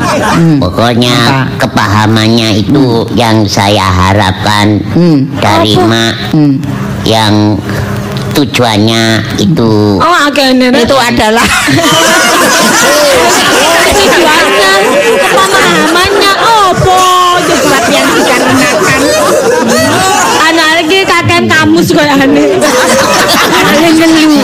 pokoknya 0.59 1.15
Apa? 1.15 1.41
kepahamannya 1.65 2.49
itu 2.61 3.07
yang 3.15 3.47
saya 3.47 3.87
harapkan 3.87 4.83
Hmm. 4.93 5.25
dari 5.39 5.73
mak 5.79 6.35
Hmm. 6.35 6.59
yang 7.07 7.55
tujuannya 8.33 9.03
itu. 9.41 9.99
Oh, 9.99 10.15
akhirnya 10.27 10.69
Itu 10.73 10.95
adalah 10.95 11.45
tujuannya 13.89 14.73
pemahamannya 15.33 16.33
opo 16.39 17.01
sesuatu 17.45 17.89
yang 17.91 18.09
dikarenakan. 18.13 18.99
Anak 20.49 20.69
lagi 20.81 20.99
kakek 21.05 21.43
kamu 21.45 21.79
suka 21.83 22.03
aneh. 22.05 22.57
Aneh 23.69 23.91
ngelu. 23.97 24.39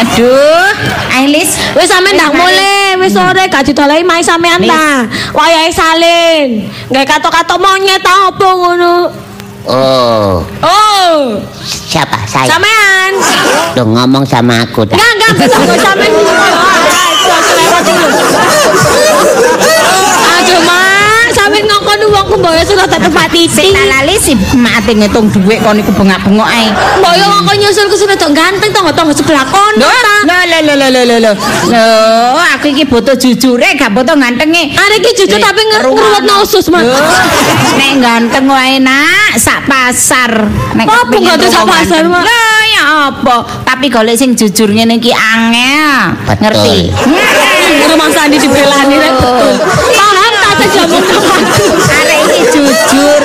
Aduh, 0.00 0.68
Ailis, 1.16 1.56
wis 1.76 1.88
sampe 1.88 2.10
ndak 2.16 2.32
mulai. 2.32 2.96
Wis 3.00 3.16
sore 3.16 3.48
gak 3.48 3.64
didolai 3.64 4.04
mai 4.04 4.20
sampean 4.20 4.60
ta. 4.64 5.08
Wayahe 5.32 5.70
salin 5.72 6.68
nggak 6.90 7.06
katok-katok 7.06 7.58
monyet 7.62 8.02
ta 8.02 8.28
opo 8.28 8.48
ngono 8.60 9.08
oh. 9.68 10.46
Oh. 10.62 11.20
Siapa? 11.64 12.16
Saya. 12.24 12.48
Sampean. 12.48 13.12
Loh, 13.76 13.86
ngomong 13.86 14.24
sama 14.24 14.64
aku 14.64 14.86
dah. 14.86 14.96
enggak 14.96 15.12
enggak 15.16 15.32
bisa 15.46 15.58
kok 15.58 15.78
sampean 15.82 16.10
aduh 17.80 20.19
sing 21.60 21.68
nang 21.68 21.84
kono 21.84 22.08
wong 22.08 22.24
ku 22.32 22.36
mboyo 22.40 22.64
sudah 22.64 22.88
tepati 22.88 23.44
sing 23.44 23.76
lali 23.76 24.16
si 24.16 24.32
mati 24.56 24.96
ngitung 24.96 25.28
dhuwit 25.28 25.60
kon 25.60 25.76
iku 25.76 25.92
bengak-bengok 25.92 26.48
ae. 26.48 26.72
Mboyo 27.04 27.44
kok 27.44 27.56
nyusul 27.60 27.84
ku 27.92 27.96
sudah 28.00 28.16
ganteng 28.16 28.72
tangga-tangga 28.72 29.12
sebelah 29.12 29.44
kono 29.44 29.84
ta. 29.84 30.16
lho 30.24 30.58
lho 30.64 30.74
lho 30.80 30.88
lho 30.88 31.02
lho 31.04 31.16
lho. 31.20 31.32
Aku 32.56 32.72
iki 32.72 32.88
butuh 32.88 33.12
jujure 33.12 33.68
gak 33.76 33.92
butuh 33.92 34.16
gantenge 34.16 34.72
Ada 34.72 34.96
iki 34.96 35.12
jujur 35.20 35.36
tapi 35.36 35.60
ngruwetno 35.68 36.34
usus 36.40 36.64
mas. 36.72 36.88
Nek 37.76 37.92
ganteng 38.00 38.48
wae 38.48 38.80
nak 38.80 39.36
sak 39.36 39.68
pasar. 39.68 40.48
Nek 40.72 40.88
apa 40.88 41.12
tuh 41.36 41.50
sak 41.52 41.68
pasar 41.68 42.08
mas? 42.08 42.24
Ya 42.72 43.12
apa? 43.12 43.36
Tapi 43.68 43.92
golek 43.92 44.16
sing 44.16 44.32
jujur 44.32 44.72
ngene 44.72 44.96
iki 44.96 45.12
angel. 45.12 46.16
Ngerti? 46.40 46.88
Rumah 47.84 48.08
sandi 48.16 48.40
dibelani 48.40 48.96
rek 48.96 49.12
betul. 49.20 49.54
Arek 50.60 52.20
iki 52.28 52.42
jujur. 52.52 53.22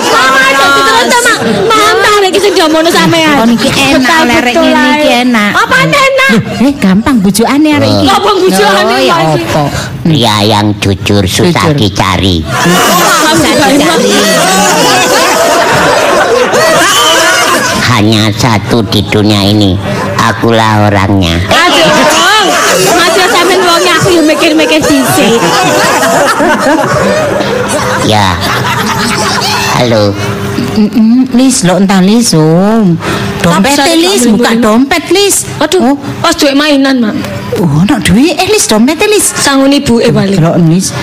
Sing 2.40 2.56
sampean. 2.96 3.36
Kon 3.38 3.52
iki 3.52 3.70
enak 3.70 4.20
lerek 4.26 4.54
Betul, 4.56 4.72
ngene 4.72 4.90
iki 4.98 5.10
enak. 5.28 5.52
Apa 5.54 5.76
enak? 5.84 6.30
Eh 6.64 6.74
gampang 6.80 7.16
bujukane 7.20 7.70
arek 7.76 7.90
iki. 7.92 8.06
Gampang 8.08 8.36
bujukane, 8.40 8.96
ya 9.04 9.16
apa? 9.36 9.64
Pria 10.06 10.36
yang 10.48 10.68
jujur 10.80 11.24
susah 11.28 11.76
dicari. 11.76 12.42
Hanya 17.86 18.28
satu 18.34 18.84
di 18.88 19.02
dunia 19.08 19.42
ini. 19.46 19.78
Akulah 20.20 20.90
orangnya. 20.90 21.38
Aduh. 21.48 22.05
Yo 24.46 24.54
mikir-mikir 24.54 24.78
sisik. 24.86 25.42
Ya. 28.06 28.38
Halo. 29.82 30.14
Mm, 30.78 31.34
Lis, 31.34 31.66
lo 31.66 31.82
entah 31.82 31.98
Lis, 31.98 32.30
om. 32.38 32.94
Dompet 33.42 33.98
Lis, 33.98 34.30
buka 34.30 34.54
dompet 34.54 35.10
Lis. 35.10 35.50
Aduh, 35.58 35.98
pas 36.22 36.30
duit 36.38 36.54
mainan, 36.54 36.94
Mak. 37.02 37.18
Oh, 37.58 37.82
nak 37.90 38.06
duit 38.06 38.38
eh 38.38 38.46
Lis, 38.46 38.70
dompet 38.70 39.02
Lis. 39.10 39.34
Sangun 39.34 39.74
ibu 39.74 39.98
eh 39.98 40.14
balik. 40.14 40.38
Lo 40.38 40.54
Lis, 40.62 40.94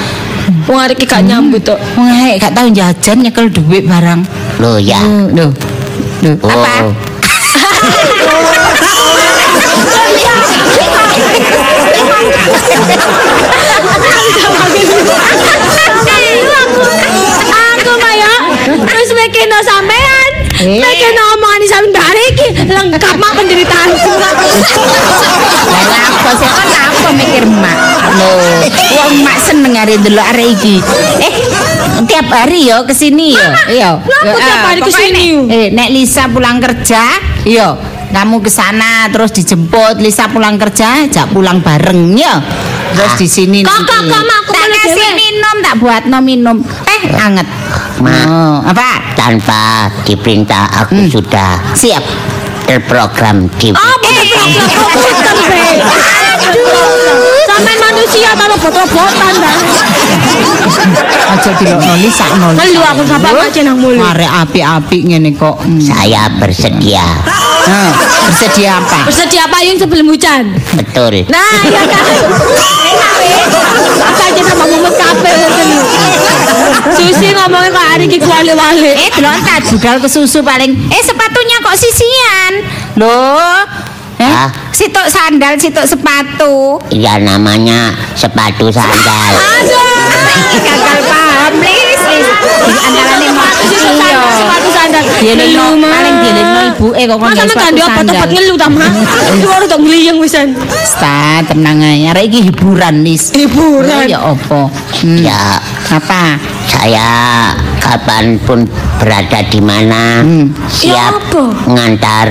Wong 0.70 0.78
arek 0.78 1.03
iki 1.03 1.11
gak 1.11 1.26
nyambut 1.26 1.66
tok. 1.66 1.82
wong 1.99 2.07
ae 2.07 2.38
gak 2.38 2.55
tau 2.55 2.70
jajan 2.70 3.26
nyekel 3.26 3.51
duit 3.51 3.82
barang. 3.90 4.22
Loh 4.62 4.78
ya. 4.78 5.03
Oh, 5.03 5.26
Loh. 5.34 5.51
Loh, 6.22 6.38
Oh. 6.47 6.51
apa? 6.55 6.95
Aku 13.03 13.18
no 19.47 19.59
sampean. 19.61 20.30
Eh. 20.62 20.78
Mikir 20.78 21.11
no 21.12 21.22
omongan 21.36 21.62
sampean 21.66 22.16
iki 22.30 22.47
lengkap 22.68 23.14
mak 23.18 23.32
penderitaan 23.34 23.88
Lah 23.93 24.32
apa 26.07 26.30
sih 26.38 26.49
kon 26.49 26.68
apa 26.70 27.09
mikir 27.14 27.45
mak? 27.49 27.76
Loh, 28.18 28.62
wong 28.99 29.12
mak 29.24 29.38
seneng 29.43 29.74
arek 29.74 29.97
ndelok 30.03 30.26
arek 30.34 30.49
iki. 30.59 30.76
Eh, 31.18 31.34
tiap 32.07 32.26
hari 32.30 32.68
yo 32.68 32.84
kesini 32.84 33.34
yo. 33.34 33.49
Iya. 33.68 33.90
Tiap 34.01 34.38
Eh, 34.38 34.62
hari 34.68 34.80
kesini, 34.82 35.24
nek-? 35.43 35.51
Eh, 35.51 35.66
nek 35.74 35.88
Lisa 35.90 36.28
pulang 36.30 36.62
kerja, 36.62 37.03
yo 37.45 37.68
kamu 38.12 38.45
ke 38.45 38.51
sana 38.53 39.09
terus 39.09 39.32
dijemput 39.32 39.97
Lisa 39.99 40.28
pulang 40.28 40.61
kerja, 40.61 41.09
jak 41.09 41.32
pulang 41.32 41.64
bareng 41.64 42.12
ya. 42.14 42.38
Terus 42.93 43.16
Ah. 43.16 43.16
di 43.16 43.24
sini 43.26 43.59
Kok, 43.64 43.88
kok, 43.88 44.01
kok, 44.05 44.20
Mak, 44.20 44.40
kasih 44.83 45.07
dewe? 45.07 45.18
minum, 45.18 45.57
tak 45.62 45.74
buat 45.78 46.03
no 46.11 46.18
minum. 46.18 46.57
Teh 46.62 47.03
anget. 47.14 47.47
Mak. 48.03 48.24
Oh, 48.26 48.57
apa? 48.66 49.14
Tanpa 49.14 49.87
diperintah 50.03 50.66
aku 50.83 51.07
sudah 51.07 51.62
Siap. 51.78 52.03
Terprogram 52.65 53.47
di 53.59 53.71
Oh, 53.73 53.95
bener 54.01 54.25
program 54.31 54.67
komputer, 54.73 55.37
Be. 55.49 55.65
Aduh. 56.43 57.47
Sampean 57.47 57.79
manusia 57.79 58.31
ta 58.35 58.45
robot-robotan 58.49 59.33
ta. 59.37 59.53
Aja 61.33 61.51
dilokno 61.59 61.95
Lisa 62.01 62.27
no. 62.41 62.47
Ngelu 62.57 62.81
aku 62.81 63.03
sampai 63.07 63.31
macet 63.37 63.63
nang 63.63 63.79
mulu. 63.79 64.01
Arek 64.01 64.31
api-api 64.47 64.99
ngene 65.07 65.31
kok. 65.37 65.57
Hmm. 65.63 65.79
saya 65.81 66.27
bersedia. 66.41 67.05
Nah, 67.63 67.95
bersedia 68.27 68.83
apa? 68.83 69.07
Bersedia 69.07 69.45
payung 69.47 69.79
sebelum 69.79 70.07
hujan. 70.11 70.51
Betul. 70.75 71.29
Nah, 71.31 71.63
iya 71.63 71.83
kan. 71.87 72.05
Enak, 72.91 73.13
Be. 73.21 73.31
Aku 74.03 74.21
aja 74.25 74.43
sama 74.43 74.65
mumet 74.67 74.95
kafe 74.99 75.31
ngene. 75.31 75.79
Susi 76.97 77.29
ngomongin 77.35 77.70
kok 77.73 77.87
hari 77.87 78.05
iki 78.09 78.18
kuali-wali. 78.23 78.91
Eh, 78.95 79.11
delontat 79.14 79.62
budal 79.70 79.97
ke 80.01 80.09
susu 80.09 80.41
paling. 80.43 80.70
Eh, 80.91 81.03
sepatunya 81.05 81.57
kok 81.62 81.77
sisian. 81.77 82.53
Loh. 82.99 83.62
Eh, 84.23 84.29
Hah? 84.29 84.51
sitok 84.70 85.07
sandal, 85.11 85.59
sitok 85.59 85.87
sepatu. 85.89 86.79
Ya 86.95 87.18
namanya 87.18 87.91
sepatu 88.14 88.70
sandal. 88.70 89.33
Iki 90.53 90.59
gagal 90.62 90.99
paham, 91.09 91.53
antarane 91.59 93.29
Sepatu 94.33 94.68
sandal, 94.70 95.05
paling 95.81 96.16
ibuke 96.83 97.03
kok 97.07 97.16
kon 97.18 97.31
Masa 97.31 98.27
ngelu 98.27 98.55
ta, 98.59 98.66
Mak? 98.66 98.91
Iku 99.39 99.47
ora 99.49 99.66
ngliyeng 99.79 100.18
wisan. 100.18 100.57
Sta, 100.83 101.47
tenang 101.47 101.79
ae. 101.79 102.11
Arek 102.11 102.27
iki 102.33 102.51
hiburan, 102.51 103.07
Lis. 103.07 103.31
Hiburan. 103.31 104.11
Ya 104.11 104.18
apa? 104.18 104.66
Hmm. 104.99 105.18
Ya, 105.23 105.62
Apa? 105.93 106.41
Saya 106.73 107.11
kapan 107.79 108.41
pun 108.41 108.64
berada 108.97 109.45
di 109.45 109.61
mana 109.61 110.25
Hmm. 110.25 110.49
siap 110.66 111.12
Ya 111.29 111.45
ngantar 111.68 112.29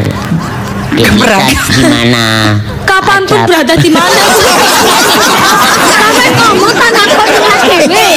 Delisa 0.91 1.39
gimana? 1.71 2.57
Kapan 2.83 3.21
pun 3.23 3.37
Ada- 3.37 3.47
berada 3.47 3.73
di 3.75 3.89
mana 3.89 4.21
Sampai 5.87 6.27
ngomong 6.35 6.73
tak 6.73 6.91
takut 6.91 7.27
dengan 7.29 7.57
dewe 7.63 8.09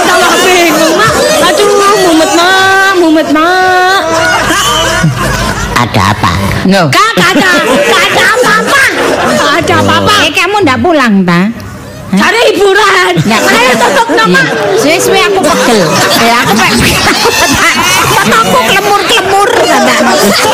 tambah 0.00 0.34
bingung 0.40 0.94
mak 0.96 1.12
Aduh 1.44 1.68
mumet 2.00 2.30
mak 2.32 2.92
Mumet 2.96 3.28
mak 3.30 4.00
Ada 5.76 6.02
apa? 6.14 6.32
No. 6.64 6.82
Kak 6.88 7.12
ada 7.16 7.52
Kak 7.84 8.02
ada 8.06 8.24
apa-apa 8.30 8.82
ada 9.50 9.74
apa-apa 9.76 10.12
Eh 10.24 10.32
kamu 10.32 10.56
ndak 10.62 10.78
pulang 10.80 11.20
ta? 11.22 11.52
Cari 12.10 12.40
hiburan 12.50 13.14
Ayo 13.22 13.72
tutup 13.78 14.08
nama 14.12 14.42
Suwe-suwe 14.74 15.20
aku 15.22 15.38
pegel. 15.40 15.80
Eh 16.18 16.32
aku 16.34 16.52
pak. 16.54 16.70
Mataku 18.10 18.58
klemur-klemur 18.66 19.48
kata. 19.54 19.96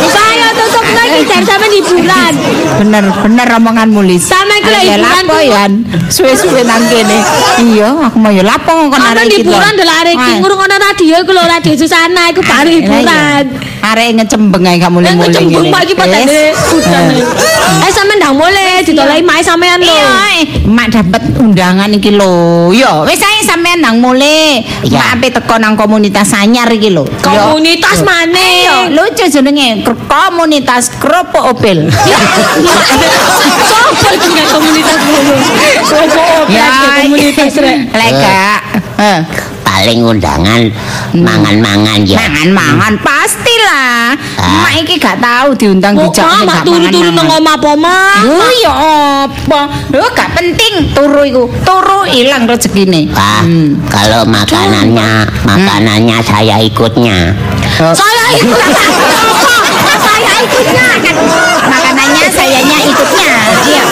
Saya 0.07 0.49
tutup 0.53 0.85
lagi 0.93 1.21
Cari 1.25 1.45
sama 1.45 1.67
hiburan 1.67 2.33
Bener 2.77 3.05
bener 3.09 3.49
omonganmu 3.57 4.01
Lis. 4.05 4.23
Sampe 4.23 4.61
kira 4.61 4.81
Ya 4.85 5.01
hiburan 5.01 5.25
tuh. 5.25 5.41
ya. 5.43 5.65
Suwe-suwe 6.07 6.61
nang 6.63 6.85
kene. 6.87 7.19
Iya, 7.59 7.89
aku 8.05 8.17
mau 8.21 8.31
ya 8.31 8.45
lapo 8.45 8.93
kon 8.93 9.01
Ana 9.01 9.17
arek 9.17 9.33
iki. 9.33 9.37
hiburan 9.43 9.73
delare 9.75 10.13
iki 10.13 10.33
ngurungono 10.39 10.77
radio 10.77 11.15
iku 11.19 11.33
lho 11.33 11.43
radio 11.43 11.73
Susana 11.75 12.31
iku 12.31 12.45
baru 12.45 12.69
hiburan 12.69 13.45
Arek 13.87 14.19
ngecembeng 14.19 14.67
ae 14.67 14.79
kamu 14.83 14.99
mulai-mulai. 14.99 15.31
cembung 15.31 15.71
Pak 15.71 15.81
iki 15.87 15.95
padane 15.95 16.51
udan. 16.75 17.05
Eh 17.87 17.91
sampean 17.95 18.19
ndang 18.19 18.35
boleh 18.35 18.83
ditolai 18.83 19.23
mae 19.23 19.43
sampean 19.45 19.79
lho. 19.79 19.95
Iya, 19.95 20.11
eh, 20.35 20.43
mak 20.67 20.91
dapat 20.91 21.23
undangan 21.39 21.91
iki 21.95 22.11
lho. 22.11 22.75
Yo, 22.75 23.07
wis 23.07 23.23
ae 23.23 23.47
sampean 23.47 23.79
nang 23.79 24.03
mulai. 24.03 24.67
Iya. 24.83 24.99
Mak 24.99 25.09
ape 25.23 25.29
teko 25.39 25.55
nang 25.63 25.79
komunitas 25.79 26.35
anyar 26.35 26.67
iki 26.75 26.91
lho. 26.91 27.07
Yo. 27.07 27.31
Komunitas 27.31 28.03
Yo, 28.03 28.07
maneh. 28.09 28.91
lucu 28.91 29.25
jenenge 29.31 29.87
komunitas 30.11 30.91
Kropo 30.99 31.55
Opel. 31.55 31.87
Sopo 33.71 34.09
iki 34.19 34.27
nggak 34.35 34.47
komunitas 34.51 34.99
ngono? 34.99 35.35
Sopo 35.87 36.23
Ya, 36.51 36.67
komunitas 37.07 37.55
rek. 37.55 37.79
Lek 37.95 38.13
Kak. 38.19 38.61
Paling 39.77 40.01
undangan 40.01 40.63
mangan-mangan 41.13 42.01
ya. 42.03 42.17
mangan-mangan 42.17 42.97
pastilah. 43.05 44.17
Ah. 44.41 44.65
Mak 44.65 44.73
iki 44.81 44.97
gak 44.97 45.21
tahu 45.21 45.53
diundang 45.53 45.93
dijak 45.93 46.25
mak 46.25 46.41
mak 46.43 46.61
turu-turu 46.65 47.13
nang 47.13 47.29
omah 47.29 47.55
apa 47.55 47.73
mak? 47.77 48.17
Lho 48.25 48.49
ya 48.65 48.73
apa? 49.29 49.61
Lho 49.93 50.07
gak 50.11 50.33
penting 50.33 50.97
turu 50.97 51.23
iku. 51.23 51.45
Turu 51.61 52.09
ilang 52.09 52.49
rezekine. 52.49 53.13
Pak, 53.13 53.45
Hmm. 53.45 53.85
kalau 53.93 54.25
makanannya, 54.25 55.29
makanannya 55.45 56.19
saya 56.25 56.57
ikutnya. 56.59 57.37
Saya 57.77 58.25
ikut. 58.41 58.65
Saya 60.17 60.33
ikutnya 60.41 60.87
kan 61.05 61.15
makanannya 61.67 62.25
sayanya 62.31 62.79
ikutnya 62.85 63.29
iya 63.67 63.85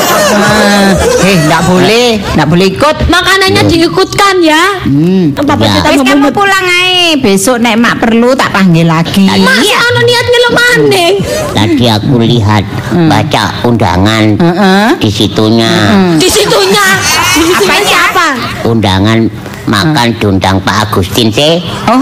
eh 1.21 1.37
nggak 1.45 1.63
boleh 1.65 2.09
nggak 2.33 2.49
boleh 2.49 2.67
ikut 2.71 2.97
Makanannya 3.05 3.63
diikutkan 3.67 4.35
ya. 4.41 4.65
hmm. 4.83 5.37
Apa 5.37 5.53
Ya. 5.57 5.71
kita 5.71 5.89
Wis 5.91 5.99
kamu 5.99 6.09
ngomong 6.11 6.33
pulang 6.35 6.67
ae 6.67 7.15
besok 7.17 7.57
nek 7.59 7.77
mak 7.77 8.01
perlu 8.01 8.33
tak 8.33 8.51
panggil 8.51 8.85
lagi 8.85 9.29
Mas 9.29 9.69
ana 9.71 10.01
niat 10.03 10.27
ngelo 10.27 10.51
maning. 10.53 11.15
Tadi 11.53 11.85
aku 11.87 12.15
lihat 12.21 12.65
baca 13.07 13.43
undangan 13.63 14.25
Heeh. 14.35 14.89
di 14.99 15.11
situnya. 15.11 15.73
Di 16.17 16.29
situnya. 16.29 16.87
Di 17.31 17.43
situnya 17.45 17.57
Apanya? 17.61 17.87
siapa? 17.87 18.27
Undangan 18.65 19.19
makan 19.65 20.09
diundang 20.17 20.57
Pak 20.61 20.89
Agustin 20.89 21.29
sih. 21.29 21.61
oh 21.87 22.01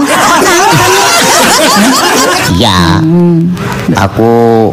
Ya, 2.53 3.01
aku 3.91 4.71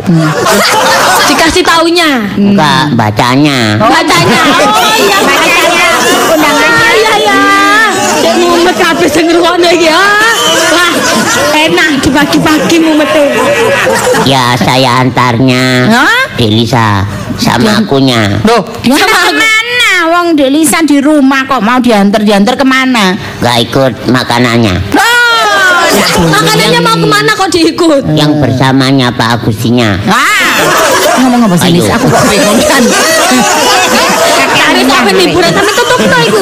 Dikasih 1.27 1.63
taunya. 1.63 2.27
enggak 2.35 2.91
bacanya. 2.95 3.79
Bacanya. 3.79 4.41
Oh 4.61 4.83
iya 4.99 5.19
bacanya. 5.23 5.89
Undangannya. 6.29 6.89
Iya 6.93 7.15
ya. 7.23 7.41
Cek 8.21 8.35
mumet 8.37 8.77
kabeh 8.77 9.09
sing 9.09 9.25
ngrungokno 9.27 9.69
iki 9.71 9.87
ya. 9.87 9.95
Wah, 10.71 10.93
enak 11.57 12.03
dibagi-bagi 12.03 12.77
mumete. 12.79 13.25
Ya 14.23 14.59
saya 14.59 15.01
antarnya 15.01 15.87
Hah? 15.89 16.23
Delisa 16.35 17.07
sama 17.39 17.79
akunya. 17.79 18.43
Loh, 18.43 18.67
Sama 18.83 18.99
sama 18.99 19.17
aku. 19.17 19.27
ke 19.27 19.35
mana? 19.39 19.93
Wong 20.11 20.27
Delisa 20.35 20.83
di 20.83 20.99
rumah 20.99 21.47
kok 21.47 21.63
mau 21.63 21.79
diantar-diantar 21.79 22.59
ke 22.59 22.67
mana? 22.67 23.15
Gak 23.39 23.57
ikut 23.65 23.93
makanannya. 24.09 24.77
Oh, 24.93 25.10
Makanannya 26.21 26.81
mau 26.81 26.95
ke 26.95 27.07
mana 27.07 27.31
kok 27.35 27.51
diikut? 27.51 28.05
Yang 28.15 28.33
bersamanya 28.39 29.09
Pak 29.11 29.41
Agustinnya. 29.41 29.99
Ah, 30.07 30.55
ngomong 31.19 31.49
apa 31.49 31.57
sih? 31.59 31.81
Aku 31.83 32.07
kok 32.07 32.25
bingung 32.29 32.61
kan. 32.63 32.83
Cari 34.51 34.83
sampe 34.87 35.11
liburan 35.15 35.51
tapi 35.51 35.71
tutup 35.75 36.01
no 36.01 36.19
iku. 36.23 36.39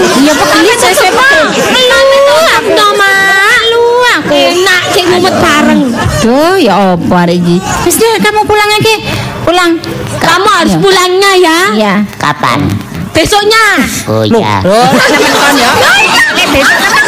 Iya, 0.61 0.75
saya 0.77 0.95
sepa. 0.95 1.29
Lu 1.49 2.37
aku 2.59 2.71
no 2.77 2.87
mak, 2.95 3.61
lu 3.71 3.83
aku. 4.21 4.35
Enak 4.37 4.83
cek 4.93 5.05
mumet 5.09 5.35
bareng. 5.39 5.81
Duh, 6.21 6.57
ya 6.59 6.75
apa 6.99 7.15
hari 7.25 7.39
ini? 7.41 7.57
Wis 7.87 7.97
kamu 7.97 8.43
pulang 8.45 8.69
aja. 8.69 8.95
Pulang. 9.47 9.71
Kamu 10.19 10.49
harus 10.51 10.75
Iya. 10.77 10.83
pulangnya 10.83 11.33
ya. 11.39 11.59
Iya. 11.73 11.95
Kapan? 12.19 12.61
Besoknya. 13.15 13.65
Oh 14.11 14.23
ya. 14.35 14.61
Loh, 14.67 14.89
sampean 15.09 15.33
kon 15.33 15.55
ya. 15.57 15.71
Nek 16.37 16.47
besok 16.53 16.77
kan 16.77 16.91
bapak. 16.93 17.08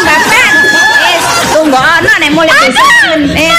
Tunggu 1.70 1.86
ono 1.86 2.12
nek 2.18 2.30
mulai 2.34 2.66
besok. 2.66 3.30
Eh, 3.30 3.54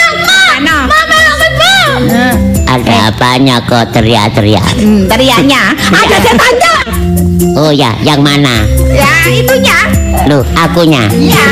ano? 0.59 0.83
Mama 0.83 1.19
bang. 1.55 2.03
Eh, 2.11 2.33
Ada 2.67 3.07
apanya 3.07 3.63
kok 3.63 3.87
teriak-teriak? 3.95 4.75
Hmm, 4.75 5.07
teriaknya. 5.07 5.71
Ada 5.95 6.19
setannya. 6.19 6.75
Oh 7.55 7.71
ya, 7.71 7.95
yang 8.03 8.19
mana? 8.19 8.67
Ya, 8.91 9.31
itunya. 9.31 9.79
Loh, 10.27 10.43
akunya. 10.59 11.07
Iya. 11.07 11.47